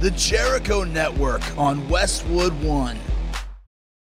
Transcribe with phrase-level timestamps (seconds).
[0.00, 2.96] the Jericho Network on Westwood One.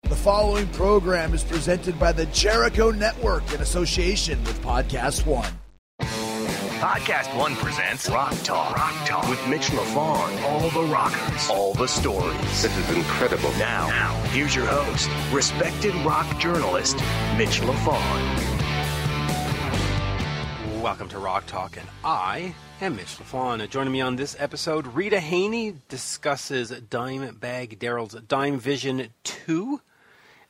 [0.04, 5.52] The following program is presented by the Jericho Network in association with Podcast One.
[6.00, 8.76] Podcast One presents Rock Talk.
[8.76, 10.42] Rock Talk with Mitch LaFon.
[10.44, 12.62] All the rockers, all the stories.
[12.62, 13.50] This is incredible.
[13.52, 16.94] Now, now, here's your host, respected rock journalist,
[17.36, 18.22] Mitch LaFon.
[20.80, 22.54] Welcome to Rock Talk, and I
[22.86, 23.70] am Mitch LaFon.
[23.70, 29.80] Joining me on this episode, Rita Haney discusses Dimebag Darrell's Dime Vision 2.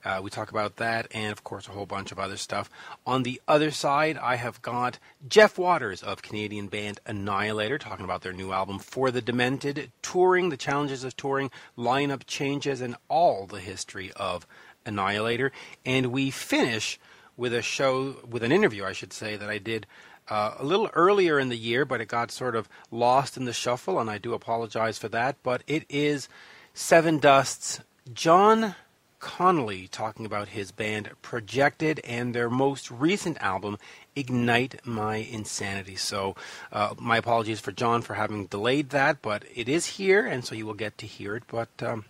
[0.03, 2.71] Uh, we talk about that and, of course, a whole bunch of other stuff.
[3.07, 4.99] On the other side, I have got
[5.29, 10.49] Jeff Waters of Canadian band Annihilator talking about their new album For the Demented, touring,
[10.49, 14.47] the challenges of touring, lineup changes, and all the history of
[14.87, 15.53] Annihilator.
[15.85, 16.99] And we finish
[17.37, 19.87] with a show, with an interview, I should say, that I did
[20.29, 23.53] uh, a little earlier in the year, but it got sort of lost in the
[23.53, 25.37] shuffle, and I do apologize for that.
[25.43, 26.29] But it is
[26.75, 27.81] Sevendust's
[28.13, 28.75] John
[29.23, 33.79] Connolly talking about his band Projected and their most recent album,
[34.17, 35.95] Ignite My Insanity.
[35.95, 36.35] So,
[36.73, 40.55] uh, my apologies for John for having delayed that, but it is here, and so
[40.55, 41.45] you will get to hear it.
[41.47, 42.05] But um,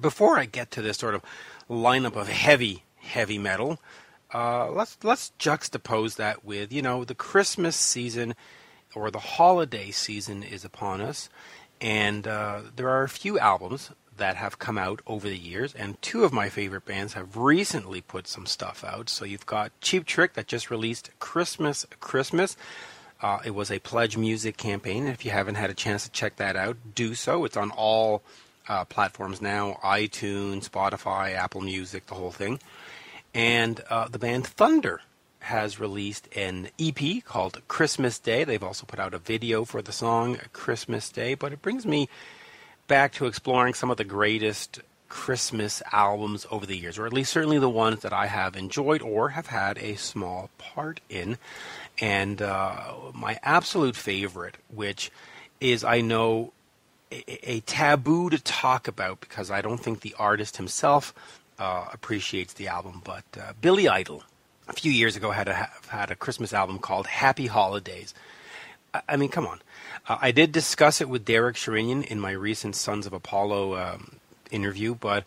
[0.00, 1.22] before I get to this sort of
[1.68, 3.80] lineup of heavy, heavy metal,
[4.32, 8.34] uh, let's let's juxtapose that with you know the Christmas season
[8.94, 11.28] or the holiday season is upon us,
[11.80, 16.00] and uh, there are a few albums that have come out over the years, and
[16.02, 19.08] two of my favorite bands have recently put some stuff out.
[19.08, 22.56] So you've got Cheap Trick that just released Christmas Christmas.
[23.22, 25.06] Uh, it was a pledge music campaign.
[25.06, 27.44] If you haven't had a chance to check that out, do so.
[27.44, 28.22] It's on all
[28.68, 32.60] uh, platforms now: iTunes, Spotify, Apple Music, the whole thing.
[33.34, 35.00] And uh, the band Thunder
[35.40, 38.44] has released an EP called Christmas Day.
[38.44, 41.34] They've also put out a video for the song Christmas Day.
[41.34, 42.08] But it brings me
[42.88, 47.32] back to exploring some of the greatest Christmas albums over the years, or at least
[47.32, 51.36] certainly the ones that I have enjoyed or have had a small part in.
[52.00, 55.10] And uh, my absolute favorite, which
[55.60, 56.52] is I know
[57.12, 61.12] a, a, taboo to talk about because I don't think the artist himself
[61.60, 63.02] uh, appreciates the album.
[63.04, 64.24] But uh, Billy Idol,
[64.66, 68.14] a few years ago, had a had a Christmas album called Happy Holidays.
[68.92, 69.60] I, I mean, come on.
[70.08, 74.16] Uh, I did discuss it with Derek Sherinian in my recent Sons of Apollo um,
[74.50, 75.24] interview, but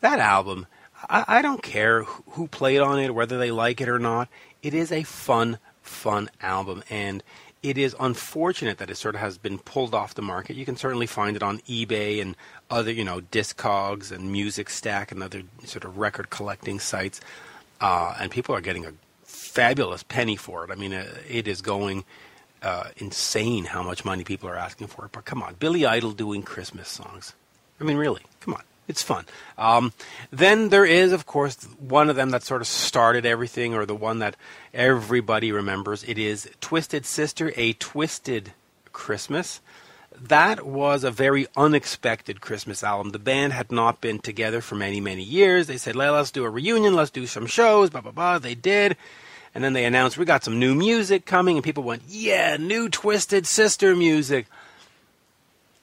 [0.00, 0.66] that album,
[1.08, 4.28] I, I don't care who, who played on it, whether they like it or not.
[4.62, 7.22] It is a fun, fun album, and
[7.68, 10.54] it is unfortunate that it sort of has been pulled off the market.
[10.54, 12.36] You can certainly find it on eBay and
[12.70, 17.20] other, you know, Discogs and Music Stack and other sort of record collecting sites,
[17.80, 18.92] uh, and people are getting a
[19.24, 20.70] fabulous penny for it.
[20.70, 22.04] I mean, uh, it is going
[22.62, 25.12] uh, insane how much money people are asking for it.
[25.12, 27.34] But come on, Billy Idol doing Christmas songs.
[27.80, 28.62] I mean, really, come on.
[28.88, 29.26] It's fun.
[29.58, 29.92] Um,
[30.30, 33.96] then there is, of course, one of them that sort of started everything, or the
[33.96, 34.36] one that
[34.72, 36.04] everybody remembers.
[36.04, 38.52] It is Twisted Sister, A Twisted
[38.92, 39.60] Christmas.
[40.18, 43.10] That was a very unexpected Christmas album.
[43.10, 45.66] The band had not been together for many, many years.
[45.66, 48.38] They said, let's do a reunion, let's do some shows, blah, blah, blah.
[48.38, 48.96] They did.
[49.52, 52.88] And then they announced, we got some new music coming, and people went, yeah, new
[52.88, 54.46] Twisted Sister music.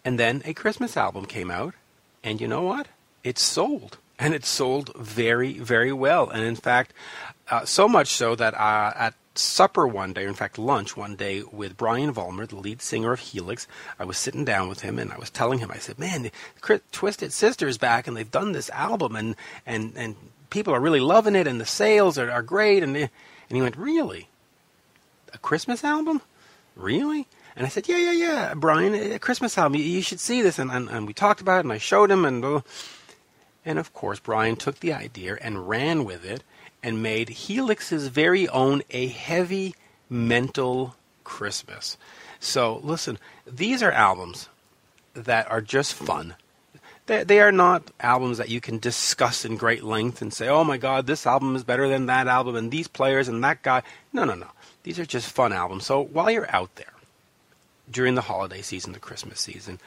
[0.05, 1.73] And then a Christmas album came out
[2.23, 2.87] and you know what?
[3.23, 3.97] It sold.
[4.19, 6.29] And it sold very, very well.
[6.29, 6.93] And in fact,
[7.49, 11.43] uh, so much so that uh, at supper one day, in fact, lunch one day
[11.51, 13.67] with Brian Vollmer, the lead singer of Helix,
[13.99, 16.29] I was sitting down with him and I was telling him, I said, man,
[16.91, 19.35] Twisted Sister is back and they've done this album and,
[19.65, 20.15] and, and
[20.49, 22.83] people are really loving it and the sales are, are great.
[22.83, 23.09] And, and
[23.49, 24.29] he went, really?
[25.33, 26.21] A Christmas album?
[26.75, 27.27] Really?
[27.55, 29.79] And I said, yeah, yeah, yeah, Brian, a Christmas album.
[29.79, 30.57] You, you should see this.
[30.57, 32.25] And, and, and, we talked about it, and I showed him.
[32.25, 32.61] And, uh,
[33.65, 36.43] and of course, Brian took the idea and ran with it
[36.81, 39.75] and made Helix's very own A Heavy
[40.09, 41.97] Mental Christmas.
[42.39, 44.49] So, listen, these are albums
[45.13, 46.35] that are just fun.
[47.05, 50.63] They, they are not albums that you can discuss in great length and say, oh
[50.63, 53.83] my God, this album is better than that album and these players and that guy.
[54.11, 54.47] No, no, no.
[54.83, 55.85] These are just fun albums.
[55.85, 56.87] So while you're out there,
[57.89, 59.79] during the holiday season, the Christmas season,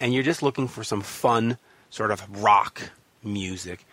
[0.00, 1.58] and you're just looking for some fun
[1.90, 2.90] sort of rock
[3.22, 3.84] music,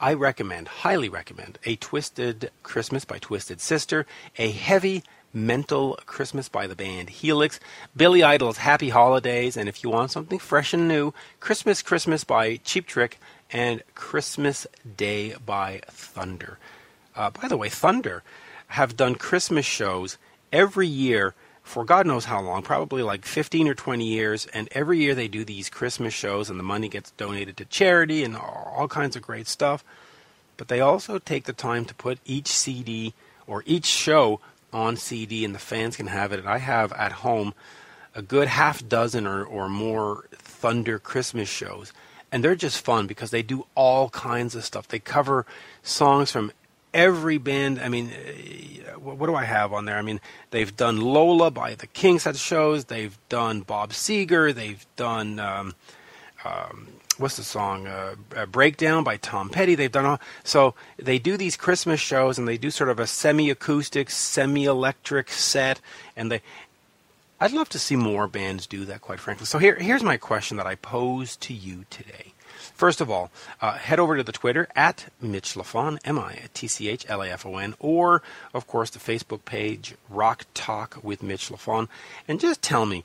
[0.00, 4.06] I recommend, highly recommend, A Twisted Christmas by Twisted Sister,
[4.36, 7.58] a heavy mental Christmas by the band Helix,
[7.96, 12.56] Billy Idol's Happy Holidays, and if you want something fresh and new, Christmas Christmas by
[12.58, 13.18] Cheap Trick,
[13.50, 14.66] and Christmas
[14.96, 16.58] Day by Thunder.
[17.16, 18.22] Uh, by the way, Thunder
[18.68, 20.18] have done Christmas shows
[20.52, 21.34] every year
[21.64, 24.46] for God knows how long, probably like 15 or 20 years.
[24.52, 28.22] And every year they do these Christmas shows, and the money gets donated to charity
[28.22, 29.82] and all kinds of great stuff.
[30.56, 33.14] But they also take the time to put each CD
[33.46, 34.40] or each show
[34.72, 36.44] on CD, and the fans can have it.
[36.44, 37.54] I have at home
[38.14, 41.92] a good half dozen or, or more Thunder Christmas shows.
[42.30, 44.86] And they're just fun because they do all kinds of stuff.
[44.88, 45.46] They cover
[45.82, 46.52] songs from
[46.94, 47.80] every band.
[47.80, 49.98] I mean, uh, what do I have on there?
[49.98, 50.20] I mean,
[50.50, 52.86] they've done Lola by the Kinks at shows.
[52.86, 54.54] They've done Bob Seger.
[54.54, 55.74] They've done um,
[56.44, 56.88] um,
[57.18, 57.86] what's the song?
[57.86, 59.74] Uh, uh, Breakdown by Tom Petty.
[59.74, 60.20] They've done all.
[60.42, 65.80] So they do these Christmas shows, and they do sort of a semi-acoustic, semi-electric set,
[66.16, 66.42] and they.
[67.40, 69.46] I'd love to see more bands do that, quite frankly.
[69.46, 72.32] So here, here's my question that I pose to you today.
[72.74, 73.30] First of all,
[73.62, 77.22] uh, head over to the Twitter at Mitch Lafon, M I T C H L
[77.22, 78.20] A F O N, or,
[78.52, 81.88] of course, the Facebook page Rock Talk with Mitch Lafon,
[82.26, 83.04] and just tell me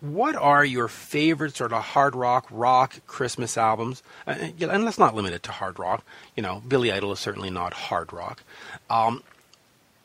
[0.00, 4.02] what are your favorite sort of hard rock, rock Christmas albums?
[4.26, 6.04] Uh, and let's not limit it to hard rock.
[6.34, 8.42] You know, Billy Idol is certainly not hard rock.
[8.88, 9.22] Um,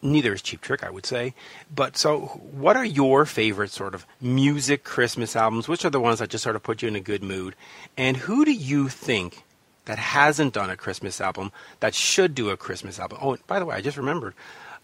[0.02, 1.34] neither is Cheap Trick, I would say.
[1.74, 5.68] But so, what are your favorite sort of music Christmas albums?
[5.68, 7.56] Which are the ones that just sort of put you in a good mood?
[7.98, 9.44] And who do you think
[9.86, 13.20] that hasn't done a Christmas album that should do a Christmas album?
[13.22, 14.34] Oh, by the way, I just remembered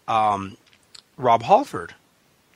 [0.08, 0.56] um,
[1.16, 1.94] Rob Halford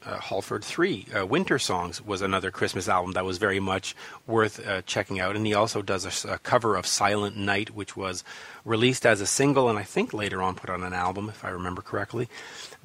[0.07, 4.65] uh, Halford 3, uh, Winter Songs, was another Christmas album that was very much worth
[4.67, 5.37] uh, checking out.
[5.37, 8.23] And he also does a, a, cover of Silent Night, which was
[8.65, 11.49] released as a single and I think later on put on an album, if I
[11.49, 12.29] remember correctly.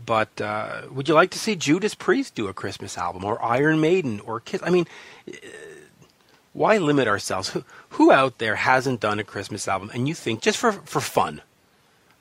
[0.03, 3.79] But uh, would you like to see Judas Priest do a Christmas album, or Iron
[3.79, 4.62] Maiden, or Kiss?
[4.63, 4.88] I mean,
[5.27, 5.38] uh,
[6.53, 7.50] why limit ourselves?
[7.50, 11.00] Who, who out there hasn't done a Christmas album and you think just for, for
[11.00, 11.41] fun?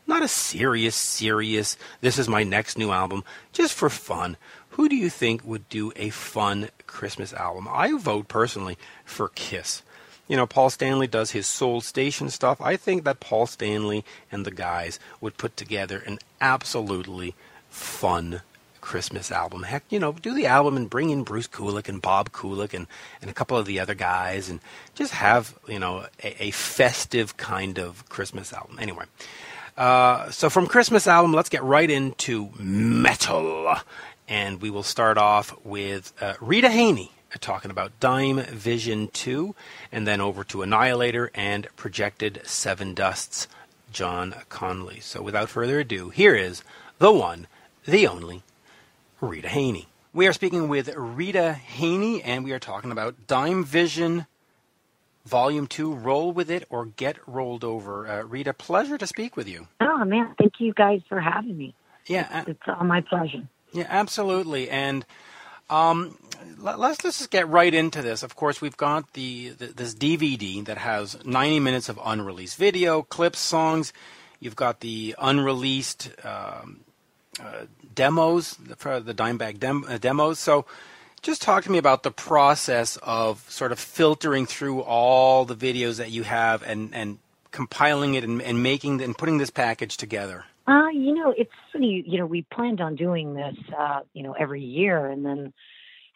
[0.06, 3.22] Not a serious, serious, this is my next new album,
[3.52, 4.36] just for fun
[4.70, 7.68] who do you think would do a fun Christmas album?
[7.70, 9.82] I vote personally for Kiss.
[10.28, 12.60] You know, Paul Stanley does his Soul Station stuff.
[12.60, 17.34] I think that Paul Stanley and the guys would put together an absolutely
[17.68, 18.42] fun
[18.80, 19.64] Christmas album.
[19.64, 22.86] Heck, you know, do the album and bring in Bruce Kulick and Bob Kulick and,
[23.20, 24.60] and a couple of the other guys and
[24.94, 28.78] just have, you know, a, a festive kind of Christmas album.
[28.80, 29.04] Anyway,
[29.76, 33.74] uh, so from Christmas album, let's get right into metal.
[34.30, 39.54] And we will start off with uh, Rita Haney uh, talking about Dime Vision 2,
[39.92, 43.48] and then over to Annihilator and Projected Sevendust's,
[43.92, 45.00] John Connolly.
[45.00, 46.62] So without further ado, here is
[46.98, 47.48] the one,
[47.84, 48.42] the only,
[49.20, 49.88] Rita Haney.
[50.12, 54.26] We are speaking with Rita Haney, and we are talking about Dime Vision
[55.24, 58.08] Volume 2, Roll With It or Get Rolled Over.
[58.08, 59.68] Uh, Rita, pleasure to speak with you.
[59.80, 61.74] Oh, man, thank you guys for having me.
[62.06, 62.28] Yeah.
[62.32, 63.42] Uh, it's all my pleasure.
[63.72, 64.68] Yeah, absolutely.
[64.68, 65.04] And
[65.68, 66.16] um,
[66.58, 68.22] let's let's just get right into this.
[68.22, 73.02] Of course, we've got the, the, this DVD that has 90 minutes of unreleased video,
[73.02, 73.92] clips, songs.
[74.40, 76.80] You've got the unreleased um,
[77.40, 80.38] uh, demos for the Dimebag dem- uh, demos.
[80.38, 80.66] So,
[81.22, 85.98] just talk to me about the process of sort of filtering through all the videos
[85.98, 87.18] that you have and and
[87.50, 90.46] compiling it and, and making and putting this package together.
[90.70, 92.04] Uh, you know, it's funny.
[92.06, 95.52] You know, we planned on doing this, uh, you know, every year, and then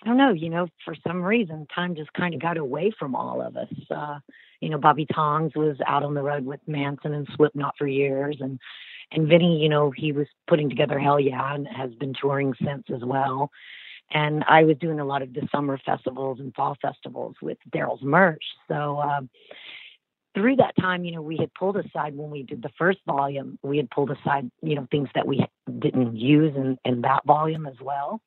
[0.02, 0.32] I don't know.
[0.32, 3.72] You know, for some reason, time just kind of got away from all of us.
[3.90, 4.20] Uh,
[4.60, 8.36] you know, Bobby Tongs was out on the road with Manson and Slipknot for years,
[8.40, 8.60] and
[9.10, 13.04] and Vinnie, you know, he was putting together Hellyeah and has been touring since as
[13.04, 13.50] well.
[14.12, 18.02] And I was doing a lot of the summer festivals and fall festivals with Darrell's
[18.02, 18.44] merch.
[18.68, 19.22] So, uh,
[20.34, 23.58] through that time, you know, we had pulled aside when we did the first volume,
[23.62, 25.46] we had pulled aside, you know, things that we
[25.78, 28.20] didn't use in, in that volume as well.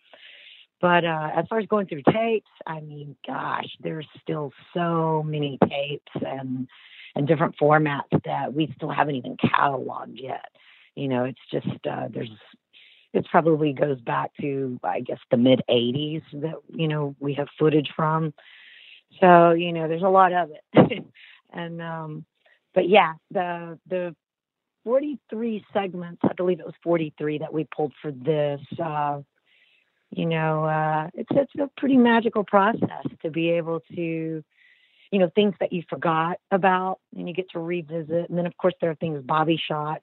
[0.79, 5.57] But uh, as far as going through tapes, I mean, gosh, there's still so many
[5.67, 6.67] tapes and
[7.15, 10.49] and different formats that we still haven't even cataloged yet.
[10.95, 12.29] You know, it's just uh, there's
[13.13, 17.47] it probably goes back to I guess the mid '80s that you know we have
[17.57, 18.33] footage from.
[19.19, 21.03] So you know, there's a lot of it.
[21.53, 22.25] And um,
[22.73, 24.15] but yeah, the the
[24.83, 28.61] 43 segments, I believe it was 43 that we pulled for this.
[28.81, 29.19] Uh,
[30.11, 34.43] you know, uh, it's it's a pretty magical process to be able to,
[35.11, 38.29] you know, things that you forgot about and you get to revisit.
[38.29, 40.01] And then of course there are things Bobby shot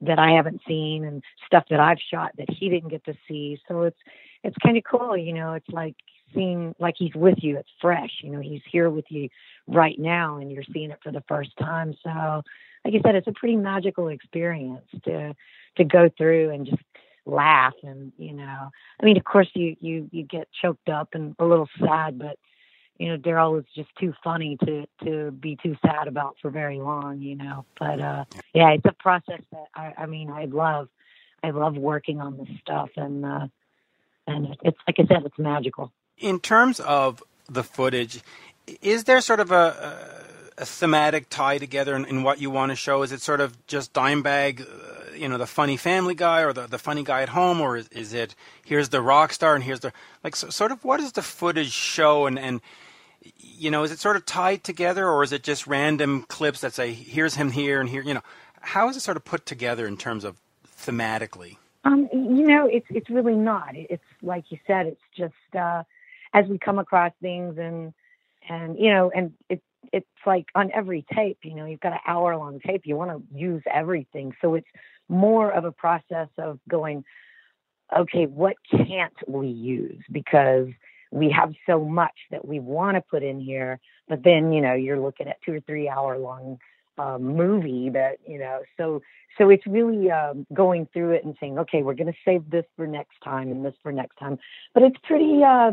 [0.00, 3.58] that I haven't seen and stuff that I've shot that he didn't get to see.
[3.68, 3.98] So it's
[4.42, 5.52] it's kind of cool, you know.
[5.54, 5.94] It's like
[6.34, 7.58] seeing like he's with you.
[7.58, 8.40] It's fresh, you know.
[8.40, 9.28] He's here with you
[9.66, 11.94] right now, and you're seeing it for the first time.
[12.02, 12.42] So,
[12.84, 15.34] like I said, it's a pretty magical experience to
[15.76, 16.82] to go through and just
[17.26, 21.34] laugh and you know i mean of course you you you get choked up and
[21.38, 22.38] a little sad but
[22.98, 26.78] you know darrell is just too funny to to be too sad about for very
[26.78, 30.88] long you know but uh yeah it's a process that i i mean i love
[31.42, 33.46] i love working on this stuff and uh
[34.26, 38.22] and it's like i said it's magical in terms of the footage
[38.82, 40.24] is there sort of a,
[40.56, 43.02] a, thematic tie together in, in, what you want to show?
[43.02, 46.66] Is it sort of just dimebag uh, you know the funny family guy or the,
[46.66, 49.80] the funny guy at home or is, is it here's the rock star and here's
[49.80, 49.92] the
[50.22, 52.26] like so, sort of what does the footage show?
[52.26, 52.60] And and
[53.38, 56.74] you know is it sort of tied together or is it just random clips that
[56.74, 58.22] say here's him here and here you know?
[58.60, 60.40] How is it sort of put together in terms of
[60.78, 61.58] thematically?
[61.84, 63.74] Um you know it's it's really not.
[63.74, 65.84] It's like you said it's just uh
[66.34, 67.94] as we come across things and
[68.48, 69.62] and you know and it
[69.92, 73.10] it's like on every tape you know you've got an hour long tape you want
[73.10, 74.68] to use everything so it's
[75.08, 77.04] more of a process of going,
[77.96, 80.02] okay, what can't we use?
[80.10, 80.68] Because
[81.10, 84.74] we have so much that we want to put in here, but then, you know,
[84.74, 86.58] you're looking at two or three hour long
[86.98, 89.02] uh, movie that, you know, so,
[89.38, 92.64] so it's really um, going through it and saying, okay, we're going to save this
[92.76, 94.38] for next time and this for next time.
[94.72, 95.72] But it's pretty uh,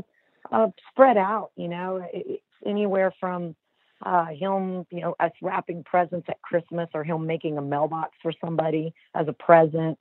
[0.51, 3.55] uh, spread out, you know, it's anywhere from
[4.03, 8.33] uh, him, you know, us wrapping presents at Christmas or him making a mailbox for
[8.43, 9.97] somebody as a present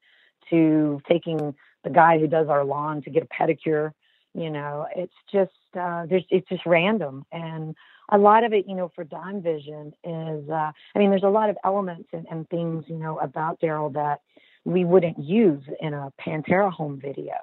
[0.48, 1.54] to taking
[1.84, 3.92] the guy who does our lawn to get a pedicure.
[4.34, 7.74] You know, it's just uh, there's it's just random, and
[8.10, 11.28] a lot of it, you know, for Dime Vision is, uh, I mean, there's a
[11.28, 14.20] lot of elements and, and things, you know, about Darrell that
[14.64, 17.34] we wouldn't use in a Pantera home video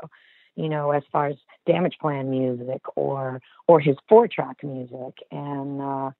[0.57, 5.19] you know, as far as damage plan music or or his four track music.
[5.31, 6.11] And uh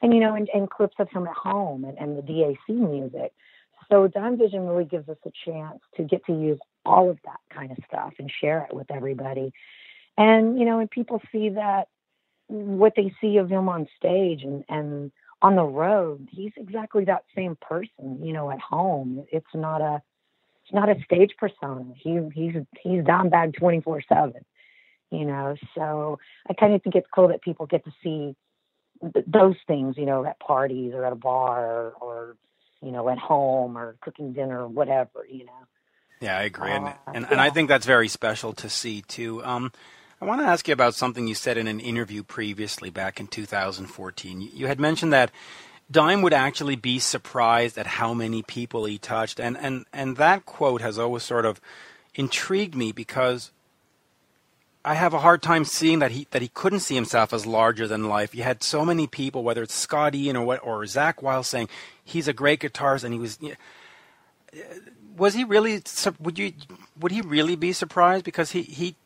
[0.00, 3.32] and you know, and, and clips of him at home and, and the DAC music.
[3.90, 7.40] So Dime Vision really gives us a chance to get to use all of that
[7.50, 9.52] kind of stuff and share it with everybody.
[10.16, 11.88] And you know, and people see that
[12.46, 15.10] what they see of him on stage and and
[15.42, 18.20] on the road, he's exactly that same person.
[18.22, 20.00] You know, at home, it's not a
[20.72, 21.92] not a stage persona.
[21.96, 24.44] He he's he's down bad twenty four seven.
[25.10, 28.34] You know, so I kind of think it's cool that people get to see
[29.26, 32.36] those things, you know, at parties or at a bar or, or,
[32.80, 35.52] you know, at home or cooking dinner or whatever, you know.
[36.20, 37.32] Yeah, I agree, and uh, and, yeah.
[37.32, 39.44] and, I think that's very special to see too.
[39.44, 39.72] Um,
[40.20, 43.26] I want to ask you about something you said in an interview previously back in
[43.26, 44.40] 2014.
[44.40, 45.32] You had mentioned that
[45.90, 50.46] Dime would actually be surprised at how many people he touched, and and and that
[50.46, 51.60] quote has always sort of
[52.14, 53.50] intrigued me because
[54.84, 57.86] I have a hard time seeing that he that he couldn't see himself as larger
[57.86, 58.34] than life.
[58.34, 61.68] You had so many people, whether it's Scott Ian or what, or Zakk Wylde, saying
[62.04, 63.38] he's a great guitarist, and he was.
[65.16, 65.82] Was he really?
[66.20, 66.52] Would you?
[66.98, 68.96] Would he really be surprised because he he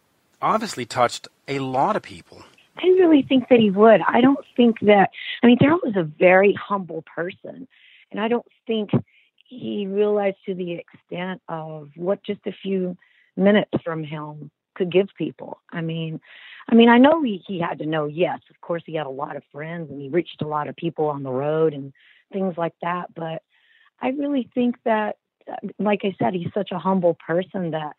[0.40, 2.42] obviously touched a lot of people.
[2.78, 4.00] I really think that he would.
[4.06, 5.10] I don't think that.
[5.42, 7.66] I mean, Darrell was a very humble person,
[8.10, 8.90] and I don't think
[9.48, 12.96] he realized to the extent of what just a few
[13.36, 15.60] minutes from him could give people.
[15.72, 16.20] I mean,
[16.68, 19.10] I mean, I know he, he had to know, yes, of course he had a
[19.10, 21.92] lot of friends and he reached a lot of people on the road and
[22.32, 23.42] things like that, but
[24.02, 25.16] I really think that
[25.50, 27.94] uh, like I said, he's such a humble person that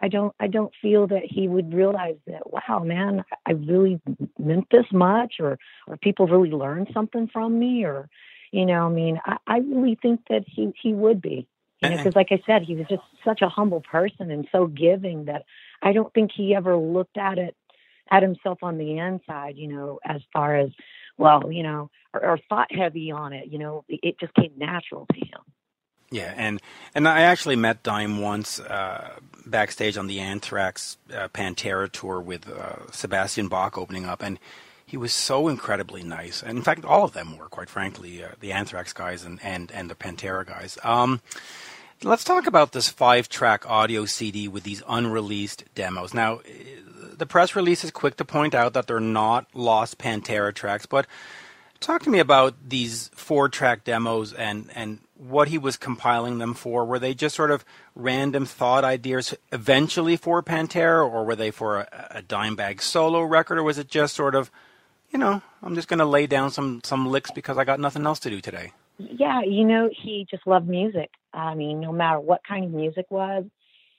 [0.00, 4.00] I don't I don't feel that he would realize that wow man I really
[4.38, 8.08] meant this much or or people really learned something from me or
[8.52, 11.48] you know I mean I, I really think that he he would be
[11.82, 12.04] you know mm-hmm.
[12.04, 15.44] because like I said he was just such a humble person and so giving that
[15.82, 17.56] I don't think he ever looked at it
[18.10, 20.70] at himself on the inside, you know, as far as
[21.18, 23.48] well, you know, or, or thought heavy on it.
[23.50, 25.40] You know, it just came natural to him.
[26.10, 26.60] Yeah, and
[26.94, 32.48] and I actually met Dime once uh, backstage on the Anthrax uh, Pantera tour with
[32.48, 34.38] uh, Sebastian Bach opening up, and
[34.84, 36.42] he was so incredibly nice.
[36.42, 39.72] And in fact, all of them were, quite frankly, uh, the Anthrax guys and and
[39.72, 40.78] and the Pantera guys.
[40.84, 41.20] Um,
[42.02, 46.12] Let's talk about this five track audio CD with these unreleased demos.
[46.12, 46.40] Now,
[47.16, 51.06] the press release is quick to point out that they're not lost Pantera tracks, but
[51.80, 56.54] talk to me about these four track demos and, and what he was compiling them
[56.54, 56.84] for.
[56.84, 61.80] Were they just sort of random thought ideas eventually for Pantera, or were they for
[61.80, 64.50] a, a Dimebag solo record, or was it just sort of,
[65.10, 68.04] you know, I'm just going to lay down some, some licks because I got nothing
[68.06, 68.72] else to do today?
[68.98, 71.10] Yeah, you know, he just loved music.
[71.32, 73.44] I mean, no matter what kind of music was,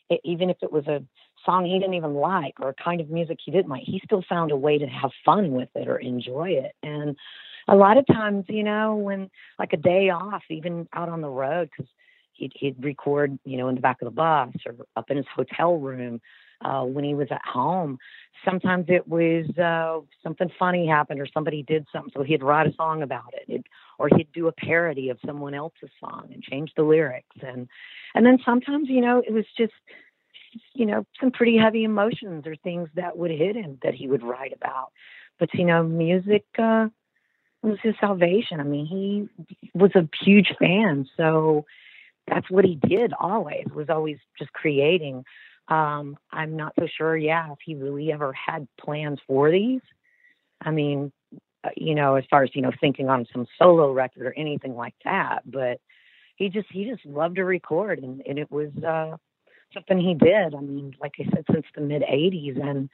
[0.09, 1.03] it, even if it was a
[1.45, 4.23] song he didn't even like or a kind of music he didn't like, he still
[4.27, 6.73] found a way to have fun with it or enjoy it.
[6.83, 7.15] And
[7.67, 11.29] a lot of times, you know, when like a day off, even out on the
[11.29, 11.91] road, because
[12.33, 15.25] he'd, he'd record, you know, in the back of the bus or up in his
[15.35, 16.21] hotel room
[16.61, 17.97] uh, when he was at home.
[18.45, 22.73] Sometimes it was uh, something funny happened or somebody did something, so he'd write a
[22.75, 23.65] song about it, it,
[23.99, 27.35] or he'd do a parody of someone else's song and change the lyrics.
[27.41, 27.67] And
[28.15, 29.73] and then sometimes, you know, it was just
[30.73, 34.23] you know some pretty heavy emotions or things that would hit him that he would
[34.23, 34.91] write about.
[35.39, 36.87] But you know, music uh,
[37.61, 38.59] was his salvation.
[38.59, 41.65] I mean, he was a huge fan, so
[42.27, 43.65] that's what he did always.
[43.73, 45.23] Was always just creating.
[45.67, 49.81] Um, I'm not so sure, yeah, if he really ever had plans for these.
[50.61, 51.11] I mean,
[51.63, 54.75] uh, you know, as far as you know, thinking on some solo record or anything
[54.75, 55.79] like that, but
[56.35, 59.17] he just he just loved to record, and, and it was uh,
[59.73, 60.55] something he did.
[60.55, 62.89] I mean, like I said, since the mid '80s, and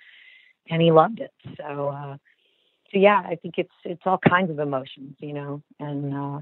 [0.70, 1.32] and he loved it.
[1.58, 2.18] So, uh,
[2.94, 6.40] so yeah, I think it's it's all kinds of emotions, you know, and uh,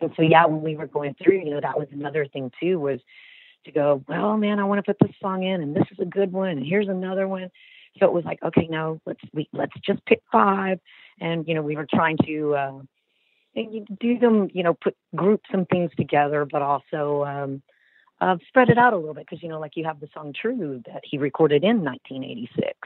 [0.00, 2.78] and so yeah, when we were going through, you know, that was another thing too
[2.78, 3.00] was
[3.64, 6.04] to go, well, man, I want to put this song in, and this is a
[6.04, 7.50] good one, and here's another one.
[7.98, 10.80] So it was like, okay, no, let's we let's just pick five,
[11.20, 12.80] and you know, we were trying to uh,
[14.00, 17.62] do them, you know, put group some things together, but also um,
[18.20, 20.32] uh, spread it out a little bit because you know, like you have the song
[20.32, 22.78] "True" that he recorded in 1986,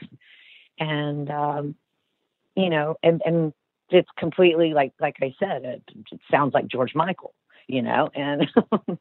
[0.79, 1.75] and um,
[2.59, 3.53] you know, and and
[3.89, 7.33] it's completely like like I said, it, it sounds like George Michael,
[7.67, 8.47] you know, and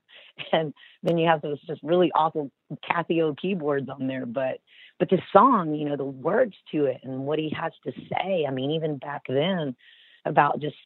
[0.53, 2.51] and then you have those just really awful
[2.89, 4.59] Casio keyboards on there, but
[4.99, 8.45] but the song, you know, the words to it and what he has to say.
[8.47, 9.77] I mean, even back then
[10.25, 10.77] about just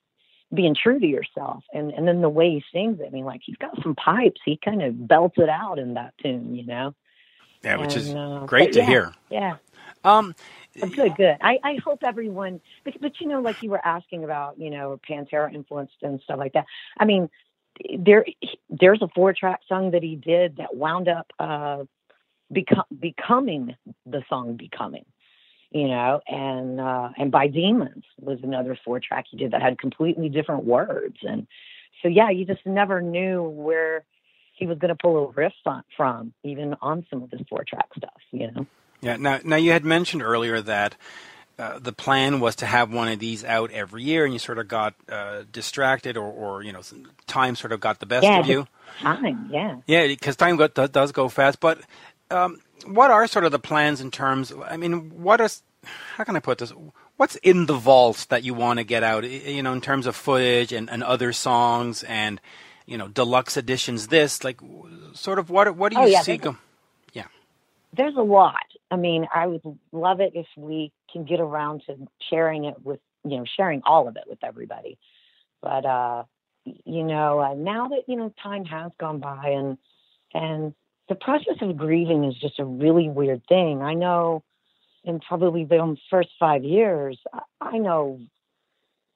[0.54, 3.06] being true to yourself and and then the way he sings it.
[3.06, 4.40] I mean, like he's got some pipes.
[4.44, 6.94] He kind of belts it out in that tune, you know.
[7.62, 9.14] Yeah, which and, is uh, great to yeah, hear.
[9.30, 9.56] Yeah.
[10.04, 10.34] Um,
[10.80, 11.36] good, good.
[11.40, 14.98] I, I hope everyone, but, but you know, like you were asking about, you know,
[15.08, 16.66] Pantera influenced and stuff like that.
[16.98, 17.28] I mean,
[17.98, 18.24] there,
[18.70, 21.84] there's a four track song that he did that wound up uh,
[22.52, 23.74] become becoming
[24.06, 25.04] the song "Becoming."
[25.70, 29.78] You know, and uh, and by Demons was another four track he did that had
[29.78, 31.46] completely different words, and
[32.02, 34.04] so yeah, you just never knew where
[34.54, 35.54] he was going to pull a riff
[35.96, 38.20] from, even on some of his four track stuff.
[38.32, 38.66] You know.
[39.02, 39.16] Yeah.
[39.16, 40.94] Now, now you had mentioned earlier that
[41.58, 44.58] uh, the plan was to have one of these out every year, and you sort
[44.58, 46.80] of got uh, distracted, or, or, you know,
[47.26, 48.66] time sort of got the best yeah, of you.
[49.00, 49.76] Time, yeah.
[49.86, 51.60] Yeah, because time got, does go fast.
[51.60, 51.80] But
[52.30, 54.52] um, what are sort of the plans in terms?
[54.66, 55.62] I mean, what is?
[56.16, 56.72] How can I put this?
[57.16, 59.28] What's in the vaults that you want to get out?
[59.28, 62.40] You know, in terms of footage and, and other songs and
[62.86, 64.08] you know deluxe editions.
[64.08, 64.60] This like
[65.14, 66.36] sort of what what do you oh, yeah, see?
[66.36, 66.56] Go-
[67.12, 67.26] yeah,
[67.92, 68.56] there's a lot.
[68.92, 71.96] I mean, I would love it if we can get around to
[72.28, 74.98] sharing it with, you know, sharing all of it with everybody.
[75.62, 76.24] But, uh,
[76.66, 79.78] you know, uh, now that, you know, time has gone by and,
[80.34, 80.74] and
[81.08, 83.80] the process of grieving is just a really weird thing.
[83.80, 84.44] I know
[85.04, 87.18] in probably the first five years,
[87.62, 88.20] I know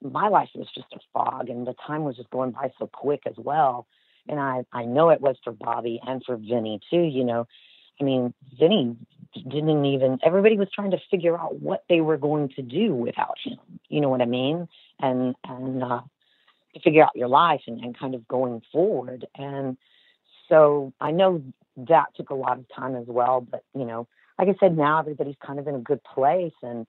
[0.01, 3.21] my life was just a fog and the time was just going by so quick
[3.27, 3.85] as well.
[4.27, 7.47] And I, I know it was for Bobby and for Vinnie too, you know,
[7.99, 8.95] I mean, Vinnie
[9.33, 13.37] didn't even, everybody was trying to figure out what they were going to do without
[13.43, 13.59] him.
[13.89, 14.67] You know what I mean?
[14.99, 16.01] And, and, uh,
[16.73, 19.25] to figure out your life and, and kind of going forward.
[19.35, 19.77] And
[20.49, 21.43] so I know
[21.77, 24.07] that took a lot of time as well, but you know,
[24.39, 26.85] like I said, now everybody's kind of in a good place and,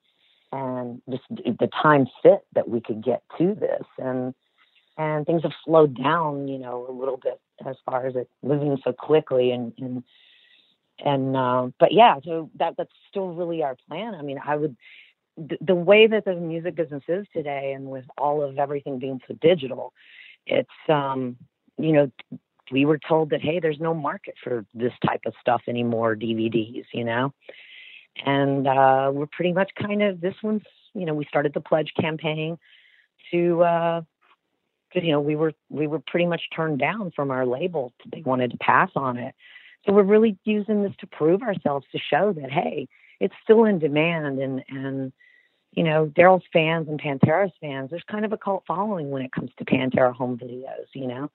[0.51, 4.33] and just the time fit that we could get to this and,
[4.97, 8.77] and things have slowed down, you know, a little bit as far as it moving
[8.83, 10.03] so quickly and, and
[11.03, 14.15] and uh, but yeah, so that that's still really our plan.
[14.15, 14.75] I mean, I would
[15.61, 19.35] the, way that the music business is today, and with all of everything being so
[19.41, 19.93] digital,
[20.45, 21.37] it's um,
[21.77, 22.11] you know
[22.71, 26.85] we were told that hey, there's no market for this type of stuff anymore, DVDs,
[26.93, 27.33] you know,
[28.25, 31.91] and uh, we're pretty much kind of this one's you know we started the pledge
[31.99, 32.57] campaign
[33.31, 34.01] to uh
[34.95, 37.93] you know we were we were pretty much turned down from our label.
[38.11, 39.35] They wanted to pass on it
[39.85, 42.87] so we're really using this to prove ourselves to show that hey,
[43.19, 45.13] it's still in demand and and
[45.71, 47.89] you know Darrell's fans and Pantera's fans.
[47.89, 50.87] There's kind of a cult following when it comes to Pantera home videos.
[50.93, 51.31] You know,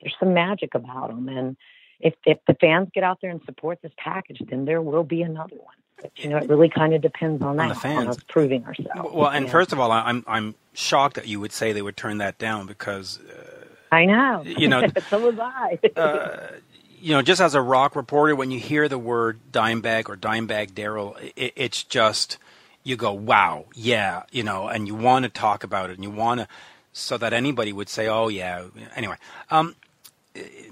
[0.00, 1.56] there's some magic about them, and
[2.00, 5.22] if if the fans get out there and support this package, then there will be
[5.22, 5.74] another one.
[6.00, 7.98] But, you know, it really kind of depends on, that, on the fans.
[7.98, 9.10] on us proving ourselves.
[9.12, 12.18] Well, and first of all, I'm I'm shocked that you would say they would turn
[12.18, 13.20] that down because.
[13.20, 13.50] Uh,
[13.92, 14.42] I know.
[14.44, 15.78] You know, so was I.
[15.96, 16.48] uh,
[17.04, 20.74] you know, just as a rock reporter, when you hear the word Dimebag or Dimebag
[20.74, 22.38] Darrell, it, it's just
[22.82, 26.10] you go, wow, yeah, you know, and you want to talk about it, and you
[26.10, 26.48] want to,
[26.94, 28.64] so that anybody would say, oh yeah.
[28.96, 29.16] Anyway,
[29.50, 29.76] um,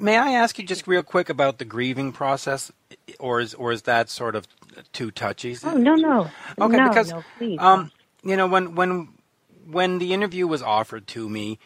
[0.00, 2.72] may I ask you just real quick about the grieving process,
[3.20, 4.48] or is or is that sort of
[4.94, 5.54] too touchy?
[5.62, 6.30] Oh no, no.
[6.62, 7.58] Okay, no, because no, please.
[7.58, 7.92] um,
[8.24, 9.08] you know, when when
[9.66, 11.58] when the interview was offered to me,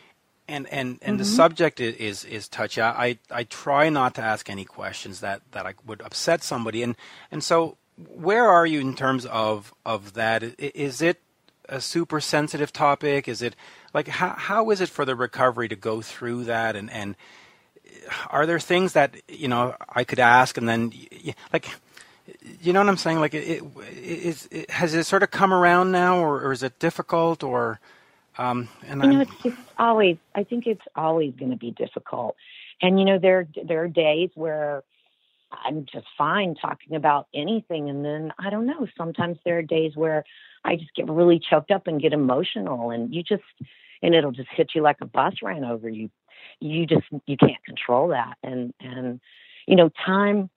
[0.48, 1.36] and and and the Mm-hmm.
[1.36, 5.66] subject is is, touchy, I, I I try not to ask any questions that that
[5.66, 6.96] I would upset somebody, and
[7.30, 10.42] and so where are you in terms of of that?
[10.58, 11.20] Is it
[11.68, 13.28] a super sensitive topic?
[13.28, 13.56] Is it
[13.94, 17.16] like how how is it for the recovery to go through that and and
[18.30, 20.92] are there things that you know I could ask and then
[21.52, 21.68] like
[22.60, 23.62] you know what I'm saying like it, it,
[23.96, 27.80] is it has it sort of come around now or, or is it difficult or
[28.38, 30.16] um and you know, it's just always.
[30.34, 32.36] I think it's always going to be difficult,
[32.82, 34.82] and you know, there there are days where
[35.52, 38.86] I'm just fine talking about anything, and then I don't know.
[38.96, 40.24] Sometimes there are days where
[40.64, 43.44] I just get really choked up and get emotional, and you just
[44.02, 46.10] and it'll just hit you like a bus ran over you.
[46.60, 49.20] You just you can't control that, and and
[49.66, 50.50] you know, time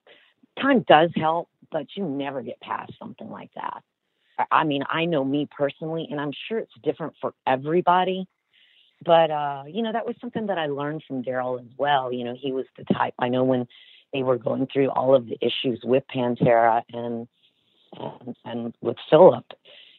[0.60, 3.84] time does help, but you never get past something like that.
[4.52, 8.28] I- mean, I know me personally, and I'm sure it's different for everybody.
[9.06, 12.12] But uh, you know, that was something that I learned from Darrell as well.
[12.12, 13.14] You know, he was the type.
[13.20, 13.68] I know when
[14.14, 17.28] they were going through all of the issues with Pantera and
[17.98, 19.46] and, and with Philip,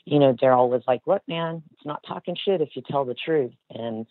[0.05, 3.15] you know, Darrell was like, "Look, man, it's not talking shit if you tell the
[3.15, 4.07] truth." And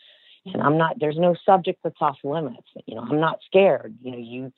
[0.45, 0.99] and I'm not.
[0.99, 2.67] There's no subject that's off limits.
[2.85, 3.95] You know, I'm not scared.
[4.01, 4.53] You know, you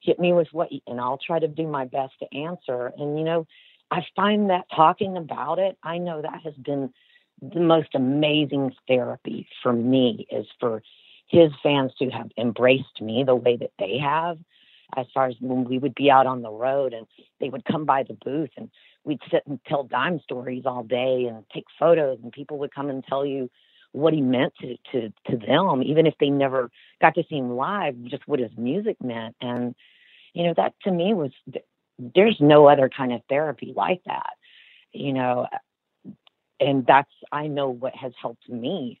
[0.00, 2.92] hit me with what, and I'll try to do my best to answer.
[2.98, 3.46] And you know,
[3.90, 6.92] I find that talking about it, I know that has been
[7.40, 10.82] the most amazing therapy for me is for
[11.28, 14.38] his fans to have embraced me the way that they have
[14.96, 17.06] as far as when we would be out on the road and
[17.40, 18.70] they would come by the booth and
[19.04, 22.88] we'd sit and tell dime stories all day and take photos and people would come
[22.88, 23.50] and tell you
[23.92, 26.70] what he meant to to to them even if they never
[27.00, 29.36] got to see him live just what his music meant.
[29.40, 29.74] And
[30.34, 31.32] you know that to me was
[31.98, 34.34] there's no other kind of therapy like that
[34.92, 35.46] you know
[36.60, 39.00] and that's i know what has helped me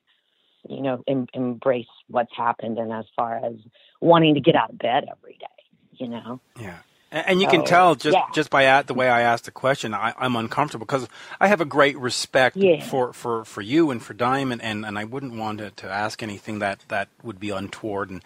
[0.68, 3.54] you know em- embrace what's happened and as far as
[4.00, 5.46] wanting to get out of bed every day
[5.92, 6.78] you know yeah
[7.10, 8.26] and, and you can tell just yeah.
[8.34, 11.08] just by at the way I asked the question, I, I'm uncomfortable because
[11.40, 12.84] I have a great respect Yeah.
[12.84, 16.22] for, for, for you and for Diamond, and, and I wouldn't want to, to ask
[16.22, 18.10] anything that, that would be untoward.
[18.10, 18.22] And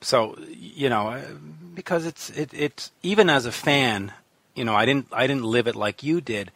[0.00, 1.22] so, you know, uh,
[1.74, 4.12] because it's it, it's even as a fan,
[4.54, 6.52] you know, I didn't I didn't live it like you did,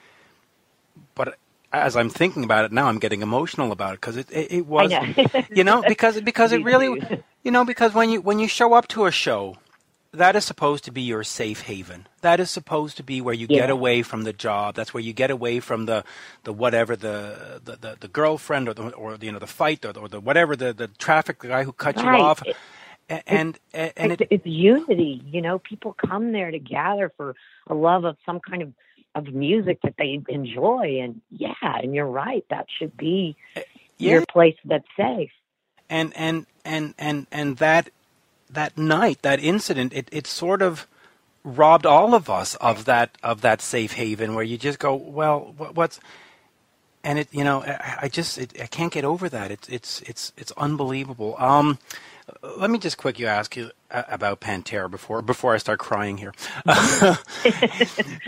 [1.14, 1.38] but
[1.72, 4.66] as I'm thinking about it now, I'm getting emotional about it because it, it it
[4.66, 5.06] was know.
[5.54, 7.00] you know because because it really
[7.44, 9.56] you know because when you when you show up to a show
[10.12, 12.06] that is supposed to be your safe haven.
[12.20, 14.74] That is supposed to be where you get away from the job.
[14.74, 16.04] That's where you get away from the
[16.44, 19.84] the whatever the the, the, the girlfriend or the or the, you know the fight
[19.86, 22.42] or the, or the whatever the the traffic guy who cut you off.
[22.46, 22.56] It-
[23.08, 25.58] and and, and, it's, it, it's unity you know?
[25.58, 27.34] People come there to gather for
[27.66, 28.72] a love of some kind of
[29.14, 33.36] of music that they enjoy and yeah and you're right that should be
[33.98, 34.12] yeah.
[34.12, 35.30] your place that's safe.
[35.90, 37.90] And and and and and that
[38.48, 40.86] that night that incident it, it sort of
[41.44, 45.52] robbed all of us of that of that safe haven where you just go well
[45.56, 46.00] what, what's
[47.04, 49.50] and it you know I, I just it, I can't get over that.
[49.50, 51.34] It's it's it's it's unbelievable.
[51.38, 51.78] Um
[52.58, 56.32] let me just quickly ask you uh, about Pantera before before I start crying here.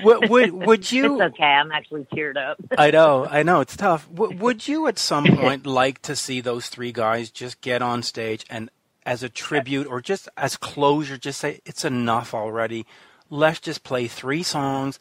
[0.02, 1.20] would, would would you?
[1.20, 4.08] it's okay i'm actually teared up I know, I know, it's tough.
[4.12, 8.02] W- would you at some point like to see those three guys just get on
[8.02, 8.70] stage and,
[9.06, 12.86] as a tribute or just as closure, just say it's enough already?
[13.30, 14.98] Let's just play three songs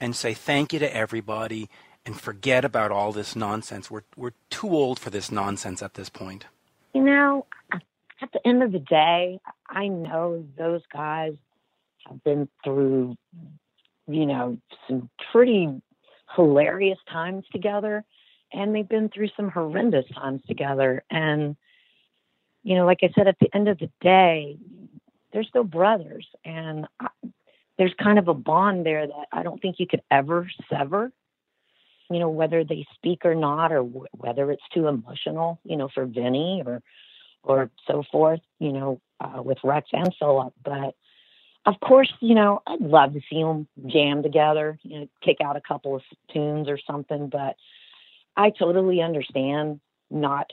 [0.00, 1.68] and say thank you to everybody
[2.04, 3.90] and forget about all this nonsense.
[3.90, 6.46] We're we're too old for this nonsense at this point.
[6.94, 7.46] you know
[8.22, 11.34] at the end of the day i know those guys
[12.06, 13.16] have been through
[14.06, 14.56] you know
[14.88, 15.68] some pretty
[16.34, 18.04] hilarious times together
[18.52, 21.02] and they've been through some horrendous times together.
[21.10, 21.56] And
[22.62, 24.56] you know like i said at the end of the day
[25.32, 27.08] they're still brothers and I,
[27.76, 31.12] there's kind of a bond there that i don't think you could ever sever
[32.10, 35.88] you know whether they speak or not or w- whether it's too emotional you know
[35.92, 36.82] for vinnie or
[37.42, 40.94] or so forth you know uh, with rex and philip but
[41.64, 45.54] of course, you know, I'd love to see them jam together, you know, kick out
[45.54, 46.02] a couple of
[46.32, 47.28] tunes or something.
[47.28, 47.54] But
[48.36, 49.78] I totally understand
[50.10, 50.50] not,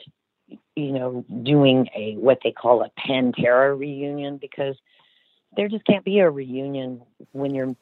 [0.76, 4.76] you know, doing a what they call a Pantera reunion because
[5.56, 7.74] there just can't be a reunion when you're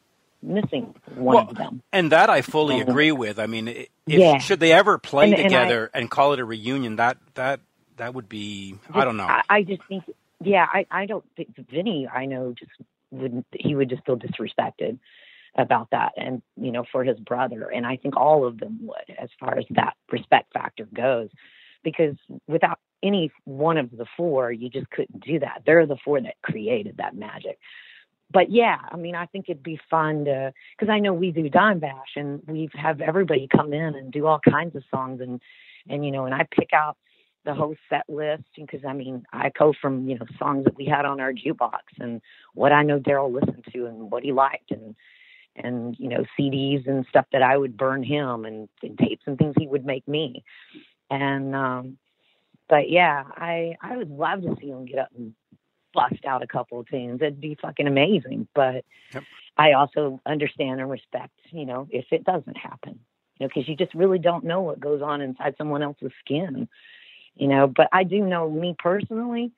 [0.42, 1.83] missing one Well, of them.
[1.92, 3.38] And that I fully agree with.
[3.38, 4.38] I mean, if Yeah.
[4.38, 7.61] should they ever play And- and I- together and call it a reunion, that that
[7.99, 9.27] that would be I don't know.
[9.27, 10.05] I, I just think
[10.41, 12.71] yeah, I, I don't think Vinnie, I know, just
[13.11, 14.99] wouldn't, he would just feel disrespected
[15.57, 17.69] about that and, you know, for his brother.
[17.69, 21.31] And I think all of them would, as far as that respect factor goes,
[21.83, 22.15] because
[22.47, 25.63] without any one of the four, you just couldn't do that.
[25.67, 27.59] They're the four that created that magic.
[28.31, 31.49] But yeah, I mean, I think it'd be fun to, because I know we do
[31.49, 35.41] Dime Bash and we have everybody come in and do all kinds of songs and,
[35.89, 36.99] and you know, and I pick out
[37.44, 40.85] the whole set list because I mean I go from you know songs that we
[40.85, 42.20] had on our jukebox and
[42.55, 44.94] what I know Darrell listened to and what he liked and
[45.57, 49.38] and you know CDs and stuff that I would burn him and, and tapes and
[49.38, 50.44] things he would make me.
[51.11, 51.98] And um
[52.68, 55.35] but yeah I I would love to see him get up and
[55.94, 57.20] bust out a couple of tunes.
[57.22, 59.24] It'd be fucking amazing but yep.
[59.57, 62.98] I also understand and respect you know if it doesn't happen
[63.38, 66.68] you know because you just really don't know what goes on inside someone else's skin
[67.38, 69.53] you know, but I do know me personally,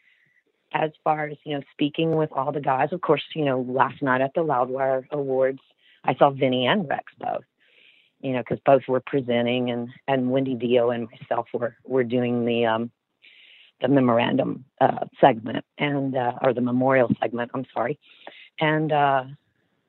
[0.72, 4.02] as far as, you know, speaking with all the guys, of course, you know, last
[4.02, 5.60] night at the Loudwire Awards,
[6.04, 7.44] I saw Vinnie and Rex both,
[8.20, 12.44] you know, because both were presenting and, and Wendy Dio and myself were, were doing
[12.44, 12.90] the, um,
[13.80, 17.98] the memorandum uh, segment and, uh, or the memorial segment, I'm sorry.
[18.60, 19.24] And, uh,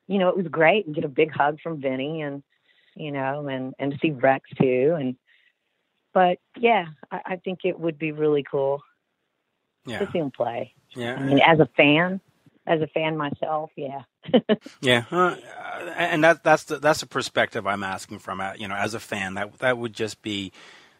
[0.07, 2.41] you know, it was great get a big hug from Vinnie and,
[2.95, 4.95] you know, and, and to see Rex too.
[4.97, 5.15] And,
[6.13, 8.83] but yeah, I, I think it would be really cool
[9.85, 9.99] yeah.
[9.99, 10.73] to see him play.
[10.95, 12.19] Yeah, I mean, as a fan,
[12.67, 14.03] as a fan myself, yeah.
[14.81, 15.35] yeah, uh,
[15.95, 18.41] and that that's the that's the perspective I'm asking from.
[18.41, 20.51] Uh, you know, as a fan, that that would just be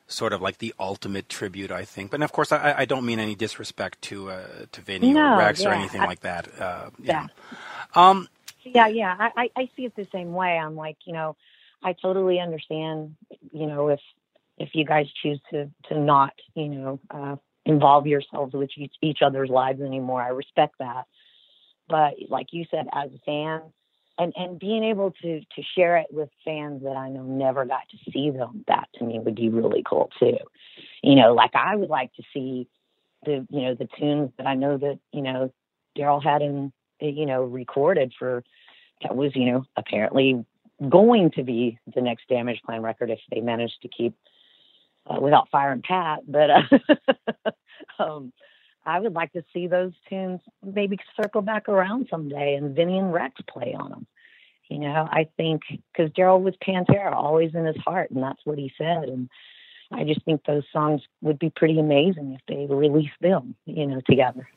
[0.07, 2.11] sort of like the ultimate tribute, I think.
[2.11, 5.37] But of course, I, I don't mean any disrespect to uh, to Vinnie no, or
[5.37, 5.69] Rex yeah.
[5.69, 6.47] or anything I, like that.
[6.59, 7.27] Uh, yeah.
[7.95, 8.27] Um,
[8.63, 9.15] yeah, yeah.
[9.35, 10.57] I, I see it the same way.
[10.57, 11.35] I'm like, you know,
[11.83, 13.15] I totally understand.
[13.51, 13.99] You know, if
[14.61, 19.19] if you guys choose to to not, you know, uh, involve yourselves with each, each
[19.21, 20.21] other's lives anymore.
[20.21, 21.05] I respect that.
[21.89, 23.61] But like you said, as a fan,
[24.17, 27.89] and and being able to to share it with fans that I know never got
[27.89, 30.37] to see them, that to me would be really cool too.
[31.01, 32.67] You know, like I would like to see
[33.25, 35.51] the you know the tunes that I know that you know
[35.95, 38.43] Darrell had in you know recorded for
[39.01, 40.45] that was you know apparently
[40.89, 44.15] going to be the next Damage Plan record if they managed to keep
[45.07, 47.51] uh, without firing Pat, but uh,
[47.99, 48.33] um,
[48.85, 53.13] I would like to see those tunes maybe circle back around someday and Vinnie and
[53.13, 54.07] Rex play on them.
[54.69, 58.57] You know, I think because Darrell was Pantera, always in his heart, and that's what
[58.57, 59.09] he said.
[59.09, 59.29] And
[59.91, 63.99] I just think those songs would be pretty amazing if they released them, you know,
[64.09, 64.47] together.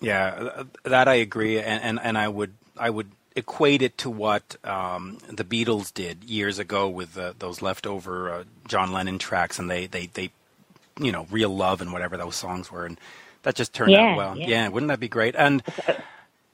[0.00, 4.56] Yeah, that I agree, and and, and I would I would equate it to what
[4.64, 9.70] um, the Beatles did years ago with uh, those leftover uh, John Lennon tracks, and
[9.70, 10.30] they, they, they,
[11.00, 12.98] you know, real love and whatever those songs were, and
[13.42, 14.38] that just turned yeah, out well.
[14.38, 14.48] Yeah.
[14.48, 14.68] yeah.
[14.68, 15.34] wouldn't that be great?
[15.36, 15.62] And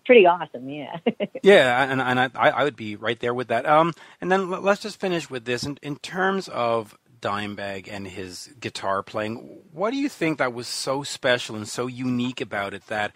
[0.06, 0.96] pretty awesome, yeah.
[1.42, 3.66] yeah, and and I, I would be right there with that.
[3.66, 8.50] Um, and then let's just finish with this in, in terms of Dimebag and his
[8.58, 9.60] guitar playing.
[9.72, 13.12] What do you think that was so special and so unique about it that?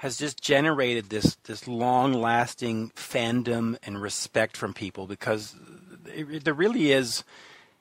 [0.00, 5.54] Has just generated this this long lasting fandom and respect from people because
[6.42, 7.22] there really is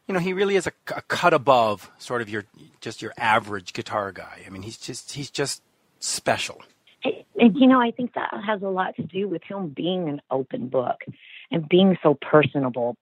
[0.05, 2.43] you know he really is a, a, cut above sort of your
[2.81, 4.43] just your average guitar guy.
[4.45, 5.61] I mean he's just he's just
[5.99, 6.61] special.
[7.05, 10.21] And you know i think that has a lot to do with him being an
[10.29, 10.99] open book
[11.51, 12.97] and being so personable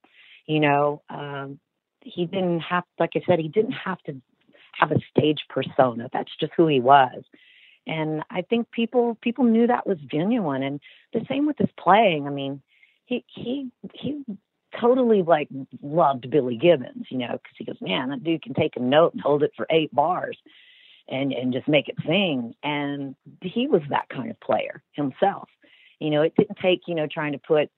[0.45, 1.60] you know um
[2.01, 4.21] he didn't have like i said he didn't have to
[4.80, 6.08] have a stage persona.
[6.13, 7.23] That's just who he was
[7.88, 10.62] and I think people people knew that was genuine.
[10.62, 10.80] And
[11.13, 12.28] the same with his playing.
[12.28, 12.62] I mean,
[13.06, 14.23] he he he
[14.80, 15.47] totally like
[15.82, 19.13] loved Billy Gibbons, you know, because he goes, man, that dude can take a note
[19.13, 20.38] and hold it for eight bars,
[21.08, 22.54] and and just make it sing.
[22.62, 25.50] And he was that kind of player himself.
[26.00, 27.69] You know, it didn't take you know trying to put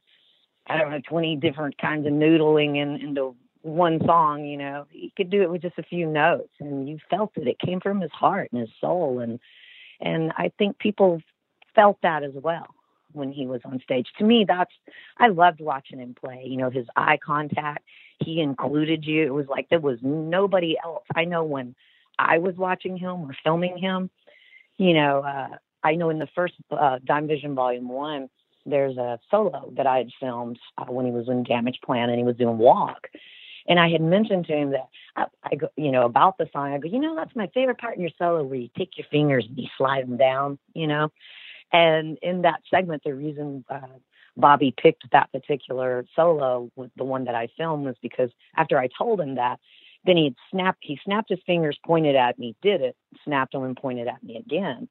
[0.67, 4.45] I don't know twenty different kinds of noodling in into one song.
[4.45, 7.47] You know, he could do it with just a few notes, and you felt it.
[7.47, 9.39] It came from his heart and his soul, and
[9.99, 11.21] and I think people
[11.75, 12.67] felt that as well
[13.13, 14.07] when he was on stage.
[14.19, 14.71] To me, that's
[15.17, 16.43] I loved watching him play.
[16.45, 17.83] You know, his eye contact.
[18.19, 19.23] He included you.
[19.23, 21.05] It was like there was nobody else.
[21.15, 21.75] I know when
[22.17, 24.09] I was watching him or filming him.
[24.77, 28.29] You know, uh, I know in the first uh, Dime Vision Volume One,
[28.65, 32.17] there's a solo that I had filmed uh, when he was in Damage Plan and
[32.17, 33.07] he was doing Walk,
[33.67, 36.73] and I had mentioned to him that I, I go, you know, about the song.
[36.73, 39.07] I go, you know, that's my favorite part in your solo where you take your
[39.11, 41.11] fingers and you slide them down, you know.
[41.71, 43.79] And in that segment, the reason uh,
[44.37, 49.19] Bobby picked that particular solo, the one that I filmed, was because after I told
[49.21, 49.59] him that,
[50.05, 50.79] then he snapped.
[50.81, 52.95] He snapped his fingers, pointed at me, did it,
[53.25, 54.87] snapped them, and pointed at me again.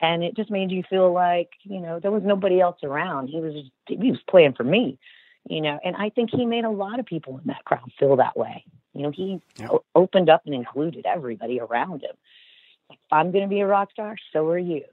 [0.00, 3.28] and it just made you feel like you know there was nobody else around.
[3.28, 3.54] He was
[3.86, 4.98] he was playing for me,
[5.48, 8.16] you know, and I think he made a lot of people in that crowd feel
[8.16, 8.64] that way.
[8.94, 12.16] You know, he o- opened up and included everybody around him.
[12.90, 14.84] If I'm going to be a rock star, so are you.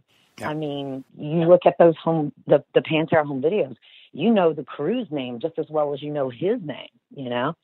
[0.49, 3.75] I mean, you look at those home the the Pantera home videos.
[4.13, 6.89] You know the crew's name just as well as you know his name.
[7.15, 7.55] You know,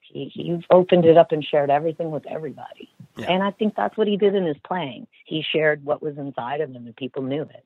[0.00, 2.90] he he opened it up and shared everything with everybody.
[3.30, 5.06] And I think that's what he did in his playing.
[5.24, 7.64] He shared what was inside of him, and people knew it.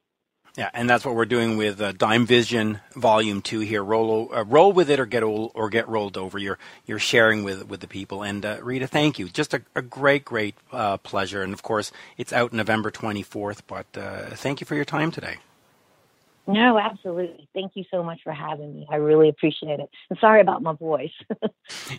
[0.56, 3.82] Yeah, and that's what we're doing with uh, Dime Vision Volume Two here.
[3.84, 6.38] Roll, uh, roll with it or get ol- or get rolled over.
[6.38, 8.22] You're you're sharing with with the people.
[8.22, 9.28] And uh, Rita, thank you.
[9.28, 11.42] Just a, a great, great uh, pleasure.
[11.42, 13.62] And of course, it's out November 24th.
[13.66, 15.38] But uh, thank you for your time today.
[16.46, 17.48] No, absolutely.
[17.54, 18.86] Thank you so much for having me.
[18.90, 19.90] I really appreciate it.
[20.10, 21.12] And sorry about my voice.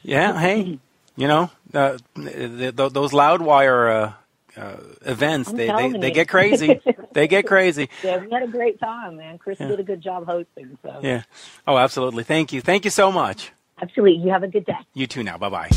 [0.03, 0.39] Yeah.
[0.39, 0.79] Hey,
[1.15, 4.13] you know, uh, th- th- those Loudwire uh,
[4.59, 6.81] uh, events I'm they, they, they get crazy.
[7.13, 7.89] they get crazy.
[8.03, 9.37] yeah, we had a great time, man.
[9.37, 9.67] Chris Yeah.
[9.69, 10.77] did a good job hosting.
[10.83, 11.23] So Yeah.
[11.67, 12.23] Oh, absolutely.
[12.23, 12.61] Thank you.
[12.61, 13.51] Thank you so much.
[13.81, 14.17] absolutely.
[14.23, 14.77] You have a good day.
[14.93, 15.23] You too.
[15.23, 15.37] Now.
[15.37, 15.69] Bye bye.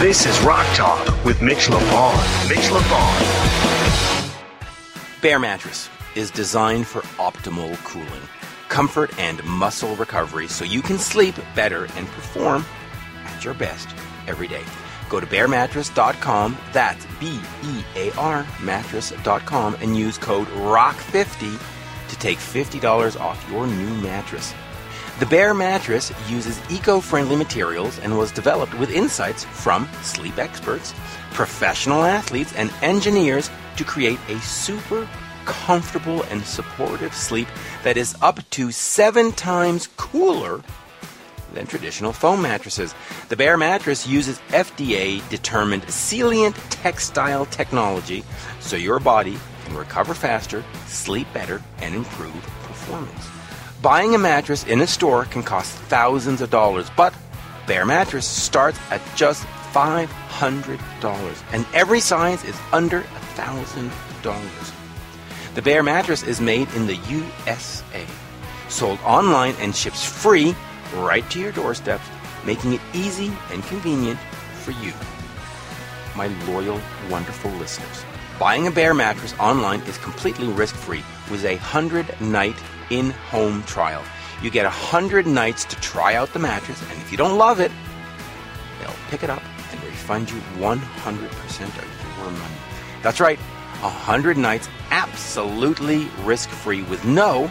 [0.00, 2.48] This is Rock Talk with Mitch LaFon.
[2.48, 3.22] Mitch LaFon.
[5.20, 8.22] Bear Mattress is designed for optimal cooling,
[8.68, 12.64] comfort, and muscle recovery so you can sleep better and perform
[13.24, 13.88] at your best
[14.28, 14.62] every day.
[15.08, 21.58] Go to bearmattress.com, that's B E A R mattress.com, and use code ROCK50
[22.08, 24.54] to take $50 off your new mattress.
[25.18, 30.94] The Bear mattress uses eco friendly materials and was developed with insights from sleep experts,
[31.32, 35.08] professional athletes, and engineers to create a super
[35.44, 37.48] comfortable and supportive sleep
[37.82, 40.62] that is up to seven times cooler
[41.54, 42.94] than traditional foam mattresses.
[43.28, 48.24] The Bear mattress uses FDA determined Celliant textile technology
[48.60, 52.32] so your body can recover faster, sleep better, and improve
[52.62, 53.28] performance.
[53.82, 57.14] Buying a mattress in a store can cost thousands of dollars, but
[57.66, 63.02] Bear mattress starts at just $500, and every size is under
[63.36, 64.74] $1,000.
[65.54, 68.06] The Bear mattress is made in the USA,
[68.68, 70.54] sold online and ships free
[70.94, 72.06] right to your doorsteps,
[72.44, 74.18] making it easy and convenient
[74.62, 74.92] for you,
[76.16, 78.04] my loyal, wonderful listeners.
[78.38, 82.56] Buying a Bear mattress online is completely risk-free with a 100-night
[82.90, 84.04] in-home trial.
[84.42, 87.72] You get 100 nights to try out the mattress, and if you don't love it,
[88.80, 92.54] they'll pick it up and refund you 100% of your money.
[93.02, 93.38] That's right,
[93.80, 97.48] 100 nights absolutely risk free with no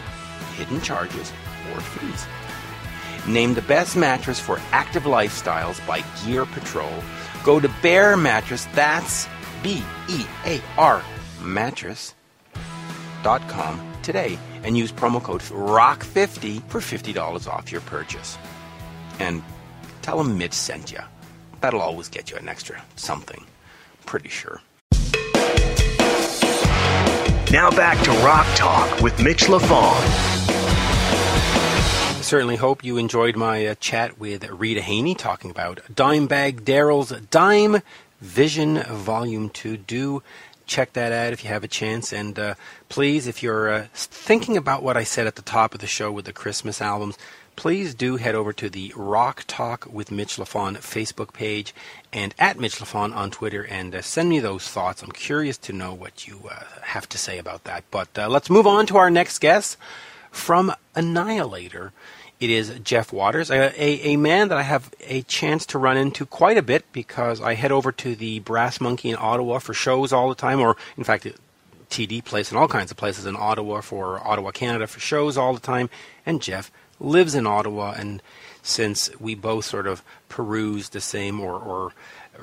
[0.56, 1.32] hidden charges
[1.72, 2.26] or fees.
[3.28, 7.04] Named the best mattress for active lifestyles by Gear Patrol,
[7.44, 9.28] go to Bear Mattress, that's
[9.62, 11.02] B E A R
[11.42, 12.14] mattress.com
[14.02, 18.38] today and use promo code ROCK50 for $50 off your purchase.
[19.18, 19.42] And
[20.00, 21.00] tell them Mitch sent you.
[21.60, 23.44] That'll always get you an extra something.
[24.06, 24.62] Pretty sure.
[27.50, 30.37] Now back to Rock Talk with Mitch LaFon.
[32.28, 37.80] Certainly hope you enjoyed my uh, chat with Rita Haney talking about Dimebag Darrell's Dime
[38.20, 39.78] Vision Volume 2.
[39.78, 40.22] Do
[40.66, 42.12] check that out if you have a chance.
[42.12, 42.54] And uh,
[42.90, 46.12] please, if you're uh, thinking about what I said at the top of the show
[46.12, 47.16] with the Christmas albums,
[47.56, 51.74] please do head over to the Rock Talk with Mitch LaFon Facebook page
[52.12, 55.02] and at Mitch LaFon on Twitter and uh, send me those thoughts.
[55.02, 57.84] I'm curious to know what you uh, have to say about that.
[57.90, 59.78] But uh, let's move on to our next guest
[60.30, 61.92] from Annihilator.
[62.40, 65.96] It is Jeff Waters, a, a, a man that I have a chance to run
[65.96, 69.74] into quite a bit because I head over to the Brass Monkey in Ottawa for
[69.74, 71.26] shows all the time, or in fact,
[71.90, 75.52] TD Place and all kinds of places in Ottawa for Ottawa, Canada for shows all
[75.52, 75.90] the time.
[76.24, 76.70] And Jeff
[77.00, 78.22] lives in Ottawa, and
[78.62, 81.92] since we both sort of peruse the same or, or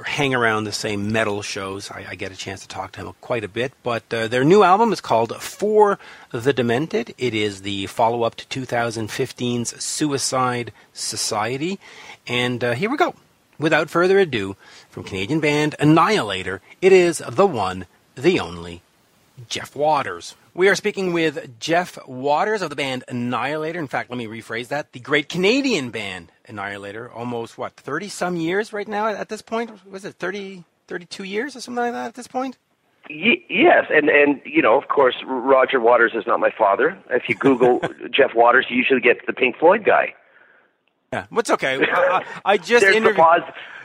[0.04, 3.14] hang around the same metal shows, I, I get a chance to talk to him
[3.22, 3.74] quite a bit.
[3.84, 5.98] But uh, their new album is called For
[6.32, 7.14] the Demented.
[7.18, 11.80] It is the follow up to 2015's Suicide Society.
[12.28, 13.16] And uh, here we go.
[13.58, 14.58] Without further ado,
[14.90, 18.82] from Canadian band Annihilator, it is the one, the only,
[19.48, 20.36] Jeff Waters.
[20.56, 23.78] We are speaking with Jeff Waters of the band Annihilator.
[23.78, 24.94] In fact, let me rephrase that.
[24.94, 27.12] The great Canadian band Annihilator.
[27.12, 29.86] Almost, what, 30 some years right now at this point?
[29.86, 32.58] Was it 30, 32 years or something like that at this point?
[33.10, 36.98] Yes, and and you know, of course, Roger Waters is not my father.
[37.12, 40.16] If you Google Jeff Waters, you usually get the Pink Floyd guy.
[41.14, 41.86] Yeah, what's okay.
[41.86, 43.18] I, I just There's interviewed.
[43.18, 43.42] the pause.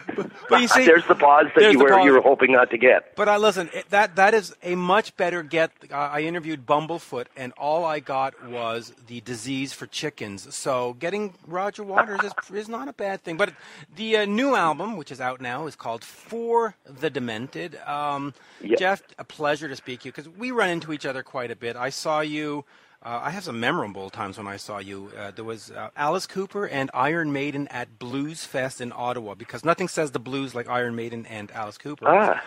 [0.49, 2.05] but you see, there's the pause that you were pause.
[2.05, 3.15] you were hoping not to get.
[3.17, 3.71] But I listen.
[3.73, 5.71] it- That that is a much better get.
[5.91, 10.55] Uh, I interviewed Bumblefoot, and all I got was the disease for chickens.
[10.55, 13.37] So getting Roger Waters is is not a bad thing.
[13.37, 13.53] But
[13.97, 17.77] the uh, new album, which is out now, is called For the Demented.
[17.87, 18.77] Um, Yeah.
[18.77, 21.57] Jeff, a pleasure to speak to you because we run into each other quite a
[21.57, 21.77] bit.
[21.77, 22.65] I saw you.
[23.03, 25.11] Uh, I have some memorable times when I saw you.
[25.19, 29.65] Uh, there was uh, Alice Cooper and Iron Maiden at Blues Fest in Ottawa because
[29.65, 32.07] nothing says the blues like Iron Maiden and Alice Cooper.
[32.07, 32.43] Ah,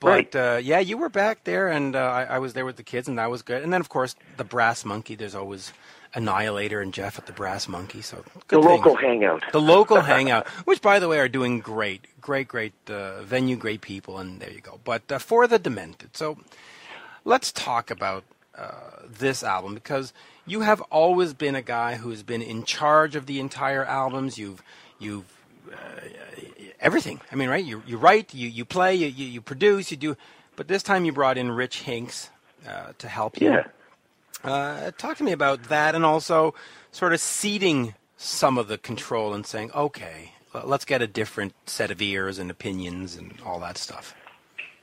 [0.00, 0.34] But Right.
[0.36, 3.06] uh, yeah, you were back there, and uh, I, I was there with the kids,
[3.06, 3.62] and that was good.
[3.62, 5.14] And then, of course, the Brass Monkey.
[5.14, 5.74] There's always
[6.14, 8.00] Annihilator and Jeff at the Brass Monkey.
[8.00, 9.42] So the local hangout.
[9.52, 13.82] the local hangout, which by the way are doing great, great, great uh, venue, great
[13.82, 14.80] people, and there you go.
[14.84, 16.38] But uh, for the Demented, so
[17.24, 18.24] let's talk about
[18.56, 18.70] uh,
[19.08, 20.12] this album because
[20.46, 24.38] you have always been a guy who's been in charge of the entire albums.
[24.38, 24.62] You've
[24.98, 25.24] you've
[25.70, 25.76] uh,
[26.80, 27.20] everything.
[27.30, 27.64] I mean, right?
[27.64, 30.16] You you write, you you play, you you, you produce, you do.
[30.56, 32.30] But this time you brought in Rich Hinks
[32.68, 33.52] uh, to help you.
[33.52, 33.64] Yeah.
[34.44, 36.54] Uh, talk to me about that, and also
[36.90, 40.32] sort of ceding some of the control and saying, okay,
[40.64, 44.14] let's get a different set of ears and opinions and all that stuff.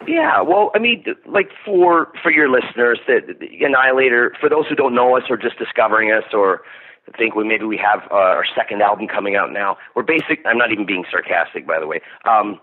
[0.08, 4.96] Yeah, well, I mean, like for for your listeners, that Annihilator, for those who don't
[4.96, 6.62] know us or just discovering us or
[7.18, 9.78] think we maybe we have uh, our second album coming out now.
[9.96, 10.46] We're basic.
[10.46, 12.02] I'm not even being sarcastic, by the way.
[12.26, 12.60] Um,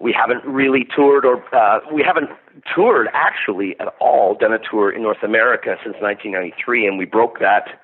[0.00, 2.30] we haven't really toured or uh, we haven't
[2.74, 4.36] toured actually at all.
[4.36, 7.80] Done a tour in North America since 1993, and we broke that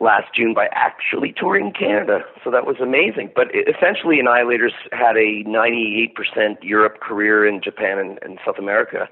[0.00, 2.20] last June by actually touring Canada.
[2.42, 3.30] So that was amazing.
[3.34, 9.08] But e- essentially, Annihilators had a 98% Europe career in Japan and, and South America.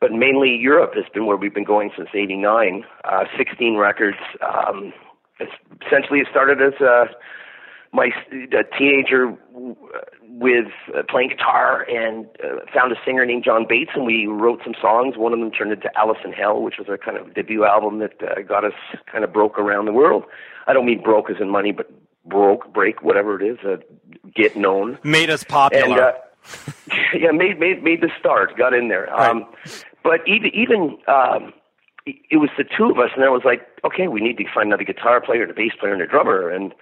[0.00, 2.84] But mainly Europe has been where we've been going since 89.
[3.04, 4.18] Uh, 16 records.
[4.42, 4.92] Um,
[5.86, 7.06] essentially, it started as uh,
[7.96, 8.10] my
[8.52, 9.34] a teenager
[10.28, 14.60] with uh, playing guitar and uh, found a singer named John Bates, and we wrote
[14.62, 15.16] some songs.
[15.16, 17.98] One of them turned into Alice in Hell, which was our kind of debut album
[18.00, 18.74] that uh, got us
[19.10, 20.24] kind of broke around the world.
[20.66, 21.90] I don't mean broke as in money, but
[22.26, 23.76] broke, break, whatever it is, uh,
[24.34, 25.84] get known Made us popular.
[25.84, 26.12] and uh,
[27.14, 29.12] yeah, made made made the start, got in there.
[29.18, 29.46] Um,
[30.04, 31.52] but even even um,
[32.04, 34.68] it was the two of us, and I was like, okay, we need to find
[34.68, 36.74] another guitar player, and a bass player, and a drummer, and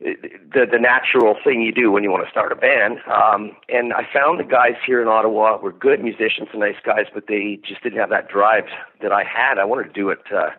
[0.00, 2.98] the the natural thing you do when you want to start a band.
[3.06, 7.06] Um, and I found the guys here in Ottawa were good musicians and nice guys,
[7.12, 8.64] but they just didn't have that drive
[9.02, 9.58] that I had.
[9.58, 10.20] I wanted to do it.
[10.34, 10.50] Uh,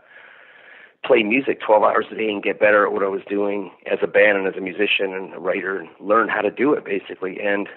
[1.03, 3.97] play music 12 hours a day and get better at what I was doing as
[4.03, 6.85] a band and as a musician and a writer and learn how to do it
[6.85, 7.39] basically.
[7.41, 7.67] And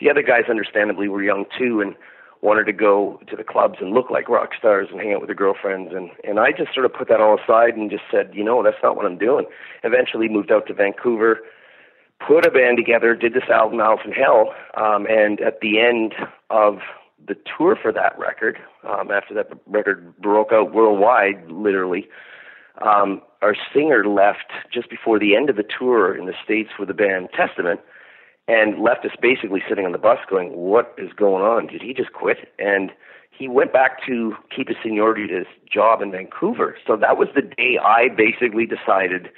[0.00, 1.94] the other guys understandably were young too and
[2.42, 5.28] wanted to go to the clubs and look like rock stars and hang out with
[5.28, 8.32] their girlfriends and and I just sort of put that all aside and just said,
[8.34, 9.46] you know, that's not what I'm doing.
[9.84, 11.40] Eventually moved out to Vancouver,
[12.26, 16.14] put a band together, did this album Alice in Hell, um, and at the end
[16.50, 16.80] of
[17.24, 22.08] the tour for that record, um, after that record broke out worldwide, literally,
[22.84, 26.88] um, our singer left just before the end of the tour in the States with
[26.88, 27.80] the band Testament
[28.48, 31.66] and left us basically sitting on the bus going, What is going on?
[31.66, 32.52] Did he just quit?
[32.58, 32.90] And
[33.30, 36.76] he went back to keep his seniority to his job in Vancouver.
[36.86, 39.30] So that was the day I basically decided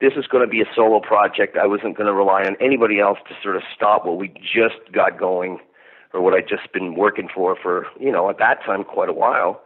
[0.00, 1.56] this is going to be a solo project.
[1.56, 4.92] I wasn't going to rely on anybody else to sort of stop what we just
[4.92, 5.58] got going
[6.12, 9.12] or what I'd just been working for for, you know, at that time quite a
[9.12, 9.60] while.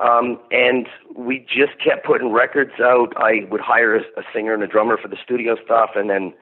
[0.00, 3.12] Um, and we just kept putting records out.
[3.16, 6.32] I would hire a, a singer and a drummer for the studio stuff, and then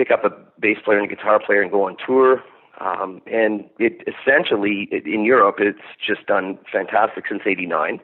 [0.00, 2.42] pick up a bass player and a guitar player and go on tour.
[2.80, 8.00] Um, and it essentially it, in Europe, it's just done fantastic since '89.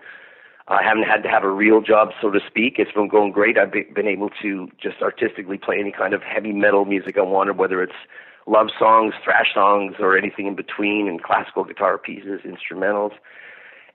[0.68, 2.74] I haven't had to have a real job, so to speak.
[2.78, 3.57] It's been going great.
[3.57, 7.57] I've been able to just artistically play any kind of heavy metal music I wanted,
[7.57, 8.01] whether it's
[8.47, 13.12] love songs, thrash songs, or anything in between, and classical guitar pieces, instrumentals.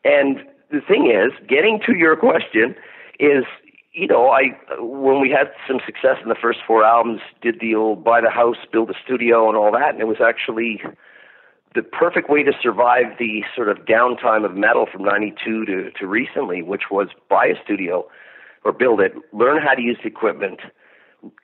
[0.03, 0.37] And
[0.71, 2.73] the thing is, getting to your question
[3.19, 3.43] is,
[3.93, 7.75] you know, I when we had some success in the first four albums, did the
[7.75, 10.81] old buy the house, build a studio, and all that, and it was actually
[11.75, 16.07] the perfect way to survive the sort of downtime of metal from '92 to to
[16.07, 18.07] recently, which was buy a studio
[18.63, 20.61] or build it, learn how to use the equipment.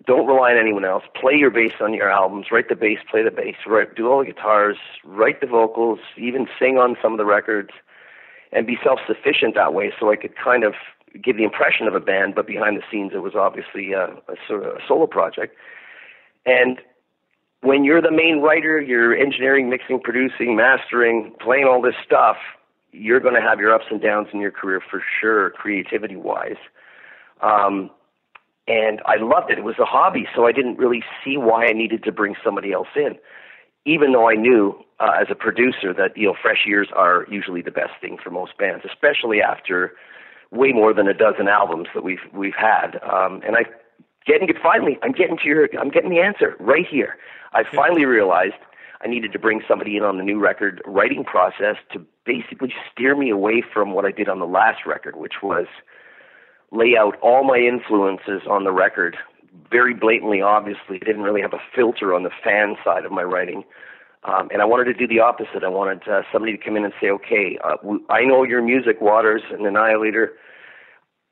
[0.05, 1.03] Don't rely on anyone else.
[1.19, 2.47] Play your bass on your albums.
[2.51, 3.55] Write the bass, play the bass.
[3.65, 4.77] Write, do all the guitars.
[5.03, 5.99] Write the vocals.
[6.15, 7.69] Even sing on some of the records
[8.51, 10.73] and be self-sufficient that way so I could kind of
[11.23, 14.53] give the impression of a band, but behind the scenes it was obviously a, a
[14.53, 15.55] of a solo project.
[16.45, 16.79] And
[17.61, 22.37] when you're the main writer, you're engineering, mixing, producing, mastering, playing all this stuff,
[22.91, 26.61] you're going to have your ups and downs in your career for sure, creativity-wise.
[27.41, 27.89] Um,
[28.67, 29.57] and I loved it.
[29.57, 32.71] It was a hobby, so I didn't really see why I needed to bring somebody
[32.73, 33.17] else in.
[33.87, 37.61] even though I knew uh, as a producer that you know fresh ears are usually
[37.61, 39.93] the best thing for most bands, especially after
[40.51, 42.99] way more than a dozen albums that we've we've had.
[43.03, 43.65] Um, and I
[44.25, 44.97] getting it finally.
[45.01, 45.69] I'm getting to your.
[45.79, 47.17] I'm getting the answer right here.
[47.53, 48.55] I finally realized
[49.01, 53.15] I needed to bring somebody in on the new record writing process to basically steer
[53.15, 55.67] me away from what I did on the last record, which was
[56.71, 59.17] lay out all my influences on the record
[59.71, 60.41] very blatantly.
[60.41, 63.63] Obviously, I didn't really have a filter on the fan side of my writing.
[64.23, 65.63] Um, and I wanted to do the opposite.
[65.63, 67.77] I wanted uh, somebody to come in and say, okay, uh,
[68.09, 70.33] I know your music, Waters and Annihilator.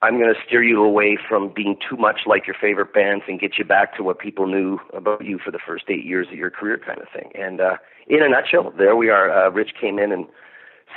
[0.02, 3.40] I'm going to steer you away from being too much like your favorite bands and
[3.40, 6.36] get you back to what people knew about you for the first eight years of
[6.36, 7.32] your career, kind of thing.
[7.34, 7.78] And uh,
[8.08, 9.32] in a nutshell, there we are.
[9.32, 10.28] Uh, Rich came in and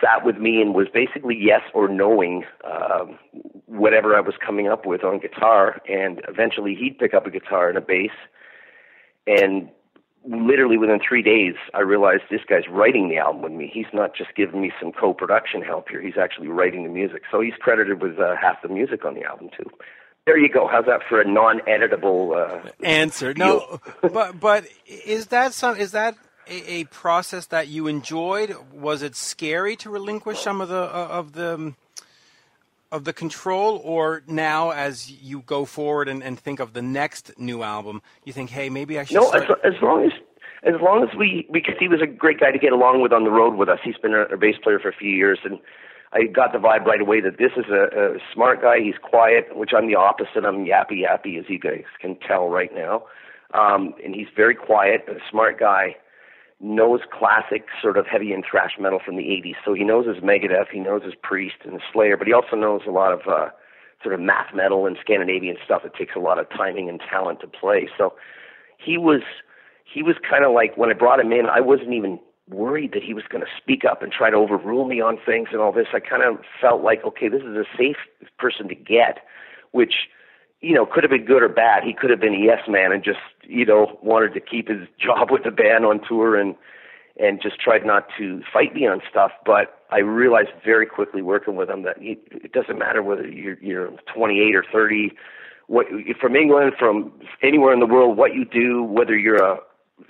[0.00, 3.06] sat with me and was basically yes or knowing uh,
[3.66, 5.80] whatever I was coming up with on guitar.
[5.88, 8.10] And eventually, he'd pick up a guitar and a bass,
[9.26, 9.70] and
[10.28, 13.70] literally within three days, I realized this guy's writing the album with me.
[13.72, 16.00] He's not just giving me some co-production help here.
[16.00, 17.22] He's actually writing the music.
[17.30, 19.70] So he's credited with uh, half the music on the album too.
[20.26, 20.68] There you go.
[20.68, 23.32] How's that for a non-editable uh, answer?
[23.32, 25.76] No, but but is that some?
[25.76, 26.16] Is that
[26.46, 28.54] a, a, process that you enjoyed?
[28.70, 31.72] Was it scary to relinquish some of the uh, of the
[32.90, 37.38] of the control, or now as you go forward and, and think of the next
[37.38, 39.16] new album, you think, hey, maybe I should.
[39.16, 39.44] No, start...
[39.64, 40.12] as, as long as
[40.64, 43.24] as long as we because he was a great guy to get along with on
[43.24, 43.78] the road with us.
[43.84, 45.58] He's been a, a bass player for a few years, and
[46.12, 48.80] I got the vibe right away that this is a, a smart guy.
[48.80, 50.44] He's quiet, which I'm the opposite.
[50.44, 53.04] I'm yappy yappy, as you guys can tell right now.
[53.54, 55.96] Um, and he's very quiet, a smart guy
[56.60, 59.54] knows classic sort of heavy and thrash metal from the 80s.
[59.64, 62.56] So he knows his Megadeth, he knows his Priest and his Slayer, but he also
[62.56, 63.50] knows a lot of uh,
[64.02, 65.82] sort of math metal and Scandinavian stuff.
[65.84, 67.88] It takes a lot of timing and talent to play.
[67.96, 68.14] So
[68.78, 69.22] he was
[69.84, 72.18] he was kind of like when I brought him in, I wasn't even
[72.50, 75.48] worried that he was going to speak up and try to overrule me on things
[75.52, 75.88] and all this.
[75.92, 77.96] I kind of felt like, okay, this is a safe
[78.38, 79.18] person to get,
[79.72, 80.08] which
[80.60, 81.84] you know, could have been good or bad.
[81.84, 84.88] He could have been a yes man and just, you know, wanted to keep his
[84.98, 86.54] job with the band on tour and
[87.20, 89.32] and just tried not to fight me on stuff.
[89.44, 93.58] But I realized very quickly working with him that he, it doesn't matter whether you're
[93.60, 95.12] you're 28 or 30,
[95.66, 95.86] what
[96.20, 99.58] from England, from anywhere in the world, what you do, whether you're a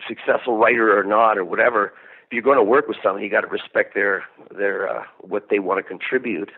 [0.06, 1.94] successful writer or not or whatever.
[2.26, 4.24] If you're going to work with someone, you got to respect their
[4.54, 6.50] their uh, what they want to contribute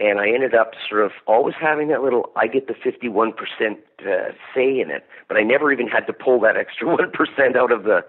[0.00, 3.32] and I ended up sort of always having that little I get the 51%
[4.00, 7.70] uh, say in it, but I never even had to pull that extra 1% out
[7.70, 8.00] of the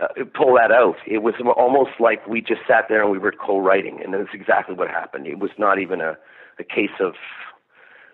[0.00, 0.96] uh, pull that out.
[1.06, 4.74] It was almost like we just sat there and we were co-writing, and that's exactly
[4.74, 5.26] what happened.
[5.26, 6.16] It was not even a
[6.58, 7.14] a case of,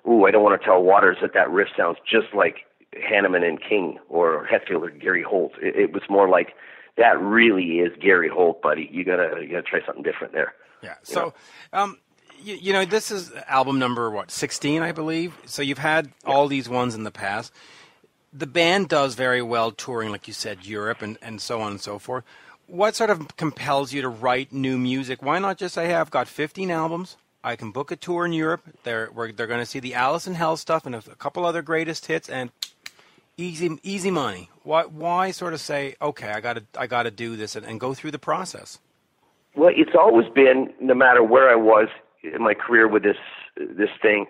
[0.08, 3.60] ooh, I don't want to tell Waters that that riff sounds just like Hanneman and
[3.62, 5.52] King or Hetfield or Gary Holt.
[5.60, 6.54] It, it was more like
[6.96, 8.88] that really is Gary Holt, buddy.
[8.90, 10.54] You gotta you gotta try something different there.
[10.82, 10.94] Yeah.
[11.02, 11.34] So,
[11.72, 11.98] um,
[12.42, 15.36] you, you, know, this is album number what sixteen, I believe.
[15.46, 17.52] So you've had all these ones in the past.
[18.32, 21.80] The band does very well touring, like you said, Europe and, and so on and
[21.80, 22.24] so forth.
[22.66, 25.22] What sort of compels you to write new music?
[25.22, 27.16] Why not just say, "Hey, I've got 15 albums.
[27.42, 28.62] I can book a tour in Europe.
[28.84, 32.06] They're they're going to see the Alice in Hell stuff and a, couple other greatest
[32.06, 32.50] hits, and
[33.36, 34.50] easy easy money.
[34.62, 37.64] Why why sort of say, okay, I got to I got to do this and,
[37.64, 38.78] and go through the process?
[39.56, 41.88] Well, it's always been, no matter where I was,
[42.22, 43.16] in my career with this
[43.56, 44.26] this thing.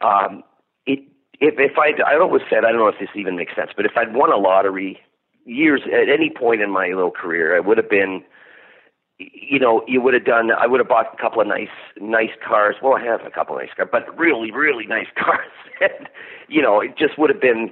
[0.00, 0.42] Um,
[0.86, 1.00] it
[1.40, 3.86] if if I I always said I don't know if this even makes sense, but
[3.86, 4.98] if I'd won a lottery
[5.44, 8.22] years at any point in my little career, I would have been.
[9.16, 10.50] You know, you would have done.
[10.50, 11.68] I would have bought a couple of nice,
[12.00, 12.74] nice cars.
[12.82, 15.52] Well, I have a couple of nice cars, but really, really nice cars.
[15.80, 16.08] and,
[16.48, 17.70] you know, it just would have been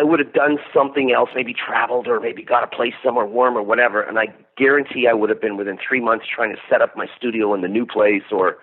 [0.00, 3.54] I would have done something else, maybe traveled or maybe got a place somewhere warm
[3.54, 4.00] or whatever.
[4.00, 7.06] And I guarantee I would have been within three months trying to set up my
[7.18, 8.56] studio in the new place or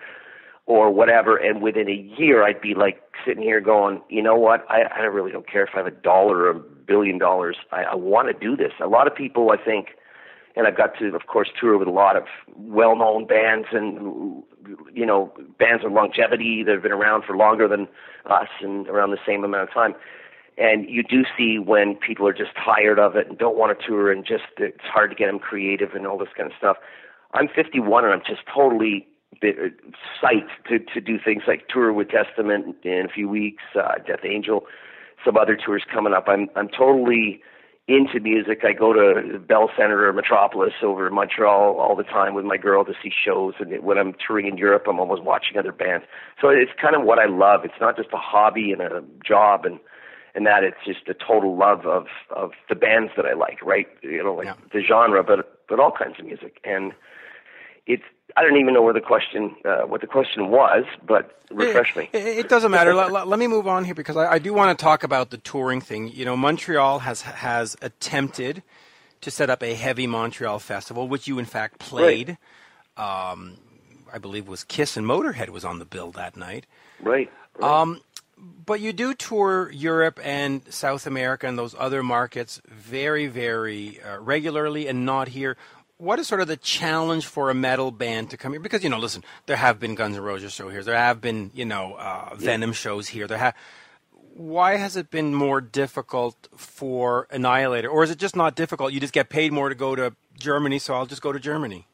[0.66, 1.36] or whatever.
[1.36, 4.66] And within a year, I'd be like sitting here going, you know what?
[4.68, 7.56] I, I really don't care if I have a dollar or a billion dollars.
[7.70, 8.72] I, I want to do this.
[8.82, 9.90] A lot of people, I think,
[10.56, 12.24] and I've got to, of course, tour with a lot of
[12.56, 14.42] well-known bands and
[14.92, 17.86] you know bands of longevity that have been around for longer than
[18.26, 19.94] us and around the same amount of time
[20.58, 23.86] and you do see when people are just tired of it and don't want to
[23.86, 26.76] tour and just it's hard to get them creative and all this kind of stuff.
[27.34, 29.06] I'm 51 and I'm just totally
[29.42, 34.24] psyched to to do things like tour with Testament in a few weeks, uh, Death
[34.24, 34.64] Angel,
[35.24, 36.24] some other tours coming up.
[36.26, 37.40] I'm I'm totally
[37.86, 38.60] into music.
[38.64, 42.58] I go to Bell Center or Metropolis over in Montreal all the time with my
[42.58, 43.54] girl to see shows.
[43.60, 46.04] And when I'm touring in Europe, I'm always watching other bands.
[46.38, 47.64] So it's kind of what I love.
[47.64, 49.80] It's not just a hobby and a job and
[50.38, 53.88] in that it's just a total love of of the bands that I like, right?
[54.02, 54.54] You know, like Yeah.
[54.72, 56.60] the genre, but but all kinds of music.
[56.64, 56.92] And
[57.86, 58.04] it's
[58.36, 62.08] I don't even know where the question uh, what the question was, but refresh me.
[62.12, 62.94] It, it doesn't matter.
[62.94, 65.38] let, let- me move on here because I, I do want to talk about the
[65.38, 66.08] touring thing.
[66.08, 68.62] You know, Montreal has has attempted
[69.22, 72.38] to set up a heavy Montreal festival, which you in fact played.
[72.96, 73.56] Um,
[74.12, 76.66] I believe it was Kiss and Motorhead was on the bill that night.
[77.00, 77.30] Right.
[77.58, 77.80] right.
[77.80, 78.00] Um,
[78.68, 84.18] but you do tour Europe and South America and those other markets very, very uh,
[84.18, 85.56] regularly and not here.
[85.96, 88.60] What is sort of the challenge for a metal band to come here?
[88.60, 90.84] Because you know, listen, there have been Guns N' Roses shows here.
[90.84, 93.26] There have been you know uh, Venom shows here.
[93.26, 93.54] There have.
[94.34, 98.92] Why has it been more difficult for Annihilator, or is it just not difficult?
[98.92, 101.88] You just get paid more to go to Germany, so I'll just go to Germany.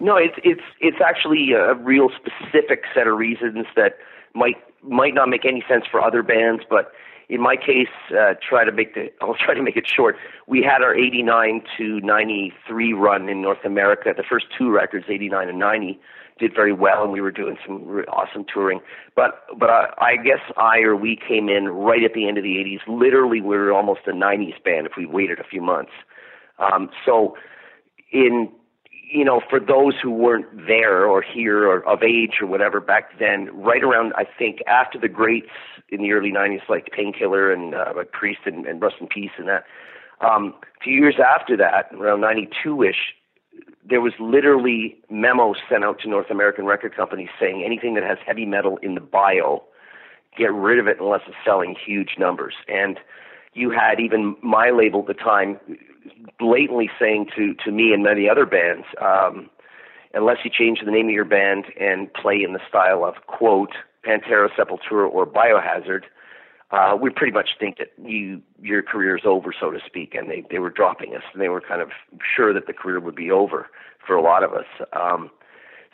[0.00, 3.96] No, it's it's it's actually a real specific set of reasons that
[4.34, 6.92] might might not make any sense for other bands, but
[7.28, 10.16] in my case, uh, try to make the I'll try to make it short.
[10.46, 14.12] We had our '89 to '93 run in North America.
[14.16, 16.00] The first two records, '89 and '90,
[16.38, 18.80] did very well, and we were doing some awesome touring.
[19.14, 22.44] But but I, I guess I or we came in right at the end of
[22.44, 22.80] the '80s.
[22.86, 25.92] Literally, we were almost a '90s band if we waited a few months.
[26.58, 27.36] Um, so
[28.10, 28.50] in
[29.10, 33.18] you know, for those who weren't there or here or of age or whatever back
[33.18, 35.48] then, right around I think after the greats
[35.88, 39.48] in the early '90s, like Painkiller and uh, Priest and, and Rust in Peace and
[39.48, 39.64] that.
[40.20, 43.14] Um, a few years after that, around '92ish,
[43.88, 48.18] there was literally memos sent out to North American record companies saying anything that has
[48.26, 49.62] heavy metal in the bio,
[50.36, 52.54] get rid of it unless it's selling huge numbers.
[52.68, 52.98] And
[53.54, 55.58] you had even my label at the time
[56.38, 59.50] blatantly saying to to me and many other bands, um,
[60.14, 63.72] unless you change the name of your band and play in the style of quote
[64.04, 66.04] Pantera, Sepultura, or Biohazard,
[66.70, 70.14] uh, we pretty much think that you your career's over, so to speak.
[70.14, 71.90] And they they were dropping us, and they were kind of
[72.36, 73.68] sure that the career would be over
[74.06, 74.66] for a lot of us.
[74.92, 75.30] Um,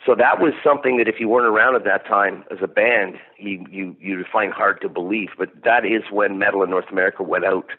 [0.05, 3.15] so that was something that if you weren't around at that time as a band,
[3.37, 5.29] you you you'd find hard to believe.
[5.37, 7.69] But that is when metal in North America went out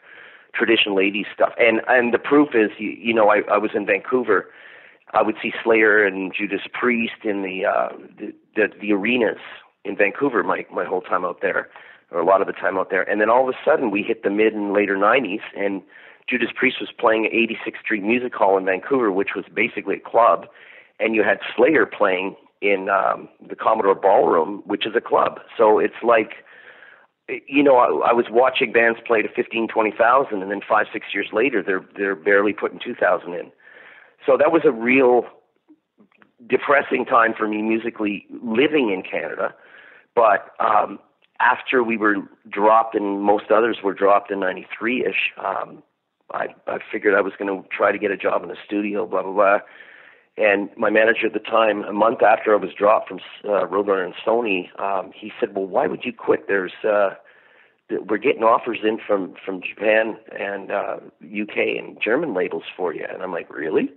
[0.53, 1.53] traditional 80s stuff.
[1.57, 4.49] And and the proof is, you, you know, I, I was in Vancouver.
[5.13, 9.39] I would see Slayer and Judas Priest in the, uh, the the the arenas
[9.85, 11.69] in Vancouver my my whole time out there,
[12.11, 13.03] or a lot of the time out there.
[13.09, 15.81] And then all of a sudden we hit the mid and later 90s, and
[16.29, 20.09] Judas Priest was playing at 86th Street Music Hall in Vancouver, which was basically a
[20.09, 20.47] club,
[20.99, 25.39] and you had Slayer playing in um, the Commodore Ballroom, which is a club.
[25.57, 26.43] So it's like
[27.47, 30.87] you know, I, I was watching bands play to fifteen, twenty thousand, and then five,
[30.93, 33.51] six years later, they're they're barely putting two thousand in.
[34.25, 35.25] So that was a real
[36.47, 39.53] depressing time for me musically living in Canada.
[40.15, 40.99] But um,
[41.39, 42.15] after we were
[42.49, 45.83] dropped, and most others were dropped in '93 ish, um,
[46.31, 49.05] I, I figured I was going to try to get a job in the studio,
[49.05, 49.59] blah blah blah.
[50.37, 54.05] And my manager at the time, a month after I was dropped from uh, Roadrunner
[54.05, 56.47] and Sony, um, he said, "Well, why would you quit?
[56.47, 57.15] There's uh,
[57.89, 63.05] we're getting offers in from from Japan and uh, UK and German labels for you."
[63.11, 63.89] And I'm like, "Really?"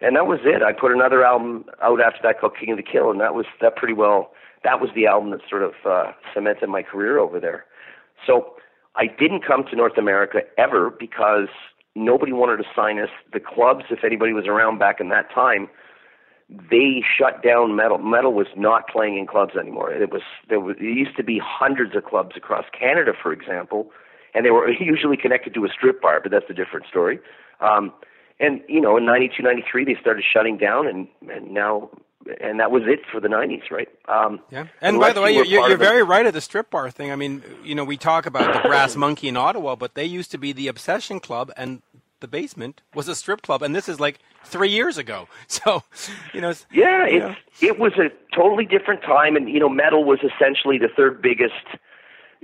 [0.00, 0.62] And that was it.
[0.62, 3.46] I put another album out after that called King of the Kill, and that was
[3.60, 4.32] that pretty well.
[4.64, 7.64] That was the album that sort of uh, cemented my career over there.
[8.26, 8.56] So
[8.96, 11.48] I didn't come to North America ever because
[11.96, 13.08] nobody wanted to sign us.
[13.32, 15.68] The clubs, if anybody was around back in that time,
[16.48, 17.98] they shut down metal.
[17.98, 19.92] Metal was not playing in clubs anymore.
[19.92, 23.90] It was there was there used to be hundreds of clubs across Canada, for example,
[24.34, 27.18] and they were usually connected to a strip bar, but that's a different story.
[27.60, 27.92] Um,
[28.38, 31.90] and you know, in '92, '93, they started shutting down, and and now.
[32.40, 33.88] And that was it for the '90s, right?
[34.08, 34.66] Um, Yeah.
[34.80, 37.10] And by the way, you you're, you're very right at the strip bar thing.
[37.12, 40.30] I mean, you know, we talk about the Brass Monkey in Ottawa, but they used
[40.32, 41.82] to be the Obsession Club, and
[42.20, 45.28] the basement was a strip club, and this is like three years ago.
[45.48, 45.82] So,
[46.32, 47.34] you know, Yeah, you it, know.
[47.60, 51.54] it was a totally different time, and you know, metal was essentially the third biggest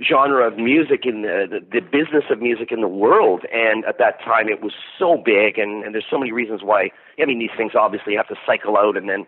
[0.07, 3.45] genre of music in the, the the business of music in the world.
[3.53, 6.91] And at that time, it was so big, and, and there's so many reasons why.
[7.21, 9.25] I mean, these things obviously have to cycle out, and then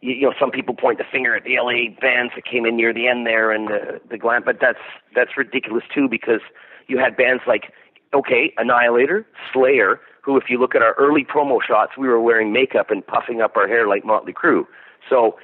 [0.00, 2.76] you, you know, some people point the finger at the LA bands that came in
[2.76, 4.78] near the end there, and the the glam, but that's
[5.14, 6.40] that's ridiculous too because
[6.86, 7.72] you had bands like
[8.14, 12.52] okay, Annihilator, Slayer, who, if you look at our early promo shots, we were wearing
[12.52, 14.64] makeup and puffing up our hair like Motley Crue.
[15.10, 15.36] So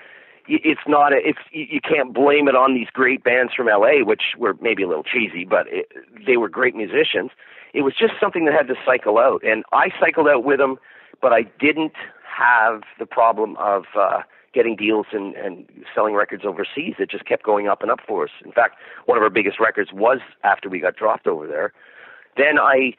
[0.48, 4.34] it's not a, it's you can't blame it on these great bands from LA, which
[4.38, 5.88] were maybe a little cheesy, but it,
[6.26, 7.30] they were great musicians.
[7.74, 10.78] It was just something that had to cycle out, and I cycled out with them
[11.22, 11.94] but I didn't
[12.36, 14.22] have the problem of uh,
[14.52, 16.94] getting deals and, and selling records overseas.
[16.98, 18.30] It just kept going up and up for us.
[18.44, 18.76] In fact,
[19.06, 21.72] one of our biggest records was after we got dropped over there.
[22.36, 22.94] Then I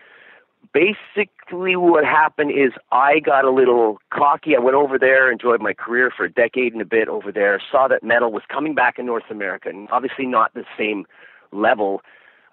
[0.73, 4.55] basically what happened is I got a little cocky.
[4.55, 7.61] I went over there, enjoyed my career for a decade and a bit over there,
[7.71, 11.05] saw that metal was coming back in North America, and obviously not the same
[11.51, 12.01] level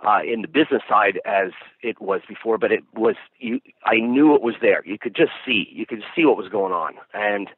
[0.07, 1.51] uh, in the business side as
[1.83, 3.61] it was before, but it was you.
[3.85, 4.83] I knew it was there.
[4.87, 5.69] You could just see.
[5.71, 7.49] You could see what was going on, and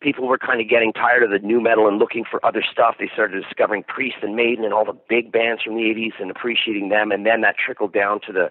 [0.00, 2.96] people were kind of getting tired of the new metal and looking for other stuff.
[2.98, 6.30] They started discovering Priest and Maiden and all the big bands from the '80s and
[6.30, 8.50] appreciating them, and then that trickled down to the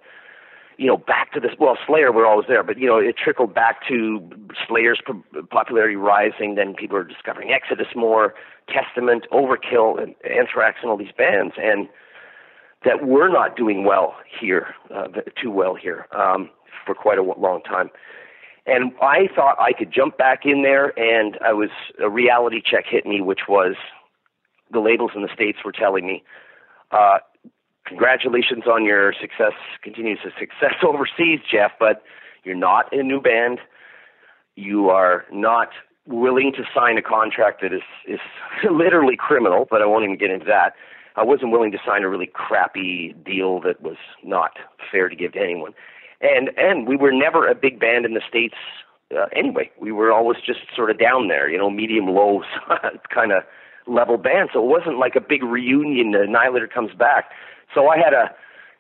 [0.78, 1.52] you know, back to this.
[1.60, 4.30] Well, Slayer were always there, but you know, it trickled back to
[4.68, 5.02] Slayer's
[5.50, 6.56] popularity rising.
[6.56, 8.36] Then people were discovering Exodus more,
[8.70, 11.89] Testament, Overkill, and Anthrax, and all these bands, and
[12.86, 15.08] that we're not doing well here, uh,
[15.41, 16.50] too well here, um,
[16.86, 17.89] for quite a long time.
[18.68, 21.70] And I thought I could jump back in there, and I was
[22.03, 23.76] a reality check hit me, which was
[24.72, 26.22] the labels in the states were telling me,
[26.91, 27.20] uh,
[27.86, 32.03] "Congratulations on your success, continues to success overseas, Jeff, but
[32.43, 33.59] you're not in a new band.
[34.55, 35.70] You are not
[36.05, 38.20] willing to sign a contract that is is
[38.70, 40.76] literally criminal, but I won't even get into that."
[41.18, 44.59] I wasn't willing to sign a really crappy deal that was not
[44.91, 45.74] fair to give to anyone.
[46.22, 48.55] And and we were never a big band in the states
[49.15, 49.72] uh, anyway.
[49.80, 52.41] We were always just sort of down there, you know, medium low
[53.13, 53.43] kind of
[53.86, 54.49] level band.
[54.53, 56.11] So it wasn't like a big reunion.
[56.11, 57.32] The Annihilator comes back.
[57.74, 58.34] So I had a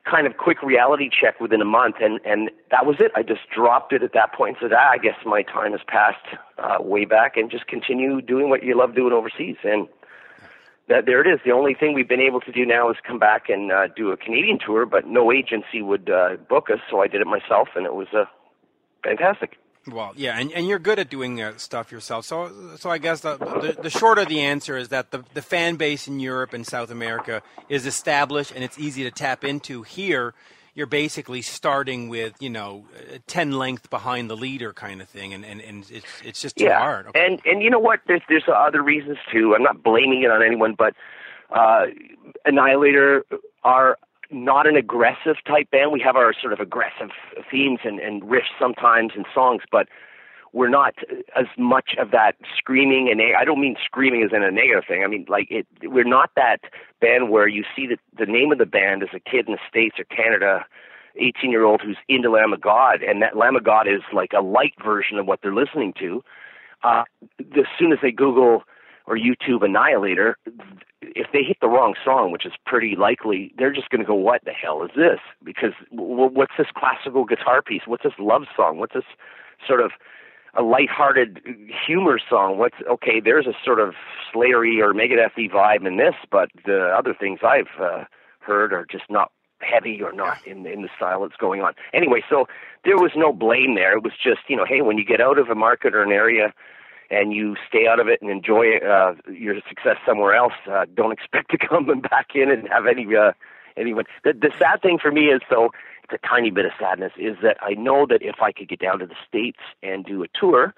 [0.09, 3.11] kind of quick reality check within a month, and and that was it.
[3.15, 5.81] I just dropped it at that point and said, ah, I guess my time has
[5.87, 6.25] passed
[6.57, 9.57] uh, way back, and just continue doing what you love doing overseas.
[9.63, 9.87] And
[10.87, 11.39] that there it is.
[11.43, 14.11] The only thing we've been able to do now is come back and uh, do
[14.11, 17.69] a Canadian tour, but no agency would uh, book us, so I did it myself,
[17.75, 18.25] and it was uh,
[19.03, 19.57] fantastic.
[19.89, 22.25] Well, yeah, and, and you're good at doing uh, stuff yourself.
[22.25, 26.09] So, so I guess the, the, the the answer is that the the fan base
[26.09, 29.83] in Europe and South America is established, and it's easy to tap into.
[29.83, 30.33] Here,
[30.77, 32.85] you're basically starting with you know
[33.25, 36.65] ten length behind the leader kind of thing, and and, and it's it's just too
[36.65, 36.79] yeah.
[36.79, 37.07] hard.
[37.07, 37.25] Okay.
[37.25, 37.99] And and you know what?
[38.05, 39.55] There's there's other reasons too.
[39.55, 40.93] I'm not blaming it on anyone, but
[41.49, 41.87] uh,
[42.45, 43.25] Annihilator
[43.63, 43.97] are
[44.29, 45.91] not an aggressive type band.
[45.91, 47.09] We have our sort of aggressive
[47.49, 49.87] themes and, and riffs sometimes in songs, but
[50.53, 50.95] we're not
[51.35, 55.03] as much of that screaming and I don't mean screaming as in a negative thing.
[55.03, 56.61] I mean like it we're not that
[57.01, 59.59] band where you see that the name of the band is a kid in the
[59.69, 60.65] States or Canada,
[61.17, 64.31] eighteen year old who's into Lamb of God and that Lamb of God is like
[64.35, 66.23] a light version of what they're listening to.
[66.83, 67.03] Uh
[67.55, 68.63] as soon as they Google
[69.05, 70.37] or YouTube Annihilator,
[71.01, 74.13] if they hit the wrong song, which is pretty likely, they're just going to go,
[74.13, 77.83] "What the hell is this?" Because what's this classical guitar piece?
[77.85, 78.77] What's this love song?
[78.77, 79.05] What's this
[79.65, 79.91] sort of
[80.53, 81.41] a light-hearted
[81.85, 82.57] humor song.
[82.57, 83.19] What's okay?
[83.19, 83.93] There's a sort of
[84.33, 88.05] Slayery or Megadethy vibe in this, but the other things I've uh,
[88.39, 91.73] heard are just not heavy or not in in the style that's going on.
[91.93, 92.47] Anyway, so
[92.85, 93.97] there was no blame there.
[93.97, 96.11] It was just you know, hey, when you get out of a market or an
[96.11, 96.53] area
[97.09, 101.11] and you stay out of it and enjoy uh, your success somewhere else, uh, don't
[101.11, 103.31] expect to come back in and have any uh,
[103.75, 104.05] anyone.
[104.23, 105.71] The, the sad thing for me is though
[106.11, 108.99] a tiny bit of sadness is that I know that if I could get down
[108.99, 110.73] to the states and do a tour,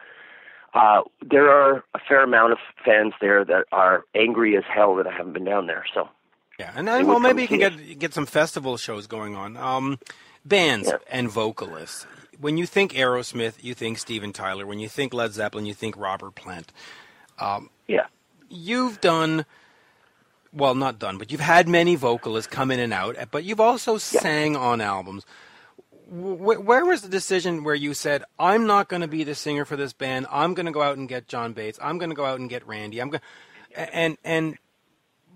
[0.73, 5.07] uh, there are a fair amount of fans there that are angry as hell that
[5.07, 5.85] I haven't been down there.
[5.93, 6.09] So
[6.59, 9.55] yeah, and then, well, maybe you can get get some festival shows going on.
[9.55, 9.97] Um,
[10.43, 10.97] bands yeah.
[11.09, 12.05] and vocalists.
[12.39, 14.65] When you think Aerosmith, you think Steven Tyler.
[14.65, 16.71] When you think Led Zeppelin, you think Robert Plant.
[17.39, 18.07] Um, yeah,
[18.49, 19.45] you've done
[20.53, 23.93] well, not done, but you've had many vocalists come in and out, but you've also
[23.93, 23.97] yeah.
[23.97, 25.25] sang on albums.
[26.09, 29.75] where was the decision where you said, "I'm not going to be the singer for
[29.75, 30.27] this band.
[30.31, 31.77] I'm going to go out and get John Bates.
[31.81, 32.99] I'm going to go out and get Randy.
[32.99, 33.21] I'm going,"
[33.75, 34.57] and and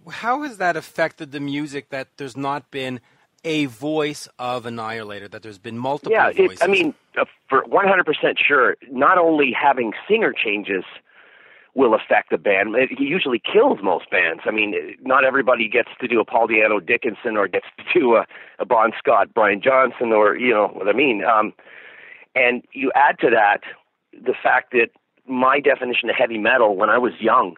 [0.10, 3.00] how has that affected the music that there's not been
[3.46, 6.60] a voice of Annihilator, that there's been multiple yeah, voices?
[6.62, 10.84] I mean, uh, for 100% sure, not only having singer changes–
[11.76, 12.76] will affect the band.
[12.76, 14.44] It usually kills most bands.
[14.46, 18.16] I mean, not everybody gets to do a Paul Di'Anno Dickinson or gets to do
[18.16, 18.26] a,
[18.60, 21.24] a Bon Scott Brian Johnson or you know what I mean.
[21.24, 21.54] Um,
[22.36, 23.62] and you add to that
[24.14, 24.90] the fact that
[25.28, 27.56] my definition of heavy metal when I was young,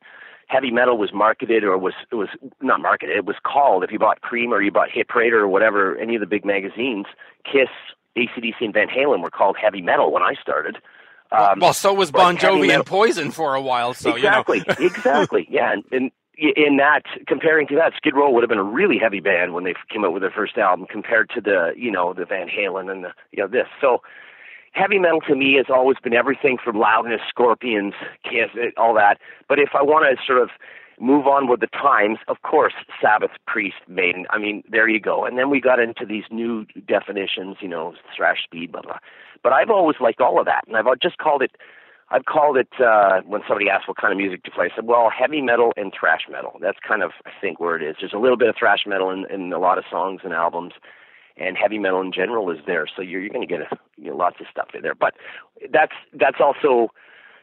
[0.48, 2.30] heavy metal was marketed or was it was
[2.62, 3.18] not marketed.
[3.18, 6.16] It was called if you bought Creem or you bought Hit Parade or whatever any
[6.16, 7.06] of the big magazines.
[7.44, 7.70] Kiss,
[8.18, 10.78] ACDC, and Van Halen were called heavy metal when I started.
[11.32, 13.94] Um, well, so was Bon Jovi and Poison for a while.
[13.94, 14.76] So exactly, you know.
[14.80, 15.74] exactly, yeah.
[15.74, 19.20] And, and in that, comparing to that, Skid Row would have been a really heavy
[19.20, 22.26] band when they came out with their first album, compared to the you know the
[22.26, 23.68] Van Halen and the you know this.
[23.82, 24.02] So
[24.72, 29.18] heavy metal to me has always been everything from loudness, scorpions, kiss, all that.
[29.48, 30.50] But if I want to sort of
[31.00, 34.26] move on with the times, of course, Sabbath, Priest, Maiden.
[34.30, 35.26] I mean, there you go.
[35.26, 38.98] And then we got into these new definitions, you know, thrash speed, blah blah.
[39.44, 41.52] But I've always liked all of that, and I've just called it.
[42.10, 44.70] I've called it uh, when somebody asks what kind of music to play.
[44.72, 46.58] I said, well, heavy metal and thrash metal.
[46.62, 47.96] That's kind of I think where it is.
[48.00, 50.74] There's a little bit of thrash metal in, in a lot of songs and albums,
[51.38, 52.88] and heavy metal in general is there.
[52.96, 54.96] So you're you're going to get a, you know, lots of stuff in there.
[54.96, 55.16] But
[55.72, 56.92] that's that's also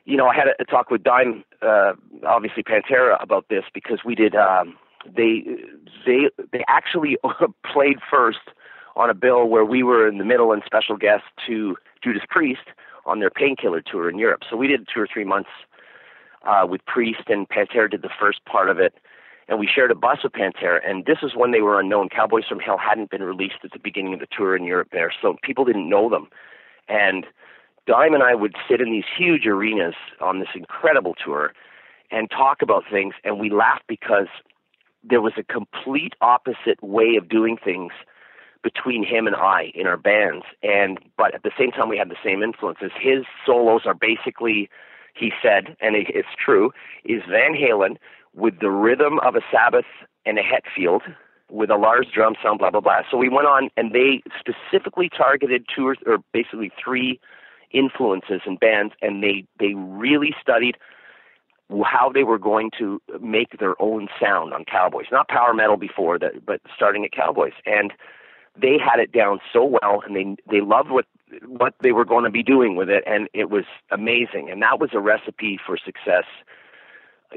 [0.05, 1.93] you know, I had a, talk with Dime, uh,
[2.27, 4.35] obviously Pantera, about this because we did.
[4.35, 5.45] Um, they
[6.07, 7.17] they they actually
[7.73, 8.39] played first
[8.97, 12.69] on a bill where we were in the middle and special guest to Judas Priest
[13.07, 14.43] on their painkiller tour in Europe.
[14.49, 15.51] So we did two or three months
[16.45, 18.95] uh, with Priest, and Pantera did the first part of it.
[19.49, 22.09] And we shared a bus with Pantera, and this is when they were unknown.
[22.09, 25.13] Cowboys from Hell hadn't been released at the beginning of the tour in Europe there,
[25.21, 26.29] so people didn't know them.
[26.89, 27.27] And
[27.87, 31.53] Dime and I would sit in these huge arenas on this incredible tour
[32.11, 34.29] and talk about things, and we laughed because
[35.03, 37.93] there was a complete opposite way of doing things
[38.63, 40.45] between him and I in our bands.
[40.63, 42.93] And but at the same time, we had the same influences.
[43.01, 44.71] His solos are basically,
[45.15, 46.71] he said, and it's true,
[47.05, 47.97] is Van Halen
[48.35, 49.87] with the rhythm of a Sabbath
[50.25, 51.01] and a Hetfield
[51.51, 53.03] with a Lars drum sound, blah blah blah.
[53.11, 57.19] So we went on, and they specifically targeted two or, or basically three
[57.73, 60.77] influences and bands, and they they really studied
[61.85, 65.07] how they were going to make their own sound on Cowboys.
[65.11, 67.93] Not power metal before that, but starting at Cowboys, and
[68.61, 71.07] they had it down so well, and they they loved what
[71.47, 74.51] what they were going to be doing with it, and it was amazing.
[74.51, 76.25] And that was a recipe for success.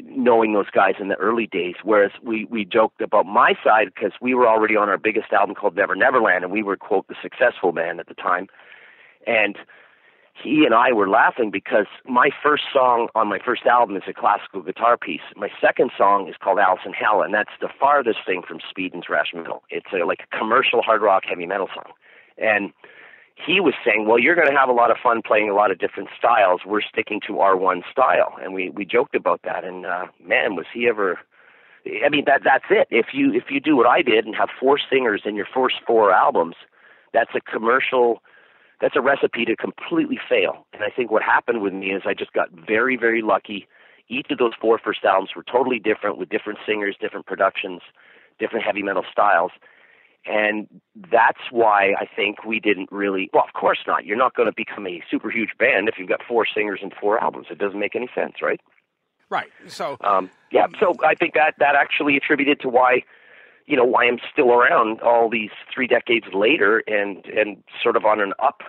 [0.03, 4.11] Knowing those guys in the early days, whereas we we joked about my side because
[4.19, 7.15] we were already on our biggest album called Never Neverland, and we were quote the
[7.21, 8.47] successful band at the time,
[9.25, 9.55] and
[10.41, 14.13] he and I were laughing because my first song on my first album is a
[14.13, 15.21] classical guitar piece.
[15.35, 18.93] My second song is called Alice in Hell, and that's the farthest thing from speed
[18.93, 19.63] and thrash metal.
[19.69, 21.91] It's a, like a commercial hard rock heavy metal song.
[22.37, 22.73] And
[23.35, 25.71] he was saying, well, you're going to have a lot of fun playing a lot
[25.71, 26.61] of different styles.
[26.65, 28.35] We're sticking to our one style.
[28.41, 29.63] And we, we joked about that.
[29.63, 31.19] And, uh, man, was he ever,
[32.05, 32.87] I mean, that, that's it.
[32.91, 35.75] If you, if you do what I did and have four singers in your first
[35.85, 36.55] four albums,
[37.13, 38.21] that's a commercial,
[38.81, 40.65] that's a recipe to completely fail.
[40.73, 43.67] And I think what happened with me is I just got very, very lucky.
[44.07, 47.81] Each of those four first albums were totally different with different singers, different productions,
[48.39, 49.51] different heavy metal styles.
[50.25, 50.67] And
[51.11, 54.05] that's why I think we didn't really, well, of course not.
[54.05, 56.91] You're not going to become a super huge band if you've got four singers and
[56.99, 57.47] four albums.
[57.51, 58.59] It doesn't make any sense, right?
[59.29, 59.49] Right.
[59.67, 63.03] So, um, yeah, so I think that that actually attributed to why
[63.67, 68.05] you know why I'm still around all these three decades later and and sort of
[68.05, 68.61] on an up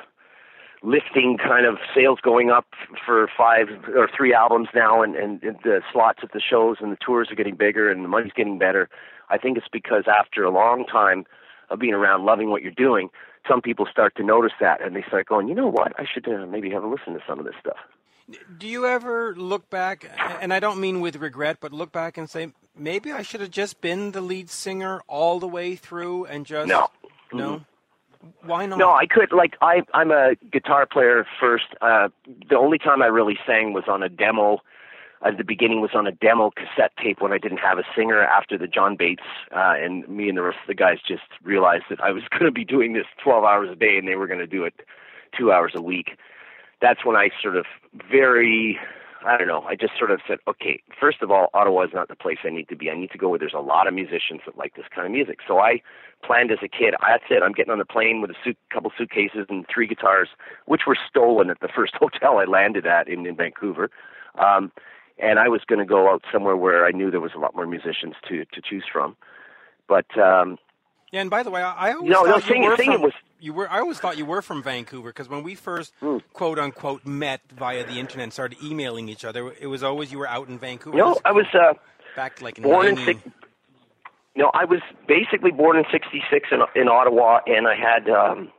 [0.82, 2.66] lifting kind of sales going up
[3.04, 6.92] for five or three albums now and, and, and the slots at the shows and
[6.92, 8.88] the tours are getting bigger and the money's getting better.
[9.28, 11.24] I think it's because after a long time
[11.70, 13.08] of being around loving what you're doing,
[13.48, 16.28] some people start to notice that and they start going, you know what, I should
[16.28, 17.78] uh, maybe have a listen to some of this stuff.
[18.58, 22.28] Do you ever look back, and I don't mean with regret, but look back and
[22.28, 26.46] say, maybe I should have just been the lead singer all the way through and
[26.46, 26.68] just.
[26.68, 26.88] No.
[27.32, 27.54] No?
[27.54, 28.48] Mm-hmm.
[28.48, 28.78] Why not?
[28.78, 29.32] No, I could.
[29.32, 31.66] Like, I, I'm a guitar player first.
[31.80, 32.08] Uh,
[32.48, 34.60] the only time I really sang was on a demo.
[35.24, 37.84] At uh, the beginning was on a demo cassette tape when I didn't have a
[37.96, 41.22] singer after the John Bates, uh, and me and the rest of the guys just
[41.42, 44.16] realized that I was going to be doing this 12 hours a day and they
[44.16, 44.74] were going to do it
[45.36, 46.18] two hours a week
[46.80, 47.66] that's when I sort of
[48.10, 48.78] very
[49.26, 49.62] I don't know.
[49.62, 52.50] I just sort of said, okay, first of all, Ottawa is not the place I
[52.50, 52.90] need to be.
[52.90, 55.12] I need to go where there's a lot of musicians that like this kind of
[55.12, 55.40] music.
[55.46, 55.82] So I
[56.24, 56.94] planned as a kid.
[57.00, 57.42] That's it.
[57.42, 60.28] I'm getting on the plane with a suit, couple suitcases and three guitars,
[60.66, 63.90] which were stolen at the first hotel I landed at in, in Vancouver.
[64.38, 64.70] Um,
[65.18, 67.56] and I was going to go out somewhere where I knew there was a lot
[67.56, 69.16] more musicians to to choose from.
[69.88, 70.58] But um,
[71.16, 73.02] yeah, and by the way, I always no, thought no, you singing, were singing from,
[73.02, 73.70] was you were.
[73.70, 76.22] I always thought you were from Vancouver because when we first Mm.
[76.34, 80.18] quote unquote met via the internet and started emailing each other, it was always you
[80.18, 80.96] were out in Vancouver.
[80.98, 81.18] no.
[81.24, 81.72] I was uh,
[82.14, 83.20] back like born in 90 six.
[84.36, 88.52] No, I was basically born in '66 in in Ottawa, and I had um,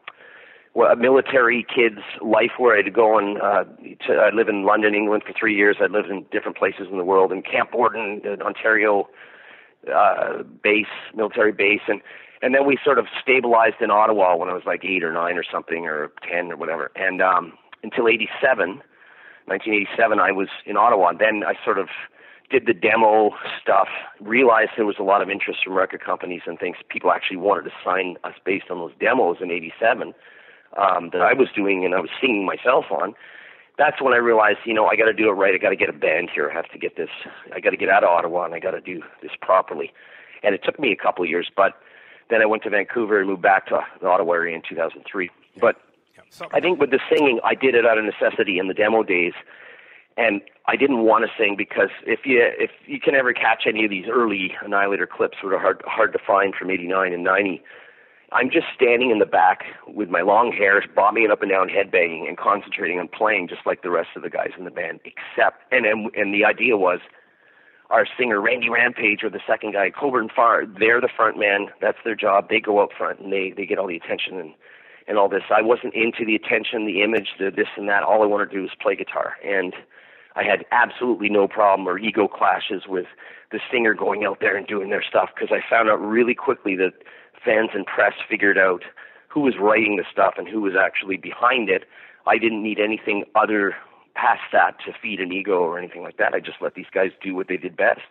[0.74, 3.66] well, a military kid's life where I'd go and uh,
[4.08, 5.78] to, I live in London, England for three years.
[5.80, 9.08] I'd lived in different places in the world, in Camp Borden, Ontario
[9.96, 10.86] uh, base,
[11.16, 12.02] military base, and
[12.42, 15.38] and then we sort of stabilized in Ottawa when I was like eight or nine
[15.38, 18.82] or something or ten or whatever, and um, until '87,
[19.46, 21.10] 1987, I was in Ottawa.
[21.10, 21.88] And then I sort of
[22.50, 23.32] did the demo
[23.62, 23.88] stuff,
[24.22, 26.78] realized there was a lot of interest from record companies and things.
[26.90, 30.14] People actually wanted to sign us based on those demos in '87.
[30.76, 33.16] um, that I was doing and I was singing myself on,
[33.78, 35.54] that's when I realized, you know, I got to do it right.
[35.54, 36.50] I got to get a band here.
[36.50, 37.10] I have to get this.
[37.54, 39.92] I got to get out of Ottawa and I got to do this properly.
[40.44, 41.74] And it took me a couple of years, but
[42.30, 45.30] then I went to Vancouver and moved back to the Ottawa area in 2003.
[45.60, 45.78] But
[46.52, 49.34] I think with the singing, I did it out of necessity in the demo days,
[50.18, 53.86] and I didn't want to sing because if you if you can ever catch any
[53.86, 57.64] of these early Annihilator clips, sort of hard hard to find from '89 and '90.
[58.34, 62.28] I'm just standing in the back with my long hair, bobbing up and down, headbanging,
[62.28, 65.00] and concentrating on playing, just like the rest of the guys in the band.
[65.06, 67.00] Except, and and, and the idea was,
[67.90, 71.68] our singer Randy Rampage or the second guy Coburn Pharr, they're the front man.
[71.82, 72.50] That's their job.
[72.50, 74.54] They go up front and they they get all the attention and
[75.08, 75.44] and all this.
[75.50, 78.04] I wasn't into the attention, the image, the this and that.
[78.04, 79.74] All I wanted to do was play guitar, and
[80.36, 83.08] I had absolutely no problem or ego clashes with
[83.52, 86.76] the singer going out there and doing their stuff because I found out really quickly
[86.76, 86.94] that
[87.44, 88.84] fans and press figured out
[89.30, 91.86] who was writing the stuff and who was actually behind it.
[92.26, 93.76] I didn't need anything other
[94.18, 96.34] past that to feed an ego or anything like that.
[96.34, 98.10] I just let these guys do what they did best.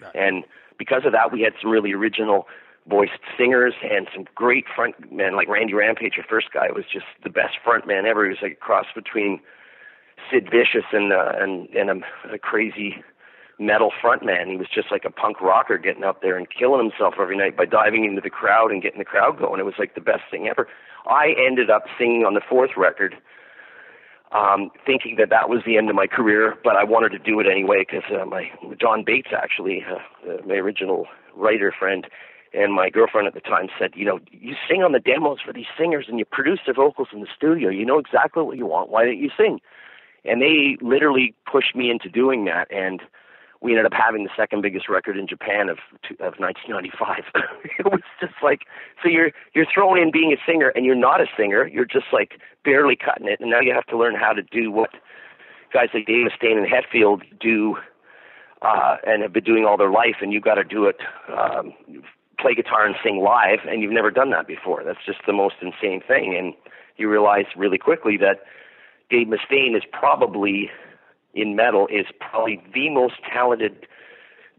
[0.00, 0.14] Right.
[0.14, 0.44] And
[0.78, 2.46] because of that, we had some really original
[2.88, 7.06] voiced singers and some great front men like Randy Rampage, your first guy, was just
[7.24, 8.24] the best front man ever.
[8.24, 9.40] He was like a cross between
[10.30, 13.02] Sid Vicious and uh, and and a, a crazy
[13.58, 14.48] metal front man.
[14.48, 17.56] He was just like a punk rocker getting up there and killing himself every night
[17.56, 19.60] by diving into the crowd and getting the crowd going.
[19.60, 20.68] It was like the best thing ever.
[21.06, 23.16] I ended up singing on the fourth record,
[24.32, 27.40] um, thinking that that was the end of my career, but I wanted to do
[27.40, 28.50] it anyway because uh, my
[28.80, 32.06] John Bates, actually, uh, my original writer friend,
[32.52, 35.52] and my girlfriend at the time said, you know, you sing on the demos for
[35.52, 37.68] these singers and you produce their vocals in the studio.
[37.68, 38.90] You know exactly what you want.
[38.90, 39.60] Why don't you sing?
[40.24, 43.00] And they literally pushed me into doing that, and
[43.60, 45.78] we ended up having the second biggest record in Japan of
[46.20, 47.24] of 1995.
[47.78, 48.62] it was just like
[49.02, 51.66] so you're you're thrown in being a singer and you're not a singer.
[51.66, 54.70] You're just like barely cutting it, and now you have to learn how to do
[54.70, 54.90] what
[55.72, 57.76] guys like Dave Mustaine and Hetfield do
[58.62, 60.96] uh, and have been doing all their life, and you've got to do it
[61.28, 61.74] um,
[62.38, 64.82] play guitar and sing live and you've never done that before.
[64.84, 66.36] That's just the most insane thing.
[66.36, 66.54] And
[66.96, 68.42] you realize really quickly that
[69.10, 70.70] Dave Mustaine is probably
[71.40, 73.86] in metal is probably the most talented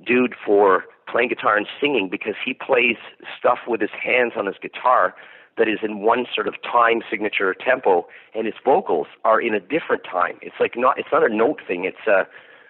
[0.06, 2.98] dude for playing guitar and singing because he plays
[3.38, 5.16] stuff with his hands on his guitar
[5.58, 9.60] that is in one sort of time signature tempo and his vocals are in a
[9.60, 10.38] different time.
[10.42, 12.28] It's like not it's not a note thing, it's a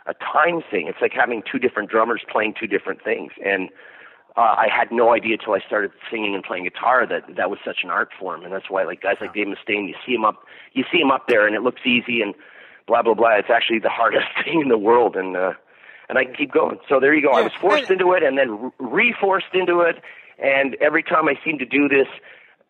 [0.10, 0.88] a time thing.
[0.88, 3.32] It's like having two different drummers playing two different things.
[3.46, 3.70] And
[4.36, 7.60] uh, I had no idea until I started singing and playing guitar that that was
[7.64, 10.26] such an art form, and that's why like guys like Dave Mustaine, you see him
[10.26, 12.34] up, you see him up there, and it looks easy and
[12.90, 13.38] blah blah blah.
[13.38, 15.54] It's actually the hardest thing in the world, and uh,
[16.10, 16.80] and I can keep going.
[16.90, 17.32] So there you go.
[17.32, 20.02] I was forced into it, and then re-forced into it,
[20.40, 22.08] and every time I seem to do this,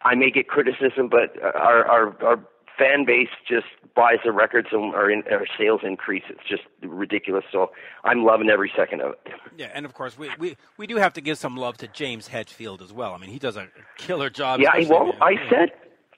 [0.02, 2.40] I may get criticism, but our our our
[2.78, 6.24] fan base just buys the records and our, in, our sales increase.
[6.30, 7.44] It's just ridiculous.
[7.52, 7.72] So
[8.06, 9.34] I'm loving every second of it.
[9.58, 12.30] Yeah, and of course we, we, we do have to give some love to James
[12.30, 13.14] Hetfield as well.
[13.14, 13.68] I mean, he does a
[13.98, 14.62] killer job.
[14.62, 15.72] Yeah, well, I said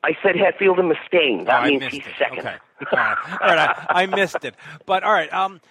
[0.04, 1.46] I said Hetfield and Mustaine.
[1.46, 2.14] That oh, means he's it.
[2.18, 2.40] second.
[2.40, 2.56] Okay.
[2.92, 4.56] All right, all right I, I, missed it.
[4.86, 5.62] But all right, um,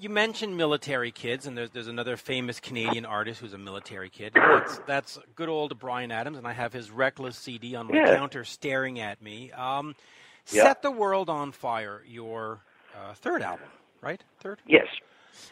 [0.00, 4.32] you mentioned military kids, and there's there's another famous Canadian artist who's a military kid.
[4.34, 8.16] That's that's good old Bryan Adams, and I have his Reckless CD on my yeah.
[8.16, 9.52] counter, staring at me.
[9.52, 9.94] Um,
[10.50, 10.64] yeah.
[10.64, 12.60] Set the World on Fire, your
[12.96, 13.68] uh, third album,
[14.00, 14.22] right?
[14.40, 14.60] Third?
[14.66, 14.86] Yes.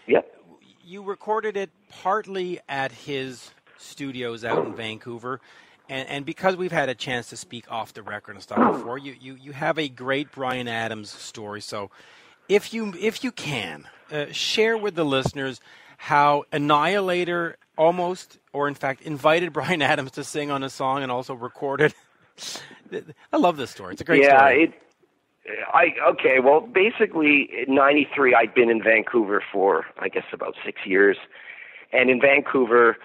[0.07, 0.37] Yep.
[0.85, 5.41] You recorded it partly at his studios out in Vancouver.
[5.91, 8.97] And, and because we've had a chance to speak off the record and stuff before,
[8.97, 11.61] you, you, you have a great Bryan Adams story.
[11.61, 11.91] So
[12.49, 15.61] if you, if you can, uh, share with the listeners
[15.99, 21.13] how Annihilator almost, or in fact, invited Bryan Adams to sing on a song and
[21.13, 21.93] also recorded
[23.33, 23.93] I love this story.
[23.93, 24.65] It's a great yeah, story.
[24.65, 24.75] It,
[25.73, 26.39] I okay.
[26.41, 31.17] Well, basically, in '93, I'd been in Vancouver for I guess about six years,
[31.93, 32.97] and in Vancouver,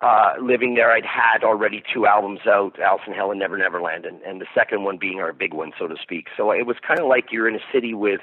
[0.00, 4.04] uh, living there, I'd had already two albums out, Alice in Hell and Never Neverland,
[4.04, 6.26] and, and the second one being our big one, so to speak.
[6.36, 8.20] So it was kind of like you're in a city with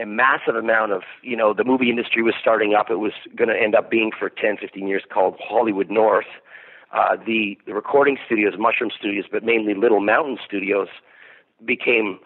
[0.00, 2.90] a massive amount of, you know, the movie industry was starting up.
[2.90, 6.26] It was going to end up being for 10, 15 years called Hollywood North
[6.94, 10.88] uh, the, the recording studios, Mushroom Studios, but mainly Little Mountain Studios,
[11.64, 12.20] became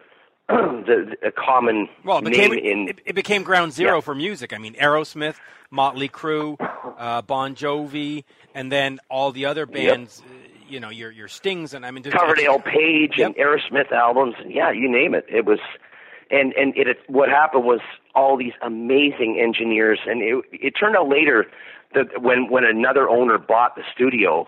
[0.87, 2.89] the, the, a common well, it became, name in.
[2.89, 4.01] It, it became ground zero yeah.
[4.01, 4.55] for music.
[4.55, 5.37] I mean, Aerosmith,
[5.71, 6.57] Motley Crue,
[6.99, 8.25] uh, Bon Jovi,
[8.55, 10.23] and then all the other bands.
[10.25, 10.35] Yep.
[10.35, 13.29] Uh, you know, your your Stings, and I mean, Coverdale Page yep.
[13.29, 15.25] and Aerosmith albums, and yeah, you name it.
[15.29, 15.59] It was,
[16.31, 17.81] and and it, it what happened was
[18.15, 21.47] all these amazing engineers, and it it turned out later
[21.95, 24.47] that when when another owner bought the studio,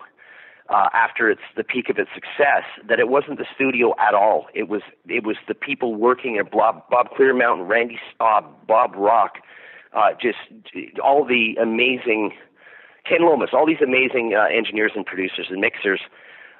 [0.71, 4.47] uh, after its the peak of its success that it wasn't the studio at all.
[4.53, 9.35] It was it was the people working at Bob, Bob Clearmountain, Randy uh, Bob Rock,
[9.93, 10.37] uh, just
[11.03, 12.31] all the amazing
[13.07, 16.01] Ken Lomas, all these amazing uh, engineers and producers and mixers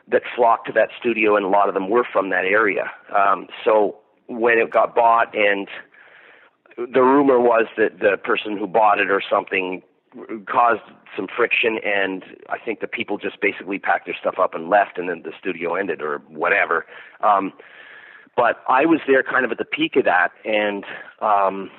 [0.10, 2.92] that flocked to that studio, and a lot of them were from that area.
[3.16, 3.98] Um, so
[4.28, 5.68] when it got bought, and
[6.76, 9.84] the rumor was that the person who bought it or something
[10.46, 10.82] caused
[11.16, 14.98] some friction, and I think the people just basically packed their stuff up and left,
[14.98, 16.86] and then the studio ended or whatever.
[17.22, 17.54] Um,
[18.36, 20.86] but I was there kind of at the peak of that, and
[21.22, 21.70] um,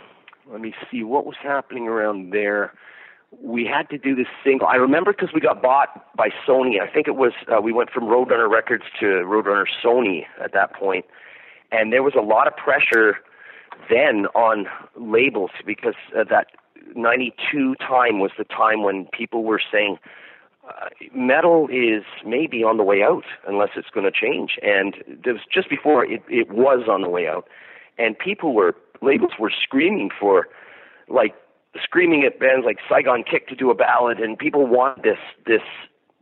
[0.51, 2.73] let me see what was happening around there.
[3.41, 4.67] We had to do this single.
[4.67, 6.81] I remember because we got bought by Sony.
[6.81, 10.75] I think it was uh, we went from Roadrunner Records to Roadrunner Sony at that
[10.75, 11.07] point,
[11.71, 13.17] and there was a lot of pressure
[13.89, 14.67] then on
[14.97, 16.49] labels because uh, that
[16.95, 19.99] 92 time was the time when people were saying
[20.69, 24.59] uh, metal is maybe on the way out unless it's going to change.
[24.63, 27.49] And it was just before it, it was on the way out.
[27.99, 30.49] And people were, labels were screaming for,
[31.09, 31.35] like,
[31.83, 35.63] screaming at bands like Saigon Kick to do a ballad, and people want this, this,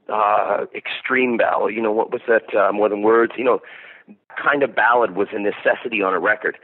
[0.09, 1.75] uh, extreme ballad.
[1.75, 3.33] You know, what was that, uh, More Than Words?
[3.37, 3.61] You know,
[4.43, 6.59] kind of ballad was a necessity on a record.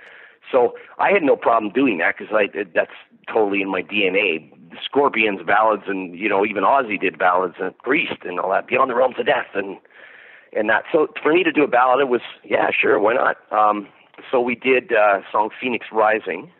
[0.51, 2.91] So I had no problem doing that because I that's
[3.33, 4.53] totally in my DNA.
[4.85, 8.91] Scorpions ballads and you know even Ozzy did ballads and Priest and all that Beyond
[8.91, 9.79] the Realms of Death and
[10.53, 10.85] and that.
[10.93, 13.37] So for me to do a ballad, it was yeah sure why not.
[13.51, 13.89] Um,
[14.31, 16.51] so we did uh, song Phoenix Rising,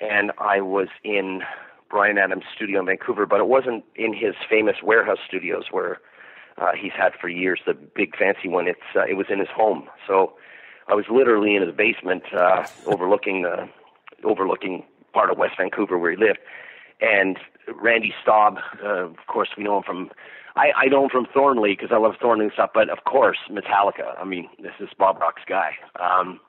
[0.00, 1.42] and I was in
[1.90, 5.98] Bryan Adams' studio in Vancouver, but it wasn't in his famous warehouse studios where
[6.58, 8.66] uh, he's had for years, the big fancy one.
[8.66, 9.88] It's uh, it was in his home.
[10.06, 10.34] So
[10.88, 13.68] I was literally in his basement, uh, overlooking the
[14.24, 16.38] overlooking part of West Vancouver where he lived.
[17.00, 17.38] And
[17.80, 20.10] Randy Staub, uh, of course, we know him from.
[20.56, 23.38] I, I know him from Thornley because I love Thornley and stuff, but of course,
[23.50, 24.18] Metallica.
[24.20, 25.72] I mean, this is Bob Rock's guy.
[26.00, 26.40] Um,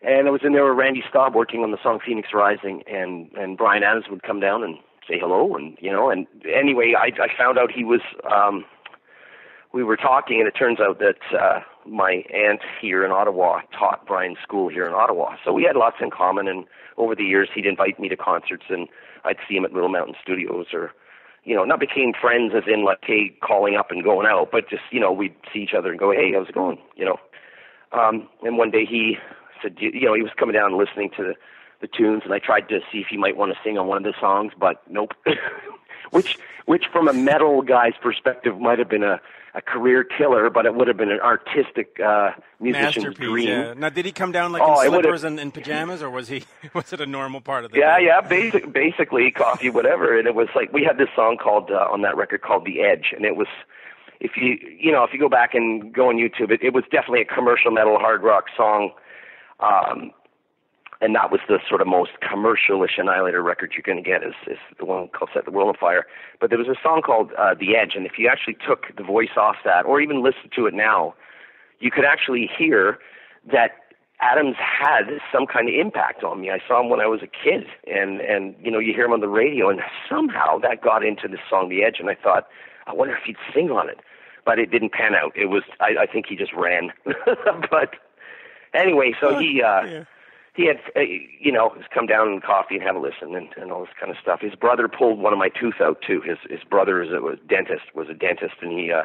[0.00, 3.30] and I was in there with Randy Staub working on the song Phoenix Rising, and
[3.36, 4.76] and Bryan Adams would come down and
[5.08, 8.00] say hello, and you know, and anyway, I I found out he was.
[8.32, 8.64] um
[9.74, 14.06] we were talking, and it turns out that uh, my aunt here in Ottawa taught
[14.06, 15.34] Bryan school here in Ottawa.
[15.44, 16.64] So we had lots in common, and
[16.96, 18.86] over the years, he'd invite me to concerts, and
[19.24, 20.92] I'd see him at Little Mountain Studios, or
[21.42, 24.70] you know, not became friends as in like hey, calling up and going out, but
[24.70, 26.78] just you know, we'd see each other and go, hey, how's it going?
[26.94, 27.16] You know.
[27.90, 29.18] Um, and one day he
[29.60, 31.34] said, you know, he was coming down and listening to the,
[31.80, 33.98] the tunes, and I tried to see if he might want to sing on one
[33.98, 35.14] of the songs, but nope.
[36.10, 39.20] which, which from a metal guy's perspective, might have been a
[39.54, 43.48] a career killer, but it would have been an artistic uh, musician's dream.
[43.48, 43.74] Yeah.
[43.74, 46.42] Now, did he come down like oh, in slippers and, and, pajamas, or was he
[46.74, 47.78] was it a normal part of the?
[47.78, 48.06] Yeah, day?
[48.06, 50.18] yeah, basic, basically coffee, whatever.
[50.18, 52.80] And it was like we had this song called uh, on that record called "The
[52.80, 53.46] Edge," and it was
[54.20, 56.82] if you you know if you go back and go on YouTube, it, it was
[56.90, 58.90] definitely a commercial metal hard rock song.
[59.60, 60.10] Um,
[61.00, 64.34] and that was the sort of most commercialish Annihilator record you're going to get is,
[64.46, 66.06] is the one called Set the World on Fire.
[66.40, 69.02] But there was a song called uh, The Edge, and if you actually took the
[69.02, 71.14] voice off that, or even listened to it now,
[71.80, 72.98] you could actually hear
[73.50, 73.72] that
[74.20, 76.50] Adams had some kind of impact on me.
[76.50, 79.12] I saw him when I was a kid, and and you know you hear him
[79.12, 82.46] on the radio, and somehow that got into the song The Edge, and I thought,
[82.86, 83.98] I wonder if he'd sing on it,
[84.46, 85.36] but it didn't pan out.
[85.36, 86.92] It was I, I think he just ran,
[87.70, 87.96] but
[88.72, 90.04] anyway, so he uh, yeah
[90.54, 93.72] he had, uh, you know, come down and coffee and have a listen and, and
[93.72, 94.40] all this kind of stuff.
[94.40, 96.20] His brother pulled one of my tooth out too.
[96.20, 99.02] His his brother is a was dentist, was a dentist, and he uh,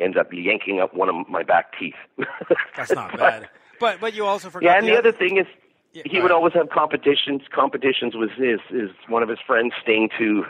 [0.00, 1.94] ended up yanking up one of my back teeth.
[2.76, 3.48] That's not but, bad.
[3.78, 4.66] But but you also forgot.
[4.66, 5.46] Yeah, and the, the other thing is,
[5.92, 7.42] yeah, he would always have competitions.
[7.54, 10.42] Competitions was his is one of his friends Sting to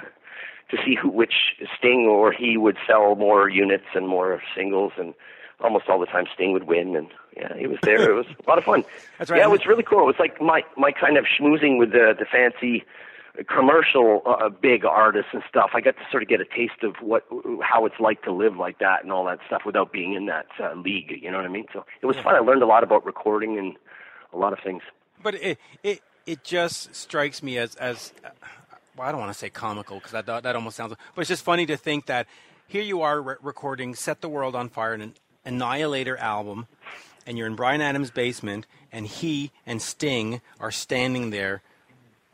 [0.71, 5.13] to see who which Sting or he would sell more units and more singles and
[5.61, 8.11] almost all the time Sting would win, and yeah, he was there.
[8.11, 8.85] it was a lot of fun.
[9.19, 9.39] That's right.
[9.39, 10.01] Yeah, it was really cool.
[10.01, 12.85] It was like my my kind of schmoozing with the the fancy
[13.47, 15.71] commercial uh, uh, big artists and stuff.
[15.75, 17.25] I got to sort of get a taste of what
[17.63, 20.47] how it's like to live like that and all that stuff without being in that
[20.61, 21.13] uh, league.
[21.23, 21.67] You know what I mean?
[21.73, 22.35] So it was fun.
[22.35, 23.77] I learned a lot about recording and
[24.33, 24.83] a lot of things.
[25.23, 28.13] But it it it just strikes me as as
[28.97, 30.95] well, I don't want to say comical because that that almost sounds.
[31.15, 32.27] But it's just funny to think that
[32.67, 35.19] here you are re- recording "Set the World on Fire" and
[35.49, 36.67] Annihilator album,
[37.27, 41.63] and you're in Bryan Adams' basement, and he and Sting are standing there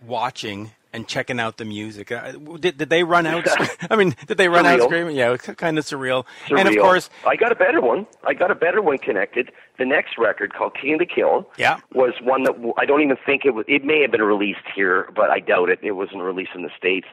[0.05, 2.13] watching and checking out the music.
[2.13, 3.47] Uh, did, did they run out?
[3.91, 4.81] I mean, did they run surreal.
[4.81, 5.17] out screaming?
[5.17, 6.25] Yeah, it's kind of surreal.
[6.47, 6.59] surreal.
[6.59, 8.07] And of course, I got a better one.
[8.25, 9.51] I got a better one connected.
[9.79, 11.81] The next record called King of the Kill yeah.
[11.93, 13.65] was one that I don't even think it was.
[13.69, 15.81] It may have been released here, but I doubt it.
[15.83, 17.07] It wasn't released in the states.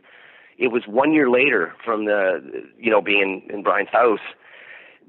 [0.58, 4.20] It was one year later from the, you know, being in, Bryan's house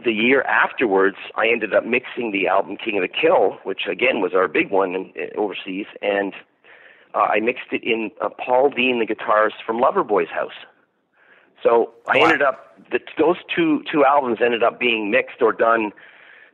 [0.04, 4.20] the year afterwards, I ended up mixing the album King of the Kill, which again
[4.20, 6.34] was our big one in, in, overseas, and
[7.14, 10.52] uh, I mixed it in uh, Paul Dean, the guitarist from Loverboy's house.
[11.62, 12.24] So I Wow.
[12.24, 15.92] ended up the, those two two albums ended up being mixed or done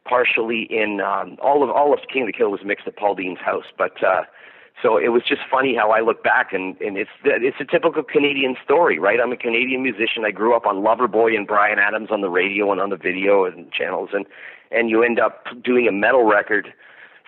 [0.05, 3.15] partially in um, all of all of King of the Kill was mixed at Paul
[3.15, 4.03] Dean's house, but.
[4.03, 4.23] uh
[4.83, 8.03] so it was just funny how I look back and, and it's it's a typical
[8.03, 9.19] Canadian story, right?
[9.21, 10.25] I'm a Canadian musician.
[10.25, 13.45] I grew up on Loverboy and Bryan Adams on the radio and on the video
[13.45, 14.27] and channels, and
[14.71, 16.73] and you end up doing a metal record,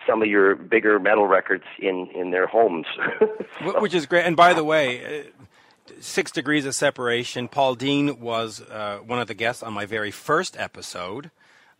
[0.07, 2.85] some of your bigger metal records in in their homes.
[3.59, 4.25] Wh- Which is great.
[4.25, 5.23] And by the way, uh,
[5.99, 10.11] Six Degrees of Separation, Paul Dean was uh, one of the guests on my very
[10.11, 11.31] first episode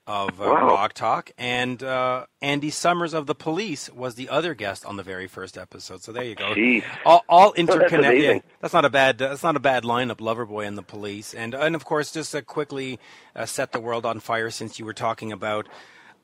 [0.07, 0.67] of uh, Wow.
[0.67, 5.03] Rock Talk, and uh, Andy Summers of the Police was the other guest on the
[5.03, 6.01] very first episode.
[6.01, 6.53] So there you go.
[6.55, 6.83] Jeez.
[7.05, 8.03] All, all that's interconnected.
[8.23, 8.43] amazing.
[8.61, 9.17] that's not a bad.
[9.19, 10.17] That's not a bad lineup.
[10.17, 12.99] Loverboy and the Police, and and of course, just to quickly
[13.35, 15.67] uh, set the world on fire, since you were talking about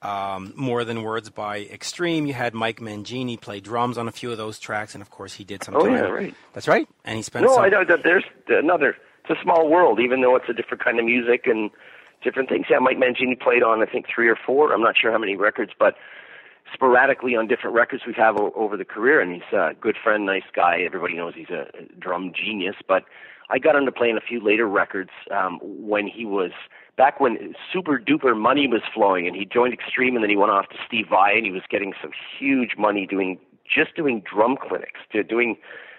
[0.02, 2.26] um, More Than Words by Extreme.
[2.26, 5.34] You had Mike Mangini play drums on a few of those tracks, and of course,
[5.36, 5.76] he did some.
[5.76, 6.36] Oh, time- yeah, right.
[6.54, 7.46] That's right, and he spent.
[7.46, 8.96] no, some, I know that there's another.
[9.30, 11.70] It's a small world, even though it's a different kind of music and
[12.28, 12.66] different things.
[12.70, 14.74] Yeah, Mike Mangini played on I think three or four.
[14.74, 15.96] I'm not sure how many records, but
[16.74, 19.22] sporadically on different records we've have o- over the career.
[19.22, 20.82] And he's a good friend, nice guy.
[20.86, 21.68] Everybody knows he's a
[21.98, 22.76] drum genius.
[22.86, 23.06] But
[23.50, 26.52] I got into playing a few later records um, when he was
[26.98, 30.52] back when super duper money was flowing, and he joined Extreme, and then he went
[30.52, 34.58] off to Steve Vai, and he was getting some huge money doing just doing drum
[34.58, 35.56] clinics, to doing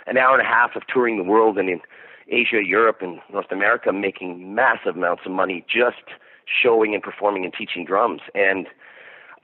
[0.06, 1.80] an hour and a half of touring the world and in
[2.28, 6.04] Asia, Europe, and North America, making massive amounts of money just
[6.46, 8.20] showing and performing and teaching drums.
[8.34, 8.66] And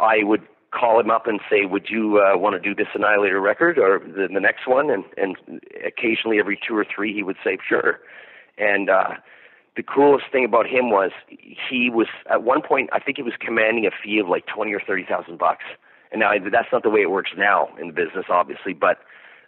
[0.01, 3.41] I would call him up and say, "Would you uh, want to do this Annihilator
[3.41, 5.37] record or the, the next one?" And and
[5.87, 8.01] occasionally, every two or three, he would say, "Sure."
[8.59, 9.15] And uh,
[9.77, 13.35] the coolest thing about him was he was at one point, I think he was
[13.41, 15.65] commanding a fee of like twenty or thirty thousand bucks.
[16.13, 18.99] And now that's not the way it works now in the business, obviously, but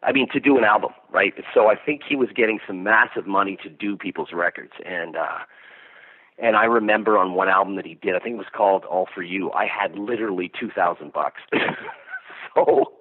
[0.07, 1.35] I mean to do an album, right?
[1.53, 5.39] So I think he was getting some massive money to do people's records, and uh,
[6.39, 9.09] and I remember on one album that he did, I think it was called All
[9.13, 9.51] for You.
[9.53, 11.41] I had literally two thousand bucks.
[12.55, 12.93] so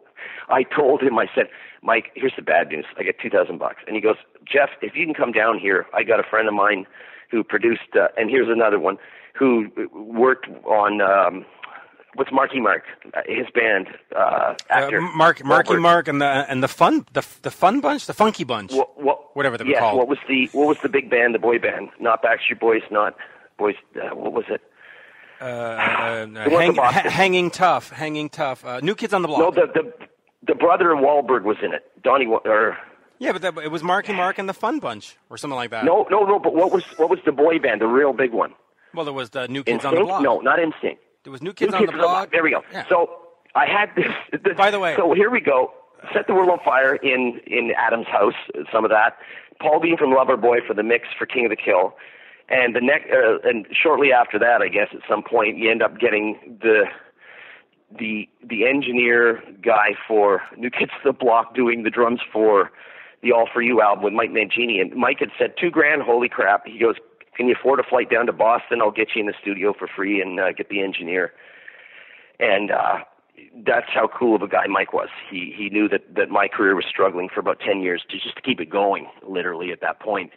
[0.49, 1.45] I told him, I said,
[1.84, 2.86] Mike, here's the bad news.
[2.98, 5.86] I get two thousand bucks, and he goes, Jeff, if you can come down here,
[5.94, 6.88] I got a friend of mine
[7.30, 8.98] who produced, uh, and here's another one
[9.38, 11.02] who worked on.
[11.02, 11.45] Um,
[12.16, 12.84] What's Marky Mark?
[13.14, 15.02] Uh, his band uh, uh, actor.
[15.02, 15.82] Mark, Marky Wahlberg.
[15.82, 18.72] Mark, and the and the fun, the the fun bunch, the funky bunch.
[18.74, 19.98] What, what, Whatever they were yes, called.
[19.98, 21.90] What was the what was the big band, the boy band?
[22.00, 23.16] Not Backstreet Boys, not
[23.58, 23.76] boys.
[23.96, 24.62] Uh, what was it?
[25.42, 28.64] uh, uh, hang, ha- hanging tough, hanging tough.
[28.64, 29.40] Uh, New Kids on the Block.
[29.40, 29.94] No, the the
[30.48, 31.84] the brother of Wahlberg was in it.
[32.02, 32.78] Donnie or
[33.20, 35.86] yeah, but that, it was Marky Mark and the Fun Bunch, or something like that.
[35.86, 36.40] no, no, no.
[36.40, 38.54] But what was what was the boy band, the real big one?
[38.94, 40.22] Well, there was the New Kids on the Block.
[40.22, 41.02] No, not Instinct.
[41.26, 42.32] There was New Kids New on Kids the Block.
[42.32, 42.64] There we go.
[42.72, 42.86] Yeah.
[42.88, 43.10] So
[43.56, 44.56] I had this, this.
[44.56, 45.74] By the way- so here we go.
[46.14, 48.36] Set the world on fire in in Adam's house.
[48.72, 49.18] Some of that.
[49.60, 51.96] Paul Dean from Loverboy for the mix for King of the Kill.
[52.48, 55.82] And the next, uh, and shortly after that, I guess at some point you end
[55.82, 56.84] up getting the
[57.98, 62.72] the the engineer guy for New Kids to the Block doing the drums for
[63.24, 64.80] the All for You album with Mike Mangini.
[64.82, 66.04] And Mike had said two grand.
[66.04, 66.68] Holy crap!
[66.68, 66.96] He goes,
[67.36, 68.82] "Can you afford a flight down to Boston?
[68.82, 71.34] I'll get you in the studio for free and uh, get the engineer."
[72.40, 72.99] And uh,
[73.66, 75.10] that's how cool of a guy Mike was.
[75.30, 78.36] He he knew that that my career was struggling for about ten years to just
[78.36, 79.07] to keep it going.
[79.28, 80.32] Literally at that point.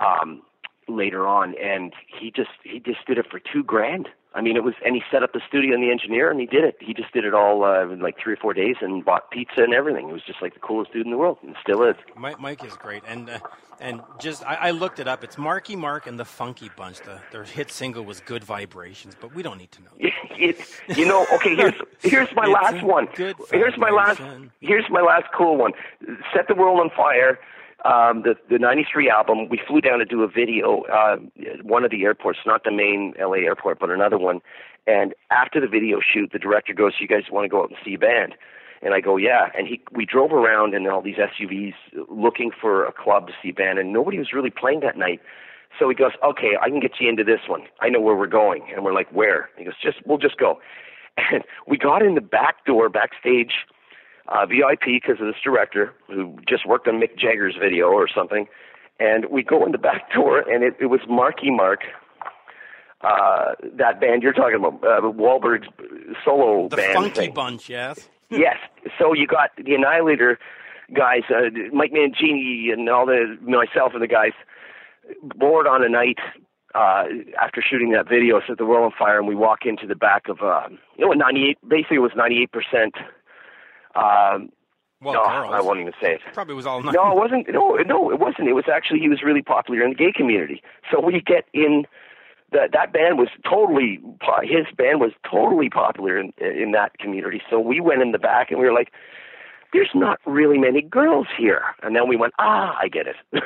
[0.00, 0.42] Um,
[0.88, 4.08] later on, and he just he just did it for two grand.
[4.34, 6.46] I mean, it was, and he set up the studio and the engineer, and he
[6.46, 6.76] did it.
[6.80, 9.62] He just did it all uh, in like three or four days, and bought pizza
[9.62, 10.08] and everything.
[10.08, 11.94] It was just like the coolest dude in the world, and still is.
[12.16, 13.38] Mike, Mike is great, and uh,
[13.78, 15.22] and just I, I looked it up.
[15.22, 17.00] It's Marky Mark and the Funky Bunch.
[17.00, 19.90] The, their hit single was "Good Vibrations," but we don't need to know.
[20.00, 20.12] That.
[20.36, 21.54] it, you know, okay.
[21.54, 23.06] Here's here's my last one.
[23.14, 24.20] good Here's my last.
[24.60, 25.72] Here's my last cool one.
[26.34, 27.38] Set the world on fire.
[27.84, 29.48] Um, the the '93 album.
[29.50, 30.84] We flew down to do a video.
[30.84, 31.16] Uh,
[31.62, 34.40] one of the airports, not the main LA airport, but another one.
[34.86, 37.78] And after the video shoot, the director goes, "You guys want to go out and
[37.84, 38.34] see a band?"
[38.80, 41.74] And I go, "Yeah." And he we drove around in all these SUVs
[42.08, 45.20] looking for a club to see a band, and nobody was really playing that night.
[45.78, 47.64] So he goes, "Okay, I can get you into this one.
[47.80, 50.60] I know where we're going." And we're like, "Where?" He goes, "Just we'll just go."
[51.32, 53.52] And we got in the back door backstage,
[54.28, 58.46] uh, VIP because of this director who just worked on Mick Jagger's video or something.
[58.98, 61.80] And we go in the back door, and it, it was Marky Mark,
[63.00, 65.68] uh, that band you're talking about, uh, Wahlberg's
[66.24, 68.08] solo The band The Funky thing Bunch, yes.
[68.30, 68.56] yes.
[68.98, 70.38] So you got the Annihilator
[70.94, 74.32] guys, uh, Mike Mangini and all the myself and the guys
[75.36, 76.18] bored on a night
[76.74, 77.04] uh,
[77.40, 80.28] after shooting that video, set the world on fire, and we walk into the back
[80.28, 81.58] of, uh, you know, 98.
[81.68, 82.94] Basically, it was 98 percent.
[83.94, 84.50] Um,
[85.00, 85.52] Well, no, girls.
[85.52, 86.20] I won't even say it.
[86.32, 86.94] Probably was all night.
[86.94, 87.48] No, it wasn't.
[87.52, 88.48] No, no, it wasn't.
[88.48, 90.62] It was actually he was really popular in the gay community.
[90.90, 91.84] So we get in
[92.52, 94.00] that that band was totally
[94.42, 97.42] his band was totally popular in in that community.
[97.50, 98.92] So we went in the back and we were like,
[99.72, 103.16] "There's not really many girls here." And then we went, "Ah, I get it."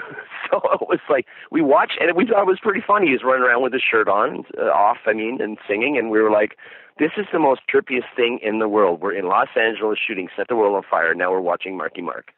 [0.51, 3.07] so it was like we watched and we thought it was pretty funny.
[3.07, 4.99] He was running around with his shirt on, uh, off.
[5.07, 6.57] I mean, and singing, and we were like.
[6.99, 9.01] This is the most trippiest thing in the world.
[9.01, 11.15] We're in Los Angeles shooting Set the World on Fire.
[11.15, 12.33] Now we're watching Marky Mark.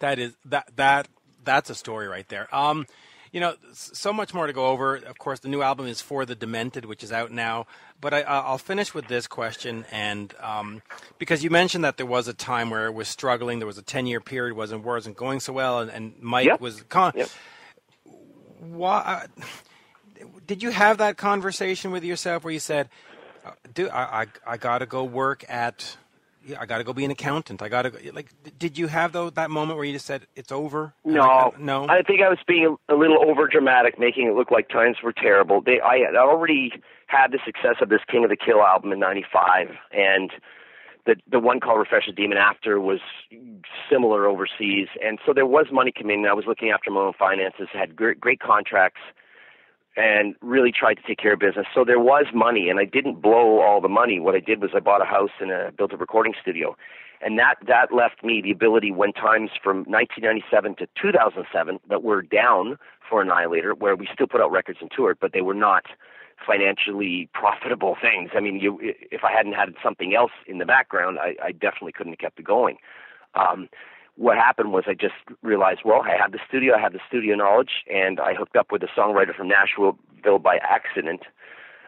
[0.00, 1.08] That is that that
[1.44, 2.52] that's a story right there.
[2.54, 2.86] Um,
[3.30, 4.96] you know, so much more to go over.
[4.96, 7.66] Of course, the new album is for the Demented, which is out now.
[7.98, 10.82] But I, I'll finish with this question, and um,
[11.18, 13.82] because you mentioned that there was a time where it was struggling, there was a
[13.82, 16.60] ten-year period wasn't wasn't going so well, and, and Mike Yep.
[16.60, 17.28] was con- Yep.
[18.58, 19.26] why
[20.46, 22.88] did you have that conversation with yourself where you said
[23.74, 25.96] do I, I I got to go work at
[26.44, 27.62] yeah, I got to go be an accountant.
[27.62, 27.98] I got to go.
[28.12, 30.94] like did you have though that moment where you just said it's over?
[31.04, 31.86] No, I- no.
[31.88, 34.96] I think I was being a, a little over dramatic, making it look like times
[35.02, 35.60] were terrible.
[35.60, 36.72] They, I had already
[37.06, 40.32] had the success of this King of the Kill album in '95, and
[41.06, 43.00] the the one called Refresh the Demon after was
[43.90, 46.26] similar overseas, and so there was money coming in.
[46.26, 49.00] I was looking after my own finances, had great, great contracts,
[49.96, 51.66] and really tried to take care of business.
[51.74, 54.20] So there was money, and I didn't blow all the money.
[54.20, 56.76] What I did was I bought a house and uh built a recording studio,
[57.20, 62.22] and that that left me the ability when times from 1997 to 2007 that were
[62.22, 62.78] down
[63.08, 65.84] for Annihilator, where we still put out records and toured, but they were not
[66.44, 68.30] financially profitable things.
[68.34, 71.92] I mean, you if I hadn't had something else in the background, I, I definitely
[71.92, 72.78] couldn't have kept it going.
[73.34, 73.68] Um,
[74.16, 77.34] what happened was I just realized, well, I had the studio, I had the studio
[77.34, 79.98] knowledge, and I hooked up with a songwriter from Nashville
[80.38, 81.22] by accident,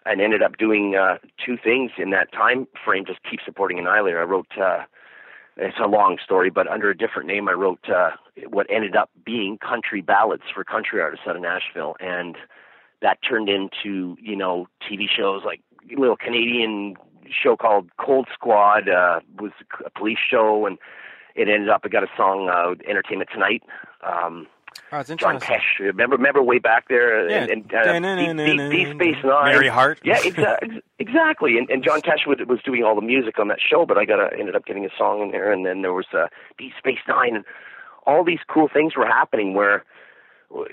[0.07, 3.05] and ended up doing uh, two things in that time frame.
[3.07, 4.21] Just keep supporting Annihilator.
[4.21, 4.59] I wrote.
[4.61, 4.85] Uh,
[5.57, 8.11] it's a long story, but under a different name, I wrote uh,
[8.49, 12.37] what ended up being country ballads for country artists out of Nashville, and
[13.03, 15.61] that turned into you know TV shows like
[15.95, 16.97] a little Canadian
[17.31, 19.53] show called Cold Squad uh, was
[19.85, 20.79] a police show, and
[21.35, 21.83] it ended up.
[21.85, 23.63] I got a song uh, Entertainment Tonight.
[24.03, 24.47] Um,
[24.93, 25.39] oh, it's John.
[25.41, 25.79] Tesh.
[25.81, 27.45] Remember, remember way back there, Yeah.
[27.45, 29.53] and, and uh, Deep, Deep, Deep Space Nine.
[29.53, 30.01] Mary Hart.
[30.05, 31.59] Yeah, exa- exactly.
[31.59, 34.05] And, and John Tesh was, was doing all the music on that show, but I
[34.05, 36.27] got a, ended up getting a song in there, and then there was uh,
[36.59, 37.45] Deep Space Nine, and
[38.07, 39.85] all these cool things were happening where,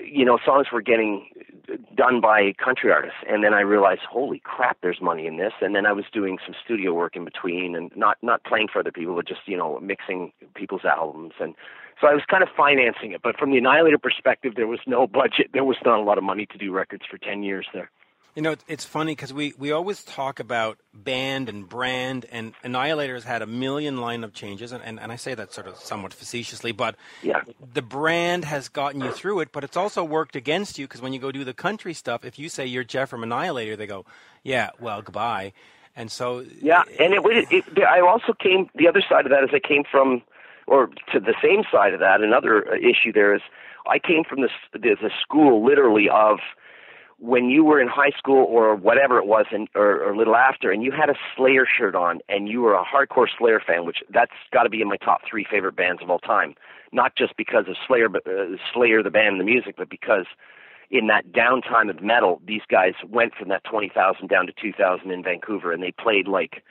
[0.04, 1.26] you know, songs were getting
[1.94, 5.52] done by country artists, and then I realized, holy crap, there's money in this.
[5.60, 8.80] And then I was doing some studio work in between, and not not playing for
[8.80, 11.54] other people, but just you know mixing people's albums, and
[12.00, 13.22] so I was kind of financing it.
[13.22, 15.50] But from the Annihilator perspective, there was no budget.
[15.52, 17.90] There was not a lot of money to do records for ten years there.
[18.34, 23.12] You know, it's- funny because we, we always talk about band and brand, and Annihilator
[23.14, 26.14] has had a million lineup changes, and, and, and I say that sort of somewhat
[26.14, 27.42] facetiously, but Yeah.
[27.74, 31.12] the brand has gotten you through it, but it's also worked against you because when
[31.12, 34.06] you go do the country stuff, if you say you're Jeff from Annihilator, they go,
[34.42, 35.52] yeah, well, goodbye.
[35.94, 37.20] And so, Yeah, and it,
[37.52, 40.22] it, it I also came the other side of that is I came from,
[40.66, 42.22] or to the same side of that.
[42.22, 43.42] Another uh, issue there is
[43.86, 46.38] I came from this the school literally of
[47.22, 50.34] when you were in high school or whatever it was, and or, or a little
[50.34, 53.86] after, and you had a Slayer shirt on, and you were a hardcore Slayer fan,
[53.86, 56.56] which that's got to be in my top three favorite bands of all time.
[56.90, 60.26] Not just because of Slayer, but uh, Slayer the band, and the music, but because
[60.90, 65.22] in that downtime of metal, these guys went from that 20,000 down to 2,000 in
[65.22, 66.64] Vancouver, and they played like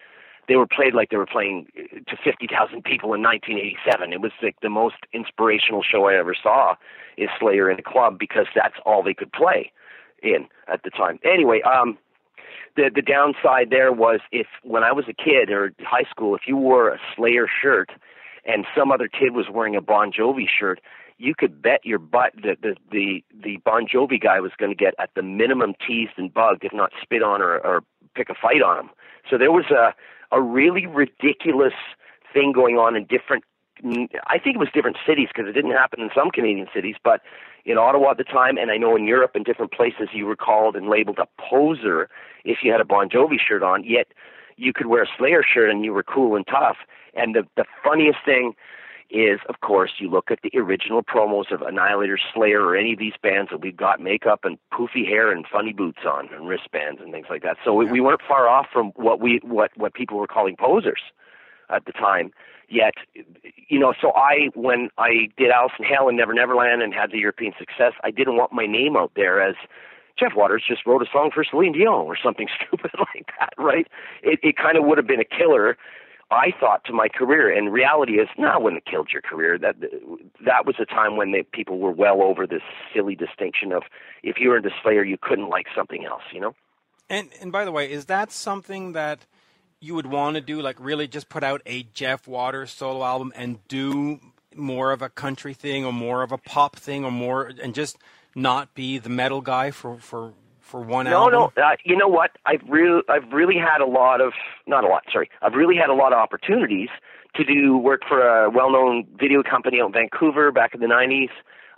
[0.49, 4.11] they were played like they were playing uh, to 50,000 people in 1987.
[4.11, 6.75] It was like the most inspirational show I ever saw
[7.15, 9.71] is Slayer in a club because that's all they could play
[10.22, 11.19] in at the time.
[11.23, 11.98] Anyway, um,
[12.76, 16.41] the the downside there was if when I was a kid or high school, if
[16.48, 17.91] you wore a Slayer shirt
[18.45, 20.80] and some other kid was wearing a Bon Jovi shirt,
[21.18, 24.76] you could bet your butt that the the the Bon Jovi guy was going to
[24.76, 27.84] get at the minimum teased and bugged, if not spit on or, or
[28.15, 28.89] pick a fight on him.
[29.30, 29.93] So there was a
[30.35, 31.73] a really ridiculous
[32.34, 33.43] thing going on in different.
[33.83, 37.21] I think it was different cities because it didn't happen in some Canadian cities, but
[37.65, 40.35] in Ottawa at the time, and I know in Europe and different places, you were
[40.35, 42.09] called and labeled a poser
[42.43, 43.83] if you had a Bon Jovi shirt on.
[43.83, 44.07] Yet
[44.57, 46.77] you could wear a Slayer shirt and you were cool and tough.
[47.13, 48.53] And the the funniest thing
[49.09, 52.99] is, of course, you look at the original promos of Annihilator, Slayer, or any of
[52.99, 57.01] these bands that we've got makeup and poofy hair and funny boots on and wristbands
[57.01, 57.57] and things like that.
[57.65, 61.01] So we, we weren't far off from what we what what people were calling posers
[61.69, 62.31] at the time.
[62.72, 62.93] Yet,
[63.68, 67.11] you know, so I when I did Alice in Hell and Never Neverland and had
[67.11, 69.56] the European success, I didn't want my name out there as
[70.18, 73.88] Jeff Waters just wrote a song for Celine Dion or something stupid like that, right?
[74.23, 75.77] It it kind of would have been a killer,
[76.31, 77.52] I thought, to my career.
[77.52, 79.57] And reality is, no, it wouldn't have killed your career.
[79.57, 79.76] That
[80.45, 83.84] that was a time when the people were well over this silly distinction of
[84.23, 86.56] if you were into Slayer, you couldn't like something else, you know.
[87.10, 89.26] And and by the way, is that something that
[89.81, 90.61] you would want to do?
[90.61, 94.19] Like really just put out a Jeff Waters solo album and do
[94.55, 97.97] more of a country thing or more of a pop thing or more and just
[98.35, 101.33] not be the metal guy for for for one no, album?
[101.33, 101.63] No, no.
[101.63, 102.31] Uh, you know what?
[102.45, 104.31] I've really, I've really had a lot of,
[104.67, 105.03] not a lot.
[105.11, 106.89] Sorry, I've really had a lot of opportunities
[107.35, 111.29] to do work for a well-known video company out in Vancouver back in the '90s.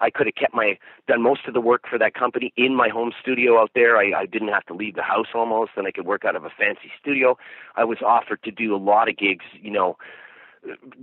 [0.04, 0.78] I could have kept my
[1.08, 3.98] done most of the work for that company in my home studio out there.
[3.98, 6.44] I, I didn't have to leave the house almost, and I could work out of
[6.44, 7.38] a fancy studio.
[7.76, 9.98] I was offered to do a lot of gigs, you know,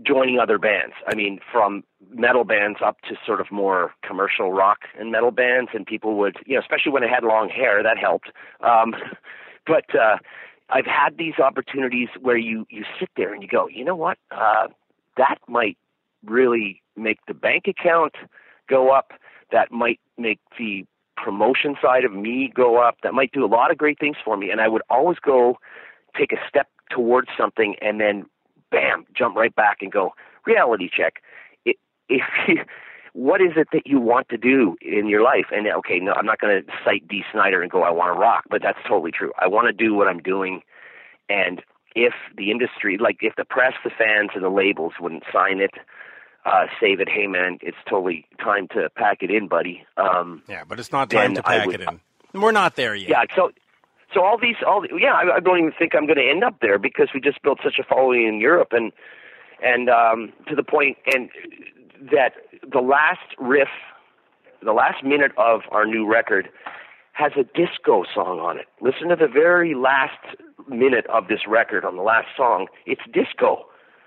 [0.02, 0.94] joining other bands.
[1.06, 5.70] I mean, from metal bands up to sort of more commercial rock and metal bands,
[5.74, 8.30] and people would, you know, especially when I had long hair, that helped.
[8.60, 8.94] Um,
[9.66, 10.18] but uh,
[10.68, 14.18] I've had these opportunities where you you sit there and you go, you know what,
[14.30, 14.68] uh,
[15.16, 15.78] that might
[16.24, 18.14] really make the bank account
[18.70, 19.12] go up.
[19.52, 20.86] That might make the
[21.16, 22.96] promotion side of me go up.
[23.02, 24.50] That might do a lot of great things for me.
[24.50, 25.58] And I would always go
[26.16, 28.26] take a step towards something and then
[28.70, 30.12] bam, jump right back and go,
[30.46, 31.22] reality check.
[31.64, 31.76] If,
[32.08, 32.66] if
[33.12, 35.46] what is it that you want to do in your life?
[35.52, 38.18] And okay, no, I'm not going to cite Dee Snider and go, I want to
[38.18, 39.32] rock, but that's totally true.
[39.38, 40.62] I want to do what I'm doing.
[41.28, 41.62] And
[41.96, 45.72] if the industry, like if the press, the fans, and the labels wouldn't sign it,
[46.44, 49.84] uh, save it, hey man, it's totally time to pack it in, buddy.
[49.96, 52.00] Um, yeah, but it's not time to pack would, it in.
[52.40, 53.10] We're not there yet.
[53.10, 53.50] Yeah, so
[54.14, 56.60] so all these, all yeah, I, I don't even think I'm going to end up
[56.60, 58.92] there because we just built such a following in Europe, and
[59.62, 61.28] and um, to the point, and
[62.10, 62.32] that
[62.70, 63.68] the last riff,
[64.62, 66.48] the last minute of our new record
[67.12, 68.66] has a disco song on it.
[68.80, 70.36] Listen to the very last
[70.68, 72.66] minute of this record on the last song.
[72.86, 73.66] It's disco.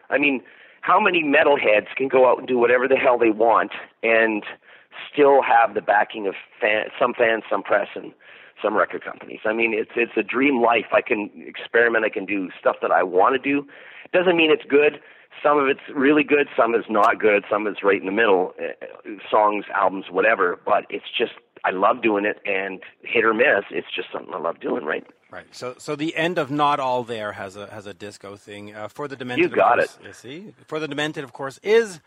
[0.09, 0.41] I mean,
[0.83, 3.71] how many metalheads can go out and do whatever the hell they want
[4.03, 4.43] and
[5.11, 8.11] still have the backing of fan, some fans, some press, and
[8.61, 9.39] some record companies.
[9.45, 10.87] I mean, it's it's a dream life.
[10.91, 12.03] I can experiment.
[12.03, 13.65] I can do stuff that I want to do.
[14.11, 14.99] Doesn't mean it's good.
[15.41, 16.47] Some of it's really good.
[16.55, 17.43] Some is not good.
[17.49, 18.53] Some is right in the middle.
[18.59, 20.59] Uh, songs, albums, whatever.
[20.65, 21.33] But it's just
[21.65, 24.83] I love doing it, and hit or miss, it's just something I love doing.
[24.83, 25.05] Right.
[25.31, 25.47] Right.
[25.51, 28.75] So, so the end of Not All There has a has a disco thing.
[28.75, 30.07] Uh, for the Demented, you got course, it.
[30.07, 32.01] You see, for the Demented, of course, is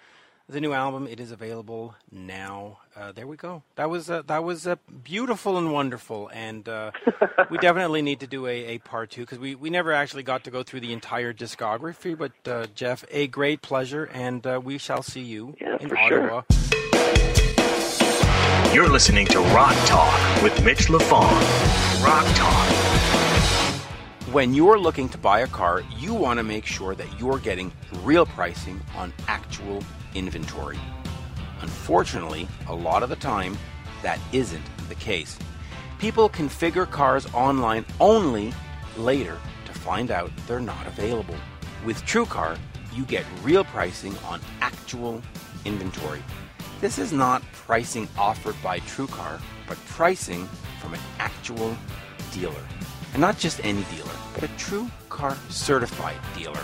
[0.49, 1.07] the new album.
[1.07, 2.79] It is available now.
[2.97, 3.63] Uh, there we go.
[3.77, 6.93] That was uh, that was uh, beautiful and wonderful, and uh,
[7.51, 10.45] we definitely need to do a, a part two because we, we never actually got
[10.45, 12.17] to go through the entire discography.
[12.17, 15.99] But uh, Jeff, a great pleasure, and uh, we shall see you yeah, in for
[15.99, 16.43] Ottawa.
[16.51, 16.57] Sure.
[18.75, 22.05] You're listening to Rock Talk with Mitch Lafon.
[22.05, 23.66] Rock Talk.
[24.37, 27.73] When you're looking to buy a car, you want to make sure that you're getting
[28.03, 29.83] real pricing on actual
[30.15, 30.79] inventory.
[31.63, 33.57] Unfortunately, a lot of the time,
[34.03, 35.39] that isn't the case.
[35.99, 38.53] People configure cars online only
[38.99, 41.37] later to find out they're not available.
[41.87, 42.59] With TrueCar,
[42.93, 45.23] you get real pricing on actual
[45.65, 46.23] inventory.
[46.83, 50.47] This is not pricing offered by TrueCar, but pricing
[50.79, 51.75] from an actual
[52.35, 52.67] dealer.
[53.17, 56.61] And not just any dealer, but a true car certified dealer.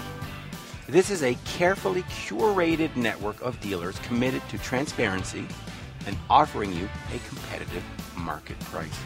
[0.87, 5.47] This is a carefully curated network of dealers committed to transparency
[6.05, 7.83] and offering you a competitive
[8.19, 9.01] market price.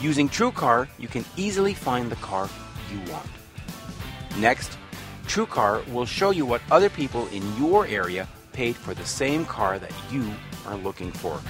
[0.00, 2.48] Using TrueCar, you can easily find the car
[2.92, 3.26] you want.
[4.38, 4.78] Next,
[5.24, 9.80] TrueCar will show you what other people in your area paid for the same car
[9.80, 10.32] that you
[10.68, 11.40] are looking for.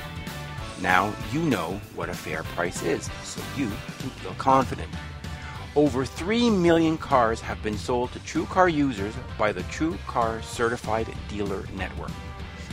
[0.82, 3.68] Now you know what a fair price is, so you
[4.00, 4.90] can feel confident.
[5.76, 10.42] Over 3 million cars have been sold to True Car users by the True Car
[10.42, 12.10] Certified Dealer Network.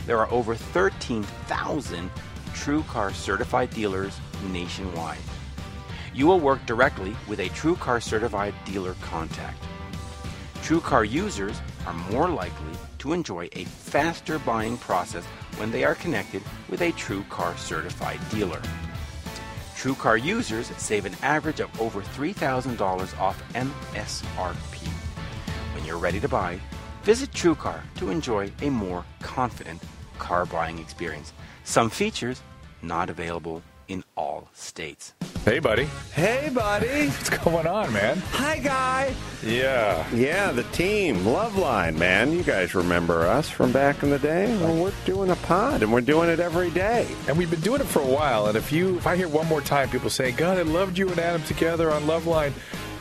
[0.06, 2.10] There are over 13,000
[2.52, 4.18] True Car certified dealers
[4.50, 5.18] nationwide.
[6.12, 9.62] You will work directly with a True Car certified dealer contact.
[10.64, 15.24] True Car users are more likely to enjoy a faster buying process
[15.60, 18.62] when they are connected with a TrueCar certified dealer.
[19.76, 24.88] TrueCar users save an average of over $3,000 off MSRP.
[25.74, 26.58] When you're ready to buy,
[27.02, 29.82] visit TrueCar to enjoy a more confident
[30.18, 31.34] car buying experience.
[31.64, 32.40] Some features
[32.80, 35.12] not available in all states.
[35.44, 35.88] Hey, buddy.
[36.12, 37.08] Hey, buddy.
[37.08, 38.18] What's going on, man?
[38.32, 39.14] Hi, guy.
[39.42, 40.06] Yeah.
[40.12, 42.32] Yeah, the team, Loveline, man.
[42.32, 44.54] You guys remember us from back in the day?
[44.58, 47.08] Well, we're doing a pod, and we're doing it every day.
[47.26, 48.46] And we've been doing it for a while.
[48.48, 51.08] And if you, if I hear one more time people saying, "God, I loved you
[51.08, 52.52] and Adam together on Loveline,"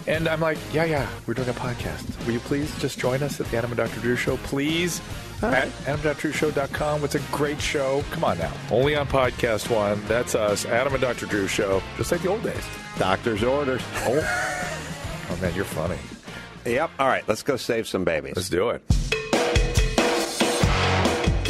[0.08, 2.26] and I'm like, "Yeah, yeah, we're doing a podcast.
[2.26, 4.00] Will you please just join us at the Adam and Dr.
[4.00, 5.02] Drew Show, please?"
[5.42, 7.04] At AdamDrDrewShow.com.
[7.04, 8.04] It's a great show.
[8.12, 8.52] Come on now.
[8.72, 10.02] Only on Podcast One.
[10.06, 11.26] That's us, Adam and Dr.
[11.26, 12.64] Drew Show, just like the old days.
[12.98, 13.82] Doctor's orders.
[14.00, 15.98] Oh, oh man, you're funny.
[16.66, 16.92] Yep.
[17.00, 18.34] All right, let's go save some babies.
[18.36, 18.82] Let's do it.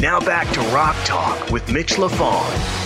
[0.00, 2.79] Now back to Rock Talk with Mitch LaFon.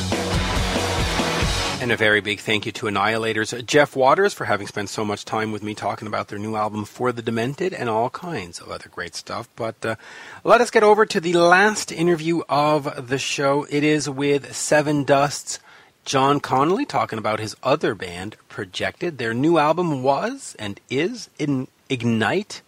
[1.85, 5.27] And a very big thank you to Annihilators Jeff Waters for having spent so much
[5.27, 8.71] time with me talking about their new album For the Demented and all kinds of
[8.71, 9.51] other great stuff.
[9.55, 9.97] But uh,
[10.45, 13.67] let us get over to the last interview of the show.
[13.69, 15.61] It is with Sevendust's.
[16.07, 19.19] John Connolly talking about his other band, Projected.
[19.19, 22.63] Their new album was and is in Ignite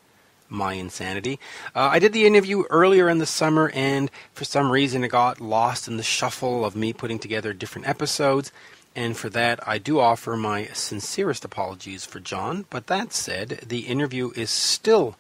[0.48, 1.40] my insanity.
[1.74, 5.40] Uh, I did the interview earlier in the summer, and for some reason it got
[5.40, 8.52] lost in the shuffle of me putting together different episodes.
[8.97, 12.64] And for that, I do offer my sincerest apologies for John.
[12.70, 15.16] But that said, the interview is still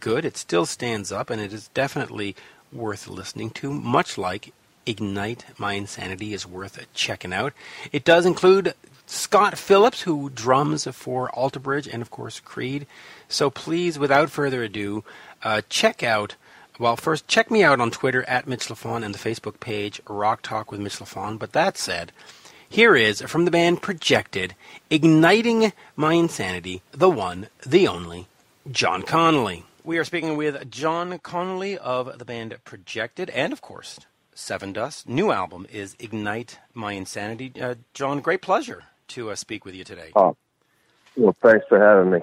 [0.00, 0.24] good.
[0.24, 2.34] It still stands up, and it is definitely
[2.72, 4.52] worth listening to, much like
[4.84, 7.52] Ignite My Insanity is worth checking out.
[7.92, 8.74] It does include
[9.06, 12.84] Scott Phillips, who drums for Alter Bridge and, of course, Creed.
[13.28, 15.04] So please, without further ado,
[15.44, 16.34] uh, check out.
[16.80, 20.42] Well, first, check me out on Twitter at Mitch LaFon and the Facebook page Rock
[20.42, 21.38] Talk with Mitch LaFon.
[21.38, 22.10] But that said,
[22.68, 24.54] here is from the band Projected,
[24.90, 28.26] igniting my insanity, the one, the only,
[28.70, 29.64] John Connolly.
[29.84, 34.00] We are speaking with John Connolly of the band Projected, and of course,
[34.34, 35.06] Sevendust.
[35.06, 37.52] New album is Ignite My Insanity.
[37.60, 40.12] Uh, John, great pleasure to uh, speak with you today.
[40.16, 40.36] Oh,
[41.16, 42.20] well, thanks for having me.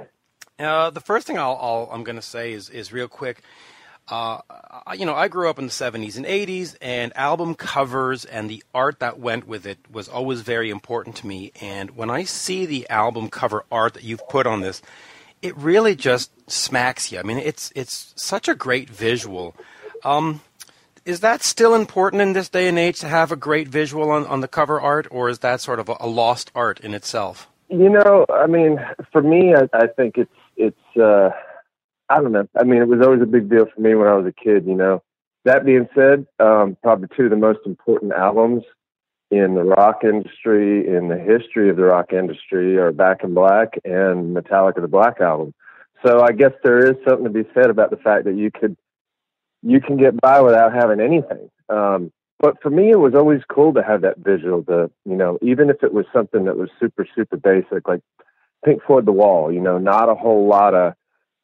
[0.60, 3.42] Uh, the first thing I'll, i am going to say is, is real quick.
[4.12, 4.40] Uh,
[4.94, 8.62] you know, I grew up in the 70s and 80s, and album covers and the
[8.74, 11.54] art that went with it was always very important to me.
[11.62, 14.82] And when I see the album cover art that you've put on this,
[15.42, 17.20] it really just smacks you.
[17.20, 19.56] I mean, it's it's such a great visual.
[20.04, 20.42] Um,
[21.06, 24.28] is that still important in this day and age to have a great visual on,
[24.28, 27.48] on the cover art, or is that sort of a, a lost art in itself?
[27.70, 28.78] You know, I mean,
[29.14, 30.98] for me, I, I think it's it's.
[30.98, 31.30] Uh
[32.12, 32.48] I don't know.
[32.60, 34.66] I mean, it was always a big deal for me when I was a kid,
[34.66, 35.02] you know.
[35.46, 38.64] That being said, um, probably two of the most important albums
[39.32, 43.80] in the rock industry, in the history of the rock industry, are Back in Black
[43.86, 45.54] and Metallica, the Black Album.
[46.06, 48.76] So I guess there is something to be said about the fact that you could
[49.64, 51.50] you can get by without having anything.
[51.70, 54.64] Um, but for me, it was always cool to have that visual.
[54.64, 58.02] To you know, even if it was something that was super super basic, like
[58.66, 59.52] Pink Floyd, The Wall.
[59.52, 60.94] You know, not a whole lot of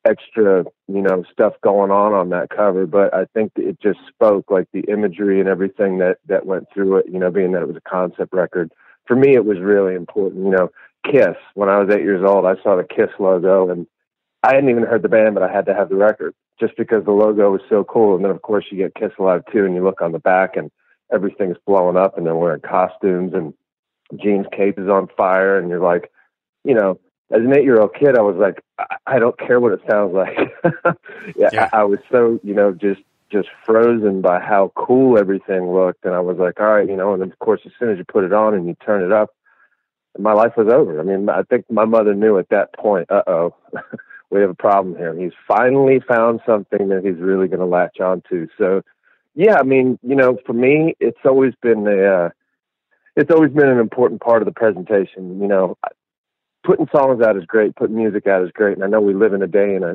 [0.07, 4.49] extra, you know, stuff going on on that cover, but I think it just spoke
[4.49, 7.05] like the imagery and everything that that went through it.
[7.11, 8.71] You know, being that it was a concept record.
[9.05, 10.45] For me, it was really important.
[10.45, 10.69] You know,
[11.05, 11.35] Kiss.
[11.53, 13.87] When I was eight years old, I saw the Kiss logo, and
[14.43, 17.05] I hadn't even heard the band, but I had to have the record just because
[17.05, 18.15] the logo was so cool.
[18.15, 20.55] And then, of course, you get Kiss Alive II, and you look on the back,
[20.55, 20.71] and
[21.13, 23.53] everything's blowing up, and they're wearing costumes, and
[24.15, 26.11] Gene's cape is on fire, and you're like,
[26.63, 26.99] you know,
[27.31, 28.61] as an eight year old kid, I was like,
[29.05, 30.37] I don't care what it sounds like.
[31.35, 31.69] yeah, yeah.
[31.73, 33.01] I, I was so, you know, just,
[33.31, 36.05] just frozen by how cool everything looked.
[36.05, 38.05] And I was like, all right, you know, and of course, as soon as you
[38.05, 39.33] put it on and you turn it up,
[40.17, 40.99] my life was over.
[40.99, 43.55] I mean, I think my mother knew at that point, uh oh,
[44.29, 45.13] we have a problem here.
[45.17, 48.47] He's finally found something that he's really going to latch onto.
[48.57, 48.81] So,
[49.35, 52.29] yeah, I mean, you know, for me, it's always been a, uh,
[53.15, 55.39] it's always been an important part of the presentation.
[55.41, 55.77] You know,
[56.67, 59.31] putting songs out is great, putting music out is great, and I know we live
[59.31, 59.85] in a day and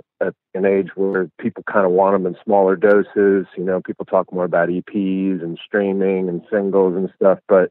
[0.54, 3.46] an age where people kind of want them in smaller doses.
[3.58, 7.68] You know, people talk more about EPs and streaming and singles and stuff, but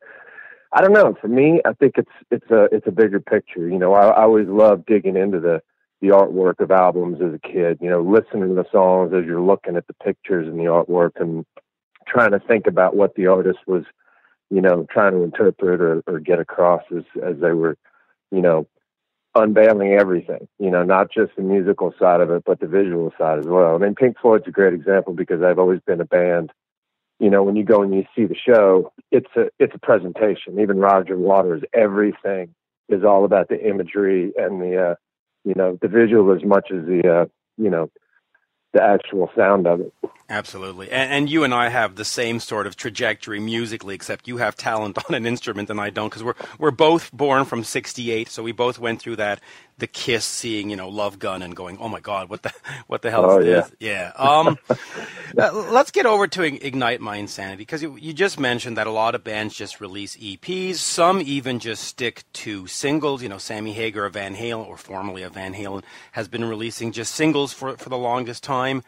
[0.71, 1.17] I don't know.
[1.19, 3.67] For me, I think it's it's a it's a bigger picture.
[3.67, 5.63] You know, I, I always love digging into the
[5.99, 7.79] the artwork of albums as a kid.
[7.81, 11.19] You know, listening to the songs as you're looking at the pictures and the artwork
[11.19, 11.43] and
[12.07, 13.83] trying to think about what the artist was,
[14.51, 17.75] you know, trying to interpret or, or get across as as they were,
[18.31, 18.67] you know,
[19.35, 23.39] unveiling everything, you know, not just the musical side of it, but the visual side
[23.39, 23.75] as well.
[23.75, 26.51] I mean, Pink Floyd's a great example because I've always been a band.
[27.19, 30.59] You know, when you go and you see the show, it's a it's a presentation.
[30.59, 32.53] Even Roger Waters, everything
[32.89, 34.95] is all about the imagery and the uh,
[35.45, 37.25] you know the visual as much as the uh,
[37.57, 37.89] you know
[38.73, 39.93] the actual sound of it.
[40.31, 40.89] Absolutely.
[40.89, 44.55] And, and, you and I have the same sort of trajectory musically, except you have
[44.55, 48.41] talent on an instrument and I don't, because we're, we're both born from 68, so
[48.41, 49.41] we both went through that,
[49.79, 52.53] the Kiss seeing, you know, Love Gun and going, oh my God, what the,
[52.87, 53.53] what the hell oh, is yeah.
[53.55, 53.71] this?
[53.81, 54.11] Yeah.
[54.15, 54.57] Um,
[55.37, 58.91] uh, let's get over to Ignite My Insanity, because you, you just mentioned that a
[58.91, 60.75] lot of bands just release EPs.
[60.75, 63.21] Some even just stick to singles.
[63.21, 65.83] You know, Sammy Hagar of Van Halen, or formerly of Van Halen,
[66.13, 68.81] has been releasing just singles for, for the longest time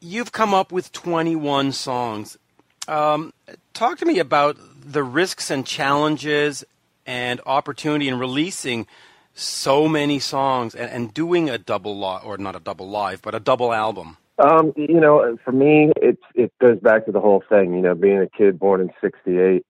[0.00, 2.38] you've come up with 21 songs.
[2.86, 3.32] Um,
[3.74, 6.64] talk to me about the risks and challenges
[7.06, 8.86] and opportunity in releasing
[9.34, 13.34] so many songs and, and doing a double live, or not a double live, but
[13.34, 14.16] a double album.
[14.38, 17.74] Um, you know, for me, it it goes back to the whole thing.
[17.74, 19.64] You know, being a kid born in '68,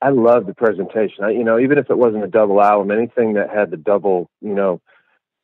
[0.00, 1.24] I love the presentation.
[1.24, 4.30] I, you know, even if it wasn't a double album, anything that had the double,
[4.40, 4.80] you know,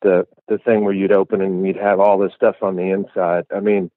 [0.01, 3.45] the the thing where you'd open and you'd have all this stuff on the inside.
[3.55, 3.91] I mean,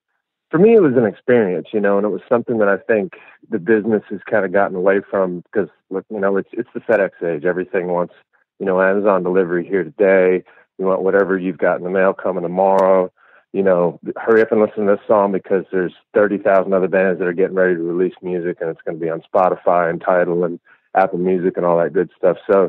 [0.50, 3.14] for me, it was an experience, you know, and it was something that I think
[3.50, 7.22] the business has kind of gotten away from because, you know, it's it's the FedEx
[7.24, 7.44] age.
[7.44, 8.14] Everything wants,
[8.60, 10.44] you know, Amazon delivery here today.
[10.78, 13.10] You want whatever you've got in the mail coming tomorrow.
[13.52, 17.26] You know, hurry up and listen to this song because there's 30,000 other bands that
[17.26, 20.44] are getting ready to release music and it's going to be on Spotify and Tidal
[20.44, 20.60] and
[20.94, 22.36] Apple Music and all that good stuff.
[22.50, 22.68] So,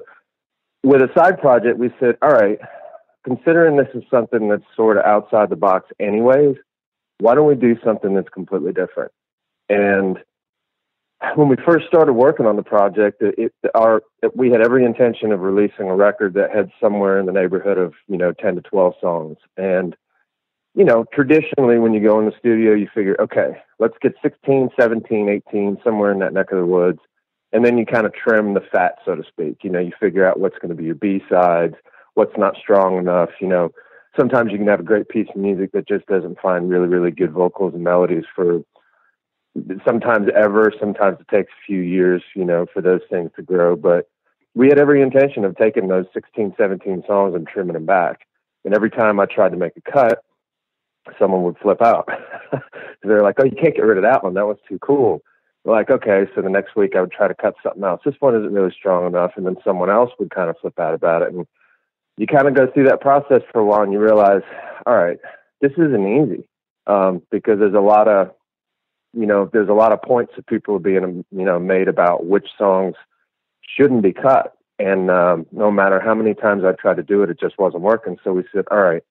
[0.84, 2.60] with a side project, we said, all right,
[3.26, 6.56] considering this is something that's sort of outside the box, anyways
[7.20, 9.12] why don't we do something that's completely different?
[9.70, 10.18] And
[11.36, 14.86] when we first started working on the project, it, it, our it, we had every
[14.86, 18.56] intention of releasing a record that had somewhere in the neighborhood of you know ten
[18.56, 19.38] to twelve songs.
[19.58, 19.96] And
[20.78, 24.70] you know, traditionally when you go in the studio, you figure, okay, let's get 16,
[24.80, 27.00] 17, 18, somewhere in that neck of the woods,
[27.52, 29.58] and then you kind of trim the fat, so to speak.
[29.64, 31.74] You know, you figure out what's going to be your B sides,
[32.14, 33.32] what's not strong enough.
[33.42, 33.72] You know,
[34.18, 37.12] sometimes you can have a great piece of music that just doesn't find really, really
[37.12, 38.62] good vocals and melodies for
[39.86, 40.72] sometimes ever.
[40.80, 43.76] Sometimes it takes a few years, you know, for those things to grow.
[43.76, 44.10] But
[44.56, 48.28] we had every intention of taking those 16, 17 songs and trimming them back.
[48.66, 50.24] And every time I tried to make a cut,
[51.20, 52.10] someone would flip out.
[53.04, 54.34] They're like, oh, you can't get rid of that one.
[54.34, 55.22] That was too cool.
[55.64, 56.26] We're like, okay.
[56.36, 58.02] So the next week I would try to cut something else.
[58.04, 59.32] This one isn't really strong enough.
[59.36, 61.34] And then someone else would kind of flip out about it.
[61.34, 61.48] And
[62.18, 64.42] you kind of go through that process for a while and you realize,
[64.86, 65.20] all right,
[65.62, 66.48] this isn't easy
[66.88, 68.32] um, because there's a lot of,
[69.14, 72.26] you know, there's a lot of points that people are being, you know, made about
[72.26, 72.96] which songs
[73.78, 74.54] shouldn't be cut.
[74.80, 77.84] And um, no matter how many times I tried to do it, it just wasn't
[77.84, 78.18] working.
[78.24, 79.04] So we said, all right,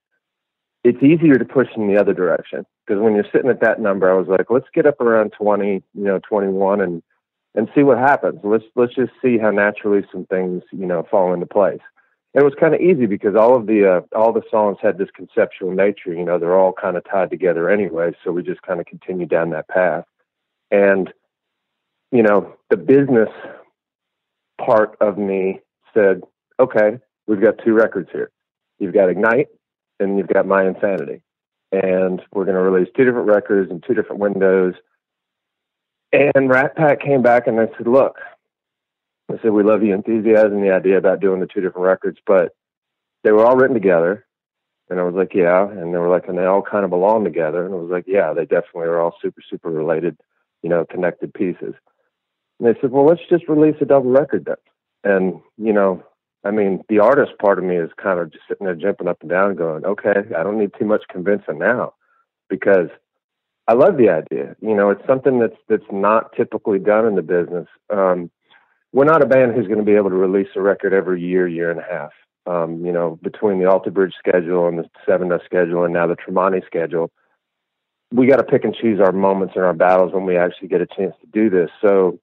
[0.85, 4.11] it's easier to push in the other direction because when you're sitting at that number,
[4.11, 7.03] I was like, let's get up around 20, you know, 21 and,
[7.57, 8.41] and see what happens.
[8.45, 11.81] Let's, let's just see how naturally some things, you know, fall into place
[12.37, 15.09] it was kind of easy because all of the uh, all the songs had this
[15.17, 16.13] conceptual nature.
[16.13, 18.13] You know, they're all kind of tied together anyway.
[18.23, 20.05] So we just kind of continued down that path.
[20.71, 21.13] And
[22.13, 23.31] you know, the business
[24.61, 25.61] part of me
[25.95, 26.21] said,
[26.61, 28.31] "Okay, we've got two records here.
[28.79, 29.49] You've got Ignite,
[29.99, 31.23] and you've got My Insanity,
[31.73, 34.75] and we're going to release two different records in two different windows."
[36.13, 38.17] And Rat Pak came back and they said, "Look,
[39.31, 42.53] I said, we love the enthusiasm, the idea about doing the two different records, but
[43.25, 44.25] they were all written together.
[44.89, 45.69] And I was like, yeah.
[45.69, 47.65] And they were like, and they all kind of belong together.
[47.65, 50.17] And I was like, yeah, they definitely are all super, super related,
[50.63, 51.75] you know, connected pieces.
[52.59, 54.57] And they said, well, let's just release a double record then.
[55.03, 56.05] And, you know,
[56.45, 59.21] I mean, the artist part of me is kind of just sitting there jumping up
[59.21, 61.95] and down going, okay, I don't need too much convincing now
[62.49, 62.89] because
[63.67, 64.55] I love the idea.
[64.61, 67.67] You know, it's something that's, that's not typically done in the business.
[67.93, 68.31] Um,
[68.97, 71.47] we're not a band who's going to be able to release a record every year,
[71.47, 72.13] year and a half.
[72.47, 76.17] Um, you know, between the Alter Bridge schedule and the Sevendust schedule and now the
[76.17, 77.11] Tremonti schedule,
[78.11, 80.81] we got to pick and choose our moments and our battles when we actually get
[80.81, 81.69] a chance to do this.
[81.83, 82.19] So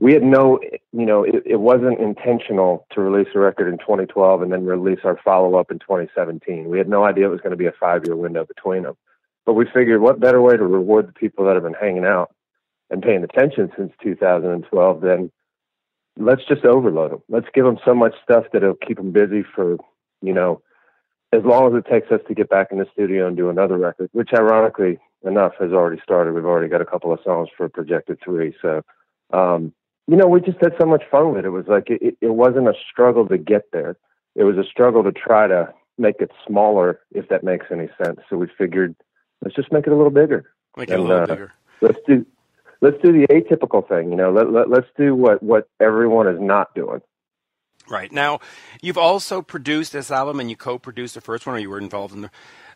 [0.00, 0.58] we had no,
[0.90, 5.00] you know, it, it wasn't intentional to release a record in 2012 and then release
[5.04, 6.68] our follow up in 2017.
[6.68, 8.96] We had no idea it was going to be a five year window between them.
[9.46, 12.34] But we figured what better way to reward the people that have been hanging out
[12.90, 15.30] and paying attention since 2012 than
[16.18, 17.22] let's just overload them.
[17.28, 19.78] Let's give them so much stuff that it'll keep them busy for,
[20.20, 20.62] you know,
[21.32, 23.78] as long as it takes us to get back in the studio and do another
[23.78, 26.34] record, which ironically enough has already started.
[26.34, 28.54] We've already got a couple of songs for Projected 3.
[28.60, 28.82] So,
[29.32, 29.72] um,
[30.06, 31.46] you know, we just had so much fun with it.
[31.46, 33.96] It was like, it, it wasn't a struggle to get there.
[34.34, 38.20] It was a struggle to try to make it smaller, if that makes any sense.
[38.28, 38.94] So we figured,
[39.42, 40.52] let's just make it a little bigger.
[40.76, 41.52] Make it and, a little uh, bigger.
[41.80, 42.26] Let's do
[42.82, 44.10] let's do the atypical thing.
[44.10, 47.00] You know, let, let let's do what what everyone is not doing.
[47.88, 48.40] Right now,
[48.80, 52.14] you've also produced this album, and you co-produced the first one, or you were involved
[52.14, 52.30] in the.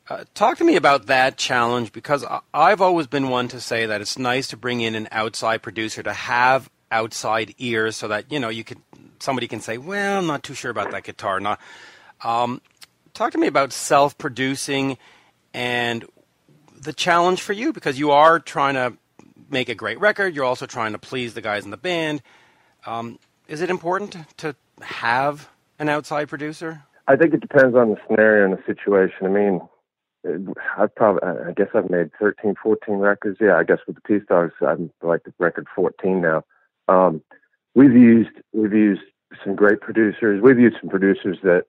[0.08, 2.24] Uh, talk to me about that challenge because
[2.54, 6.00] I've always been one to say that it's nice to bring in an outside producer
[6.04, 8.78] to have outside ears so that you know you could
[9.18, 11.60] somebody can say, "Well, I'm not too sure about that guitar." Not.
[12.24, 12.62] Um,
[13.14, 14.96] talk to me about self-producing
[15.52, 16.04] and
[16.78, 18.96] the challenge for you because you are trying to
[19.50, 20.34] make a great record.
[20.34, 22.22] You're also trying to please the guys in the band.
[22.84, 23.18] Um,
[23.48, 25.48] is it important to have
[25.78, 26.82] an outside producer?
[27.08, 29.26] I think it depends on the scenario and the situation.
[29.26, 29.60] I mean,
[30.76, 33.38] I've probably, I guess I've made 13, 14 records.
[33.40, 36.42] Yeah, I guess with the Peace Dogs, I'm like the record 14 now.
[36.88, 37.22] Um,
[37.74, 39.02] we've used, we've used
[39.44, 40.42] some great producers.
[40.42, 41.64] We've used some producers that,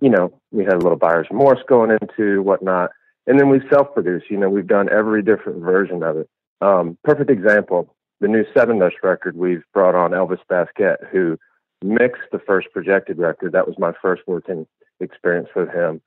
[0.00, 2.90] you know, we had a little buyer's remorse going into whatnot.
[3.26, 6.28] And then we self-produce, you know, we've done every different version of it.
[6.60, 11.38] Um, perfect example, the new Sevendust record, we've brought on Elvis Baskette, who
[11.82, 13.52] mixed the first projected record.
[13.52, 14.66] That was my first working
[15.00, 16.00] experience with him.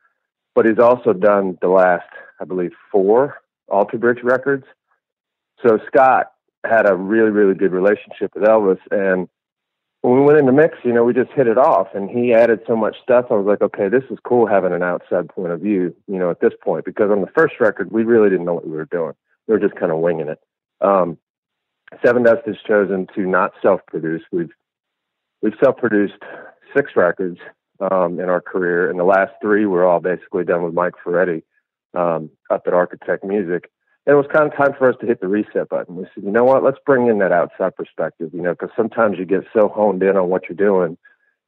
[0.56, 2.08] But he's also done the last,
[2.40, 3.36] I believe, four
[3.68, 4.66] Alter Bridge records.
[5.66, 6.32] So Scott
[6.64, 8.80] had a really, really good relationship with Elvis.
[8.92, 9.28] And
[10.02, 11.88] when we went in the mix, you know, we just hit it off.
[11.96, 13.26] And he added so much stuff.
[13.32, 16.30] I was like, okay, this is cool having an outside point of view, you know,
[16.30, 18.86] at this point, because on the first record, we really didn't know what we were
[18.86, 19.14] doing.
[19.48, 20.40] Were just kind of winging it.
[20.82, 21.18] Um,
[22.02, 24.24] Dust has chosen to not self-produce.
[24.32, 24.52] We've
[25.42, 26.22] we've self-produced
[26.76, 27.40] six records
[27.80, 31.44] um, in our career, and the last three were all basically done with Mike Ferretti
[31.94, 33.70] um, up at Architekt Music.
[34.06, 35.96] And it was kind of time for us to hit the reset button.
[35.96, 39.18] We said, you know what, let's bring in that outside perspective, you know, because sometimes
[39.18, 40.98] you get so honed in on what you're doing,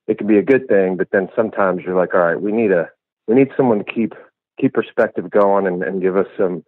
[0.08, 2.72] it can be a good thing, but then sometimes you're like, all right, we need
[2.72, 2.90] a
[3.28, 4.14] we need someone to keep
[4.60, 6.64] keep perspective going and, and give us some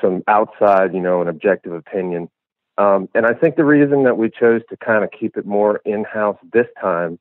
[0.00, 2.28] some outside, you know, an objective opinion.
[2.78, 5.80] Um, and I think the reason that we chose to kind of keep it more
[5.84, 7.18] in house this time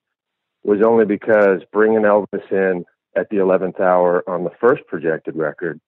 [0.64, 2.86] was only because bringing Elvis in
[3.16, 5.80] at the 11th hour on the first projected record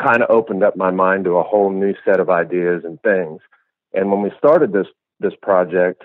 [0.00, 3.40] kind of opened up my mind to a whole new set of ideas and things.
[3.92, 4.86] And when we started this
[5.20, 6.02] this project,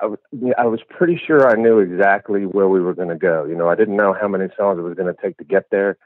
[0.00, 3.44] I, w- I was pretty sure I knew exactly where we were going to go.
[3.44, 5.64] You know, I didn't know how many songs it was going to take to get
[5.70, 5.98] there,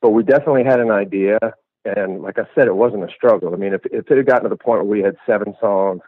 [0.00, 1.38] but we definitely had an idea.
[1.84, 3.52] And like I said, it wasn't a struggle.
[3.52, 6.00] I mean, if, if it had gotten to the point where we had seven songs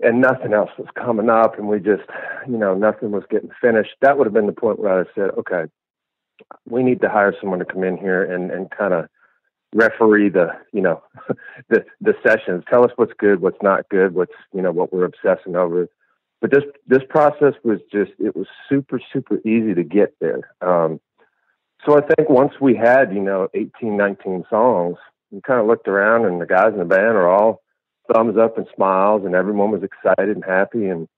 [0.00, 2.04] and nothing else was coming up and we just,
[2.48, 5.30] you know, nothing was getting finished, that would have been the point where I said,
[5.38, 5.64] okay,
[6.68, 9.08] we need to hire someone to come in here and, and kind of
[9.74, 11.02] referee the, you know,
[11.68, 15.04] the, the sessions, tell us what's good, what's not good, what's, you know, what we're
[15.04, 15.88] obsessing over.
[16.40, 20.50] But this, this process was just, it was super, super easy to get there.
[20.60, 21.00] Um,
[21.84, 24.96] so I think once we had, you know, 18, 19 songs,
[25.30, 27.62] we kind of looked around and the guys in the band are all
[28.12, 30.86] thumbs up and smiles and everyone was excited and happy.
[30.86, 31.08] And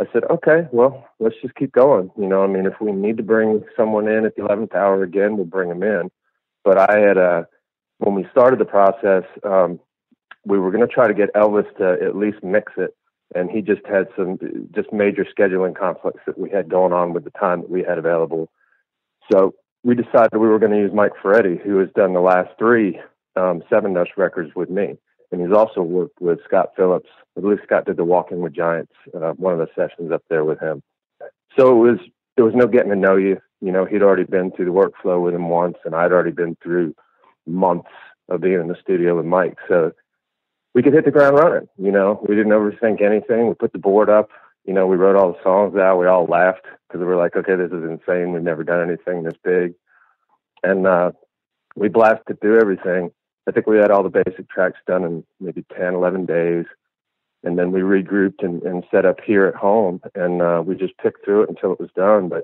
[0.00, 2.10] I said, okay, well, let's just keep going.
[2.16, 5.02] You know, I mean, if we need to bring someone in at the 11th hour
[5.02, 6.10] again, we'll bring them in.
[6.64, 7.42] But I had, uh,
[7.98, 9.80] when we started the process, um,
[10.46, 12.94] we were going to try to get Elvis to at least mix it.
[13.34, 14.38] And he just had some
[14.74, 17.98] just major scheduling conflicts that we had going on with the time that we had
[17.98, 18.50] available.
[19.30, 22.50] So we decided we were going to use Mike Ferretti, who has done the last
[22.58, 23.00] three
[23.36, 24.96] um, Sevendust records with me,
[25.32, 27.08] and he's also worked with Scott Phillips.
[27.36, 30.44] I believe Scott did the Walking with Giants, uh, one of the sessions up there
[30.44, 30.82] with him.
[31.58, 32.00] So it was
[32.36, 33.40] there was no getting to know you.
[33.60, 36.56] You know, he'd already been through the workflow with him once, and I'd already been
[36.62, 36.94] through
[37.46, 37.90] months
[38.28, 39.58] of being in the studio with Mike.
[39.68, 39.92] So
[40.74, 41.68] we could hit the ground running.
[41.76, 43.48] You know, we didn't overthink anything.
[43.48, 44.30] We put the board up.
[44.64, 45.98] You know, we wrote all the songs out.
[45.98, 48.32] We all laughed because we were like, okay, this is insane.
[48.32, 49.74] We've never done anything this big.
[50.62, 51.12] And uh,
[51.76, 53.10] we blasted through everything.
[53.48, 56.66] I think we had all the basic tracks done in maybe 10, 11 days.
[57.42, 60.98] And then we regrouped and, and set up here at home, and uh, we just
[60.98, 62.28] picked through it until it was done.
[62.28, 62.42] But,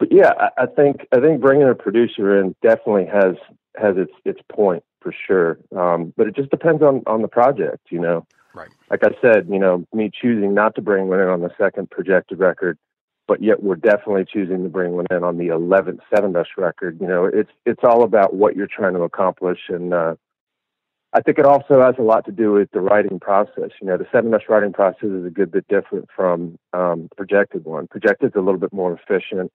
[0.00, 3.36] but yeah, I, I think I think bringing a producer in definitely has
[3.76, 5.58] has its its point for sure.
[5.76, 8.26] Um, but it just depends on on the project, you know.
[8.56, 8.70] Right.
[8.90, 11.90] Like I said, you know, me choosing not to bring one in on the second
[11.90, 12.78] projected record
[13.28, 16.98] but yet we're definitely choosing to bring one in on the 11th Sevendust record.
[17.00, 20.14] You know, it's it's all about what you're trying to accomplish, and uh,
[21.12, 23.70] I think it also has a lot to do with the writing process.
[23.80, 27.88] You know, the Sevendust writing process is a good bit different from um, projected one.
[27.88, 29.50] Projected is a little bit more efficient.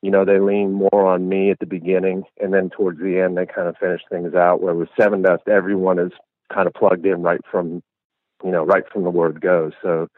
[0.00, 3.36] You know, they lean more on me at the beginning, and then towards the end,
[3.36, 4.62] they kind of finish things out.
[4.62, 6.12] Where with Sevendust, everyone is
[6.52, 7.82] kind of plugged in right from,
[8.44, 9.70] you know, right from the word go.
[9.82, 10.08] So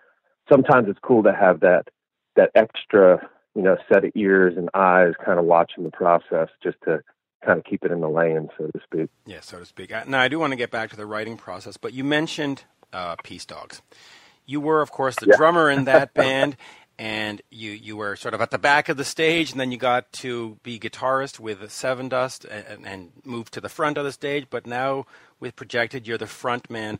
[0.50, 1.88] sometimes it's cool to have that
[2.36, 6.76] that extra, you know, set of ears and eyes kind of watching the process just
[6.84, 7.00] to
[7.44, 9.10] kind of keep it in the lane, so to speak.
[9.26, 9.92] Yeah, so to speak.
[10.08, 13.16] Now, I do want to get back to the writing process, but you mentioned uh,
[13.22, 13.82] Peace Dogs.
[14.46, 15.36] You were, of course, the yeah.
[15.36, 16.56] drummer in that band,
[16.98, 19.78] and you you were sort of at the back of the stage, and then you
[19.78, 24.46] got to be guitarist with Sevendust and, and moved to the front of the stage.
[24.50, 25.06] But now
[25.40, 26.98] with Projected, you're the front man.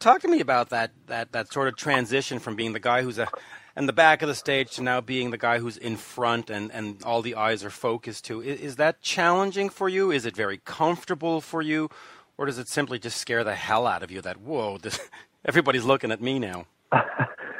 [0.00, 3.18] Talk to me about that that that sort of transition from being the guy who's
[3.18, 3.28] a
[3.76, 6.72] in the back of the stage to now being the guy who's in front and,
[6.72, 8.40] and all the eyes are focused to.
[8.40, 10.10] Is, is that challenging for you?
[10.10, 11.90] Is it very comfortable for you?
[12.38, 14.98] Or does it simply just scare the hell out of you that, whoa, this,
[15.44, 16.66] everybody's looking at me now?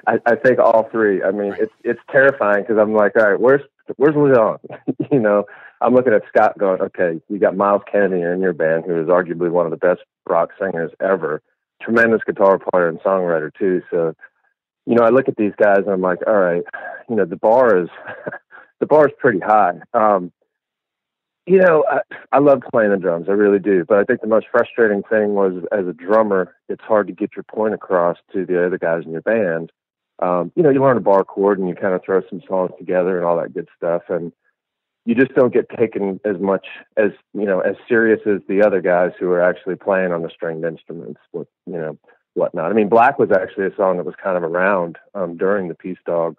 [0.07, 1.23] I, I think all three.
[1.23, 1.61] I mean, right.
[1.61, 3.63] it's it's terrifying because I'm like, all right, where's
[3.97, 4.59] where's Leon?
[5.11, 5.45] you know,
[5.81, 9.09] I'm looking at Scott going, okay, you got Myles Kennedy in your band, who is
[9.09, 11.43] arguably one of the best rock singers ever,
[11.83, 13.83] tremendous guitar player and songwriter too.
[13.91, 14.15] So,
[14.87, 16.63] you know, I look at these guys and I'm like, all right,
[17.09, 17.89] you know, the bar is
[18.81, 19.81] the bar is pretty high.
[19.95, 20.33] Um,
[21.47, 22.01] you know, I,
[22.33, 23.27] I love playing the drums.
[23.29, 23.85] I really do.
[23.87, 27.37] But I think the most frustrating thing was as a drummer, it's hard to get
[27.37, 29.71] your point across to the other guys in your band.
[30.19, 32.73] Um, you know, you learn a bar chord and you kind of throw some songs
[32.79, 34.03] together and all that good stuff.
[34.09, 34.33] And
[35.07, 36.67] you just don't get taken as much
[36.97, 40.29] as, you know, as serious as the other guys who are actually playing on the
[40.29, 41.97] stringed instruments, with, you know,
[42.35, 42.73] whatnot.
[42.73, 45.77] I mean, Black was actually a song that was kind of around um, during the
[45.77, 46.37] Peace Dog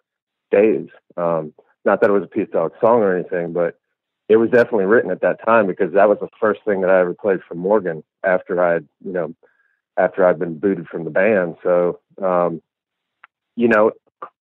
[0.52, 0.90] days.
[1.16, 1.54] Um,
[1.86, 3.80] not that it was a Peace Dog song or anything, but
[4.28, 7.00] it was definitely written at that time because that was the first thing that I
[7.00, 9.34] ever played for Morgan after I, had you know,
[9.96, 11.56] after I'd been booted from the band.
[11.64, 12.62] So, um,
[13.56, 13.92] you know,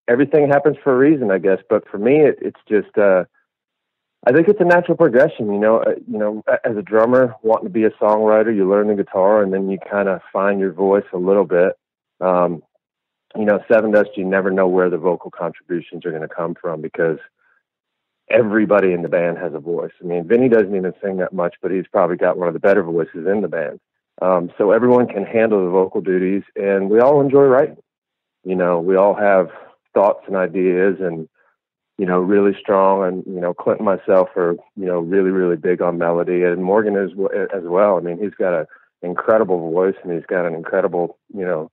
[0.09, 1.61] everything happens for a reason, I guess.
[1.71, 3.25] But for me, it, it's just, uh,
[4.25, 5.53] I think it's a natural progression.
[5.53, 8.89] You know, uh, you know, as a drummer, wanting to be a songwriter, you learn
[8.89, 11.73] the guitar, and then you kind of find your voice a little bit.
[12.21, 12.63] Um,
[13.37, 16.81] you know, Sevendust, you never know where the vocal contributions are going to come from
[16.81, 17.19] because
[18.31, 19.93] everybody in the band has a voice.
[20.03, 22.61] I mean, Vinnie doesn't even sing that much, but he's probably got one of the
[22.61, 23.81] better voices in the band.
[24.23, 27.77] Um, so everyone can handle the vocal duties, and we all enjoy writing.
[28.45, 29.51] You know, we all have
[29.93, 31.29] thoughts and ideas, and
[31.99, 33.05] you know, really strong.
[33.05, 36.63] And you know, Clint and myself are you know really really big on melody, and
[36.63, 37.11] Morgan is
[37.55, 37.97] as well.
[37.97, 38.67] I mean, he's got an
[39.03, 41.71] incredible voice, and he's got an incredible you know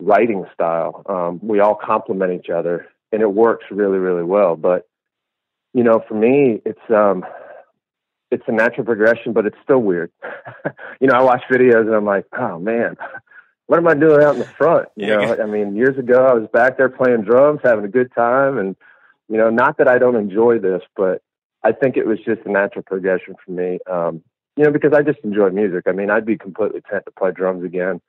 [0.00, 1.02] writing style.
[1.06, 4.56] Um, we all complement each other, and it works really really well.
[4.56, 4.88] But
[5.72, 7.24] you know, for me, it's um,
[8.30, 10.10] it's a natural progression, but it's still weird.
[11.00, 12.96] you know, I watch videos and I'm like, oh man,
[13.66, 14.88] what am I doing out in the front?
[14.96, 17.88] You yeah, know, I mean, years ago I was back there playing drums, having a
[17.88, 18.76] good time, and
[19.30, 21.22] you know, not that I don't enjoy this, but
[21.62, 23.78] I think it was just a natural progression for me.
[23.90, 24.22] Um,
[24.56, 25.84] you know, because I just enjoy music.
[25.86, 28.00] I mean, I'd be completely content to play drums again.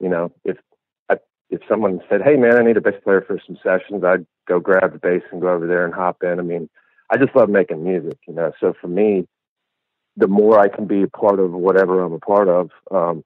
[0.00, 0.56] You know, if
[1.10, 1.16] I,
[1.50, 4.58] if someone said, "Hey, man, I need a bass player for some sessions," I'd go
[4.58, 6.38] grab the bass and go over there and hop in.
[6.38, 6.70] I mean,
[7.10, 8.52] I just love making music, you know.
[8.58, 9.26] So for me,
[10.16, 13.22] the more I can be a part of whatever I'm a part of, um,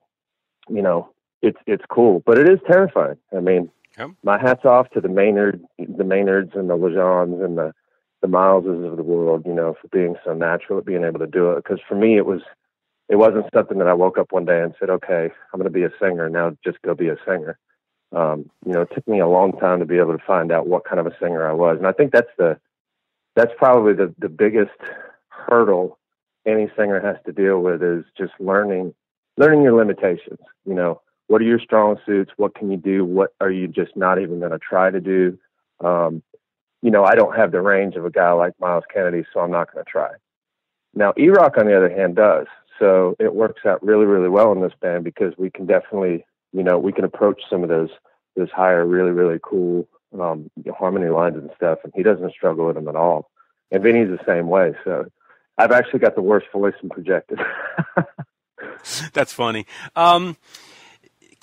[0.67, 1.09] you know,
[1.41, 3.17] it's it's cool, but it is terrifying.
[3.35, 4.11] I mean, yep.
[4.23, 7.73] my hats off to the Maynard, the Maynards and the Lajons and the
[8.21, 11.27] the Myleses of the world, you know, for being so natural at being able to
[11.27, 11.63] do it.
[11.63, 12.41] Because for me, it was
[13.07, 15.79] it wasn't something that I woke up one day and said, okay, I'm going to
[15.79, 16.57] be a singer now.
[16.63, 17.59] Just go be a singer.
[18.11, 20.67] Um, you know, it took me a long time to be able to find out
[20.67, 22.57] what kind of a singer I was, and I think that's the
[23.35, 24.71] that's probably the, the biggest
[25.27, 25.99] hurdle
[26.45, 28.93] any singer has to deal with is just learning
[29.37, 30.39] learning your limitations.
[30.65, 32.31] You know, what are your strong suits?
[32.37, 33.03] What can you do?
[33.03, 35.37] What are you just not even going to try to do?
[35.83, 36.21] Um,
[36.81, 39.51] you know, I don't have the range of a guy like Myles Kennedy, so I'm
[39.51, 40.11] not going to try.
[40.93, 42.47] Now, E-Rock, on the other hand, does.
[42.79, 46.63] So it works out really, really well in this band because we can definitely, you
[46.63, 47.89] know, we can approach some of those
[48.35, 49.87] those higher, really, really cool
[50.19, 53.31] um, harmony lines and stuff, and he doesn't struggle with them at all.
[53.71, 54.73] And Vinnie's the same way.
[54.83, 55.05] So
[55.57, 57.39] I've actually got the worst voice in projected.
[59.13, 59.65] That's funny.
[59.95, 60.37] Um,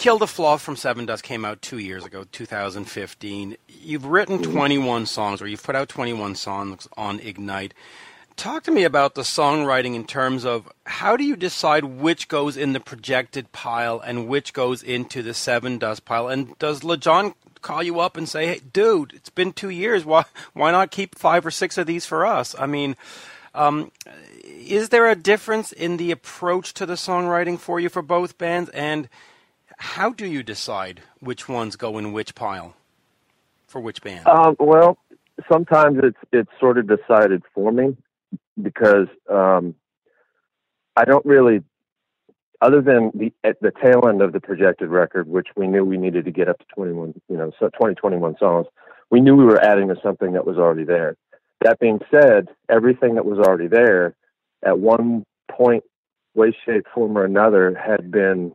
[0.02, 3.56] Kill the Flaw from Sevendust came out two years ago, 2015.
[3.68, 4.50] You've written mm-hmm.
[4.50, 7.72] 21 songs, or you've put out 21 songs on Ignite.
[8.34, 12.56] Talk to me about the songwriting in terms of how do you decide which goes
[12.56, 16.26] in the projected pile and which goes into the Sevendust pile?
[16.26, 20.04] And does Lajon call you up and say, "Hey, dude, it's been two years.
[20.04, 22.96] Why why not keep five or six of these for us?" I mean,
[23.54, 23.92] um,
[24.44, 28.68] is there a difference in the approach to the songwriting for you for both bands,
[28.70, 29.08] and
[29.82, 32.76] how do you decide which ones go in which pile
[33.66, 34.26] for which band?
[34.28, 34.96] Um, well,
[35.50, 37.96] sometimes it's it's sort of decided for me
[38.62, 39.74] because um,
[40.96, 41.64] I don't really
[42.60, 45.96] other than the at the tail end of the projected record, which we knew we
[45.98, 48.68] needed to get up to 21, you know, so 20, 21 songs,
[49.10, 51.16] we knew we were adding to something that was already there.
[51.60, 54.14] That being said, everything that was already there
[54.64, 55.82] at one point,
[56.34, 58.54] way, shape, form, or another had been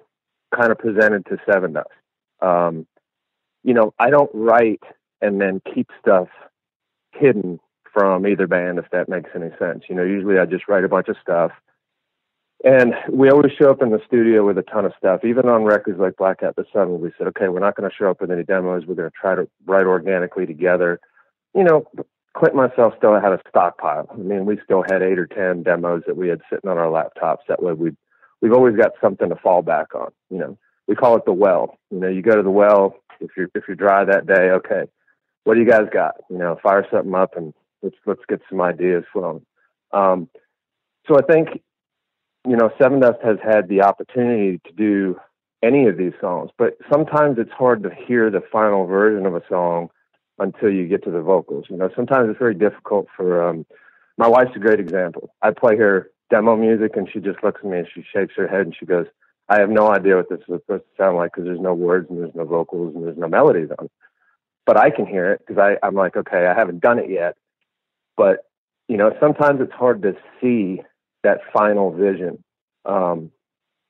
[0.55, 1.85] kind of presented to Sevendust.
[2.41, 2.87] Um,
[3.63, 4.83] you know, I don't write
[5.21, 6.27] and then keep stuff
[7.11, 7.59] hidden
[7.93, 9.83] from either band, if that makes any sense.
[9.89, 11.51] You know, usually I just write a bunch of stuff.
[12.63, 15.23] And we always show up in the studio with a ton of stuff.
[15.23, 17.95] Even on records like Black Out the Sun, we said, okay, we're not going to
[17.95, 18.85] show up with any demos.
[18.87, 20.99] We're going to try to write organically together.
[21.53, 21.85] You know,
[22.35, 24.07] Clint and myself still had a stockpile.
[24.11, 26.87] I mean, we still had eight or ten demos that we had sitting on our
[26.87, 27.45] laptops.
[27.47, 27.91] That way, we
[28.41, 30.11] we've always got something to fall back on.
[30.29, 30.57] You know,
[30.87, 31.77] we call it the well.
[31.91, 34.51] You know, you go to the well if you're if you're dry that day.
[34.51, 34.83] Okay,
[35.43, 36.15] what do you guys got?
[36.29, 39.45] You know, fire something up and let's let's get some ideas flowing.
[39.91, 40.29] Um,
[41.07, 41.61] so I think
[42.47, 45.19] you know Sevendust has had the opportunity to do
[45.63, 49.41] any of these songs, but sometimes it's hard to hear the final version of a
[49.49, 49.89] song
[50.39, 51.65] until you get to the vocals.
[51.69, 53.65] You know, sometimes it's very difficult for um
[54.17, 55.33] my wife's a great example.
[55.41, 58.47] I play her demo music and she just looks at me and she shakes her
[58.47, 59.05] head and she goes,
[59.49, 62.07] I have no idea what this is supposed to sound like because there's no words
[62.09, 63.91] and there's no vocals and there's no melodies on it.
[64.65, 67.37] But I can hear it because I'm like, okay, I haven't done it yet.
[68.17, 68.45] But,
[68.89, 70.81] you know, sometimes it's hard to see
[71.23, 72.43] that final vision.
[72.83, 73.31] Um,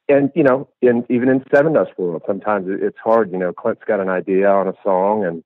[0.09, 3.31] and you know, in even in Sevendust world, sometimes it's hard.
[3.31, 5.43] You know, Clint's got an idea on a song, and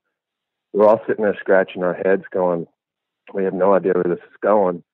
[0.72, 2.66] we're all sitting there scratching our heads, going,
[3.34, 4.84] "We have no idea where this is going."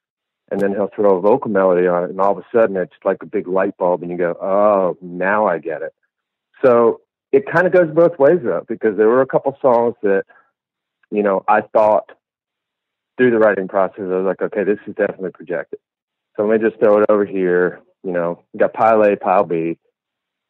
[0.50, 2.94] And then he'll throw a vocal melody on it, and all of a sudden it's
[3.04, 5.94] like a big light bulb, and you go, "Oh, now I get it."
[6.64, 7.02] So
[7.32, 10.24] it kind of goes both ways, though, because there were a couple songs that,
[11.10, 12.12] you know, I thought
[13.18, 15.80] through the writing process, I was like, "Okay, this is definitely projected."
[16.36, 17.80] So let me just throw it over here.
[18.02, 19.78] You know, you got pile A, pile B.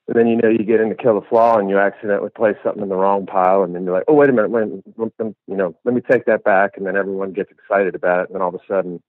[0.07, 2.83] And then you know you get into kill the flaw and you accidentally place something
[2.83, 4.67] in the wrong pile, and then you're like, oh wait a minute, wait,
[5.47, 8.35] you know, let me take that back, and then everyone gets excited about it, and
[8.35, 9.03] then all of a sudden,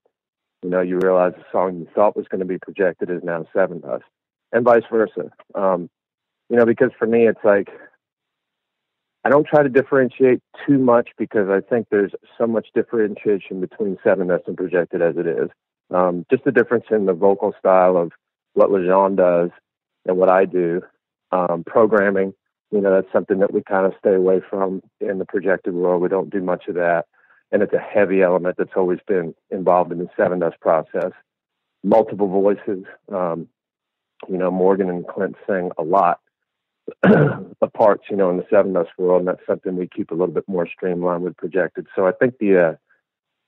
[0.62, 3.46] you know, you realize the song you thought was going to be projected is now
[3.54, 4.02] Sevendust,
[4.52, 5.30] and vice versa.
[5.54, 5.88] Um,
[6.48, 7.68] you know, because for me, it's like
[9.24, 13.96] I don't try to differentiate too much because I think there's so much differentiation between
[14.04, 15.50] Sevendust and projected as it is.
[15.90, 18.12] Um, just the difference in the vocal style of
[18.54, 19.50] what Lajon does
[20.06, 20.82] and what I do.
[21.32, 22.34] Um, programming,
[22.72, 26.02] you know, that's something that we kind of stay away from in the projected world.
[26.02, 27.06] We don't do much of that.
[27.52, 31.12] And it's a heavy element that's always been involved in the Sevendust process.
[31.82, 32.84] Multiple voices.
[33.12, 33.48] Um,
[34.28, 36.20] you know, Morgan and Clint sing a lot
[37.02, 40.34] of parts, you know, in the Sevendust world, and that's something we keep a little
[40.34, 41.86] bit more streamlined with projected.
[41.96, 42.74] So I think the uh,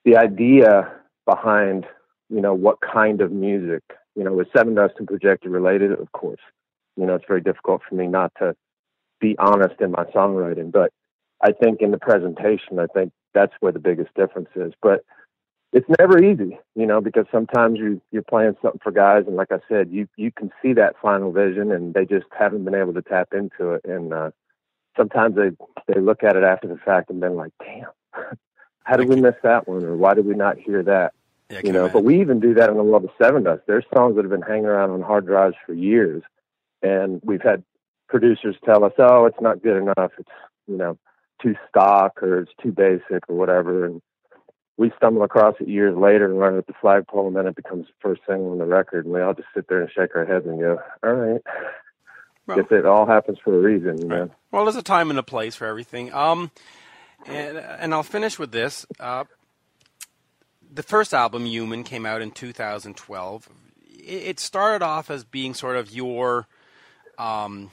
[0.04, 0.90] the idea
[1.26, 1.86] behind,
[2.28, 3.82] you know, what kind of music
[4.14, 6.40] you know, with Sevendust and projected related, of course,
[6.96, 8.54] you know, it's very difficult for me not to
[9.20, 10.70] be honest in my songwriting.
[10.70, 10.92] But
[11.40, 14.72] I think in the presentation, I think that's where the biggest difference is.
[14.82, 15.04] But
[15.72, 19.50] it's never easy, you know, because sometimes you you're playing something for guys, and like
[19.50, 22.92] I said, you you can see that final vision, and they just haven't been able
[22.94, 23.84] to tap into it.
[23.84, 24.30] And uh,
[24.96, 25.50] sometimes they
[25.92, 27.88] they look at it after the fact and been like, "Damn,
[28.84, 31.14] how did we miss that one?" or "Why did we not hear that?"
[31.48, 33.62] Yeah, you know, but we even do that in the world of Sevendust.
[33.66, 36.22] There's songs that have been hanging around on hard drives for years,
[36.82, 37.64] and we've had
[38.08, 40.12] producers tell us, "Oh, it's not good enough.
[40.18, 40.28] It's
[40.66, 40.98] you know
[41.42, 44.02] too stock or it's too basic or whatever." And
[44.76, 47.56] we stumble across it years later and run it at the flagpole, and then it
[47.56, 50.16] becomes the first single on the record, and we all just sit there and shake
[50.16, 51.42] our heads and go, "All right."
[52.46, 54.30] Well, Guess it all happens for a reason, you know.
[54.50, 56.12] Well, there's a time and a place for everything.
[56.12, 56.50] Um,
[57.26, 58.84] and and I'll finish with this.
[58.98, 59.24] Uh,
[60.72, 63.48] the first album, Human, came out in 2012.
[64.04, 66.48] It started off as being sort of your
[67.18, 67.70] um,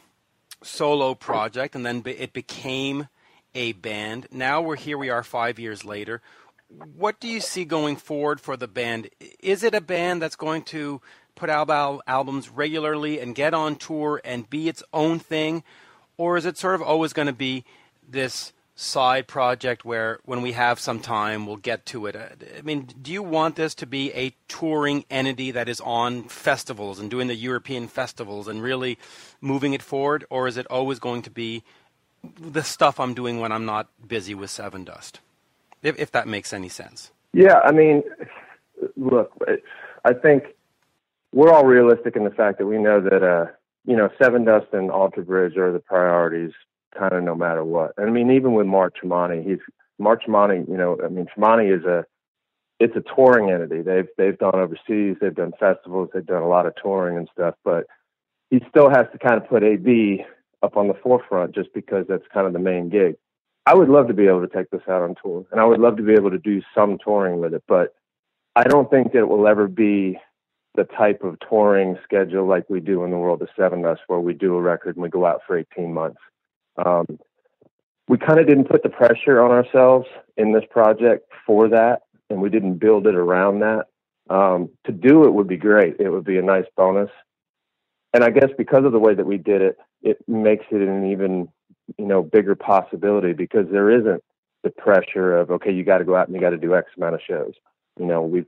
[0.61, 3.07] solo project, and then it became
[3.55, 4.27] a band.
[4.31, 4.97] Now we're here.
[4.97, 6.21] We are five years later.
[6.95, 9.09] What do you see going forward for the band?
[9.41, 11.01] Is it a band that's going to
[11.35, 15.63] put out albums regularly and get on tour and be its own thing,
[16.17, 17.65] or is it sort of always going to be
[18.07, 18.53] this?
[18.79, 22.15] side project where when we have some time we'll get to it.
[22.15, 26.97] I mean, do you want this to be a touring entity that is on festivals
[26.97, 28.97] and doing the European festivals and really
[29.41, 31.61] moving it forward or is it always going to be
[32.39, 35.19] the stuff I'm doing when I'm not busy with Sevendust?
[35.81, 37.11] If if that makes any sense.
[37.33, 38.03] Yeah, I mean,
[38.97, 39.31] look,
[40.03, 40.43] I think
[41.31, 43.51] we're all realistic in the fact that we know that uh,
[43.85, 46.51] you know, Sevendust and Alter Bridge are the priorities
[46.97, 47.93] kind of no matter what.
[47.97, 49.59] And I mean, even with Mark Tremonti, he's
[49.97, 50.67] Mark Tremonti.
[50.67, 52.05] You know, I mean, Tremonti is a
[52.79, 53.81] it's a touring entity.
[53.81, 57.55] They've they've gone overseas, they've done festivals, they've done a lot of touring and stuff,
[57.63, 57.87] but
[58.49, 60.25] he still has to kind of put AB
[60.61, 63.15] up on the forefront just because that's kind of the main gig.
[63.65, 65.79] I would love to be able to take this out on tour, and I would
[65.79, 67.93] love to be able to do some touring with it, but
[68.55, 70.17] I don't think that it will ever be
[70.75, 74.33] the type of touring schedule like we do in the world of Sevendust, where we
[74.33, 76.19] do a record and we go out for 18 months.
[76.83, 77.19] Um,
[78.07, 80.07] we kind of didn't put the pressure on ourselves
[80.37, 83.85] in this project for that, and we didn't build it around that.
[84.29, 85.97] Um, to do it would be great.
[85.99, 87.09] It would be a nice bonus.
[88.13, 91.11] And I guess because of the way that we did it, it makes it an
[91.11, 91.49] even,
[91.97, 94.23] you know, bigger possibility because there isn't
[94.63, 96.91] the pressure of okay, you got to go out and you got to do X
[96.97, 97.53] amount of shows.
[97.99, 98.45] You know, we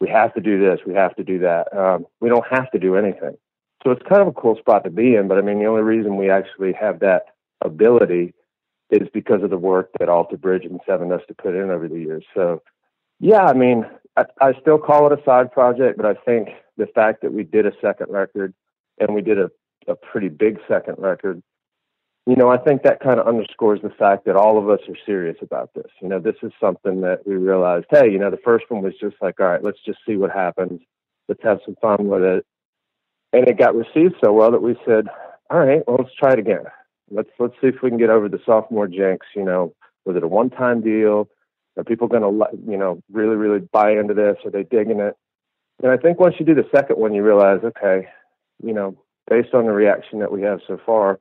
[0.00, 1.74] we have to do this, we have to do that.
[1.76, 3.36] Um, we don't have to do anything.
[3.84, 5.28] So it's kind of a cool spot to be in.
[5.28, 7.26] But I mean, the only reason we actually have that
[7.60, 8.34] ability
[8.90, 11.98] is because of the work that Alter Bridge and Sevendust to put in over the
[11.98, 12.24] years.
[12.34, 12.62] So,
[13.20, 13.86] yeah, I mean,
[14.16, 17.44] I, I still call it a side project, but I think the fact that we
[17.44, 18.52] did a second record
[18.98, 19.50] and we did a,
[19.88, 21.42] a pretty big second record,
[22.26, 24.96] you know, I think that kind of underscores the fact that all of us are
[25.04, 25.90] serious about this.
[26.00, 28.94] You know, this is something that we realized, hey, you know, the first one was
[29.00, 30.80] just like, all right, let's just see what happens.
[31.28, 32.46] Let's have some fun with it.
[33.32, 35.06] And it got received so well that we said,
[35.50, 36.64] all right, well, let's try it again
[37.12, 39.26] let's let's see if we can get over the sophomore jinx.
[39.36, 41.28] You know, was it a one time deal?
[41.76, 44.36] Are people going to you know really really buy into this?
[44.44, 45.14] Are they digging it?
[45.82, 48.08] And I think once you do the second one, you realize, okay,
[48.62, 48.96] you know,
[49.28, 51.18] based on the reaction that we have so far,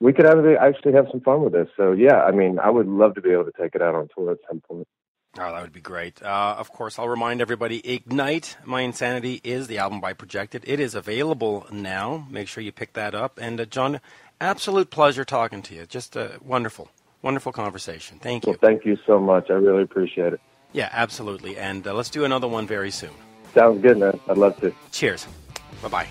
[0.00, 1.68] we could actually have some fun with this.
[1.76, 4.08] So yeah, I mean, I would love to be able to take it out on
[4.16, 4.86] tour at some point.
[5.38, 6.20] Oh, that would be great.
[6.22, 10.64] Uh, of course, I'll remind everybody Ignite My Insanity is the album by Projected.
[10.66, 12.26] It is available now.
[12.28, 13.38] Make sure you pick that up.
[13.40, 14.00] And, uh, John,
[14.40, 15.86] absolute pleasure talking to you.
[15.86, 16.90] Just a wonderful,
[17.22, 18.18] wonderful conversation.
[18.18, 18.52] Thank you.
[18.52, 19.50] Well, thank you so much.
[19.50, 20.40] I really appreciate it.
[20.72, 21.56] Yeah, absolutely.
[21.56, 23.14] And uh, let's do another one very soon.
[23.54, 24.18] Sounds good, man.
[24.28, 24.72] I'd love to.
[24.90, 25.28] Cheers.
[25.80, 26.08] Bye bye.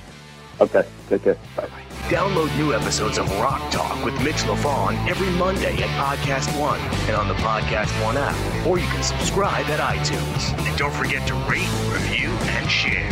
[0.62, 0.84] Okay.
[1.10, 1.38] Take care.
[1.56, 1.84] Bye bye.
[2.10, 7.16] Download new episodes of Rock Talk with Mitch Lafon every Monday at Podcast One and
[7.16, 10.58] on the Podcast One app, or you can subscribe at iTunes.
[10.68, 13.12] And don't forget to rate, review, and share.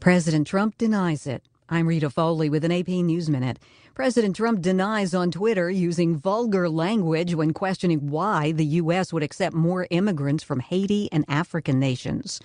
[0.00, 1.42] President Trump denies it.
[1.68, 3.58] I'm Rita Foley with an AP News Minute.
[3.92, 9.12] President Trump denies on Twitter using vulgar language when questioning why the U.S.
[9.12, 12.38] would accept more immigrants from Haiti and African nations.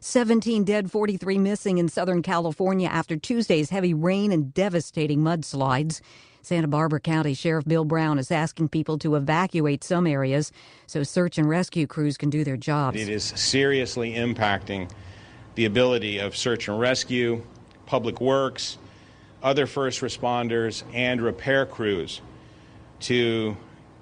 [0.00, 6.00] 17 dead, 43 missing in Southern California after Tuesday's heavy rain and devastating mudslides.
[6.40, 10.50] Santa Barbara County Sheriff Bill Brown is asking people to evacuate some areas
[10.86, 12.98] so search and rescue crews can do their jobs.
[12.98, 14.90] It is seriously impacting
[15.56, 17.42] the ability of search and rescue,
[17.92, 18.78] public works,
[19.42, 22.22] other first responders, and repair crews
[23.00, 23.54] to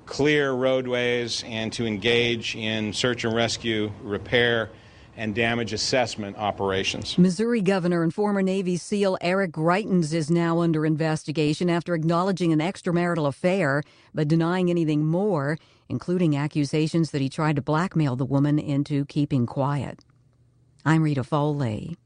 [0.06, 4.70] clear roadways and to engage in search and rescue, repair,
[5.16, 7.18] and damage assessment operations.
[7.18, 12.60] Missouri Governor and former Navy SEAL Eric Greitens is now under investigation after acknowledging an
[12.60, 13.82] extramarital affair
[14.14, 15.58] but denying anything more,
[15.88, 20.04] including accusations that he tried to blackmail the woman into keeping quiet.
[20.84, 21.96] I'm Rita Foley.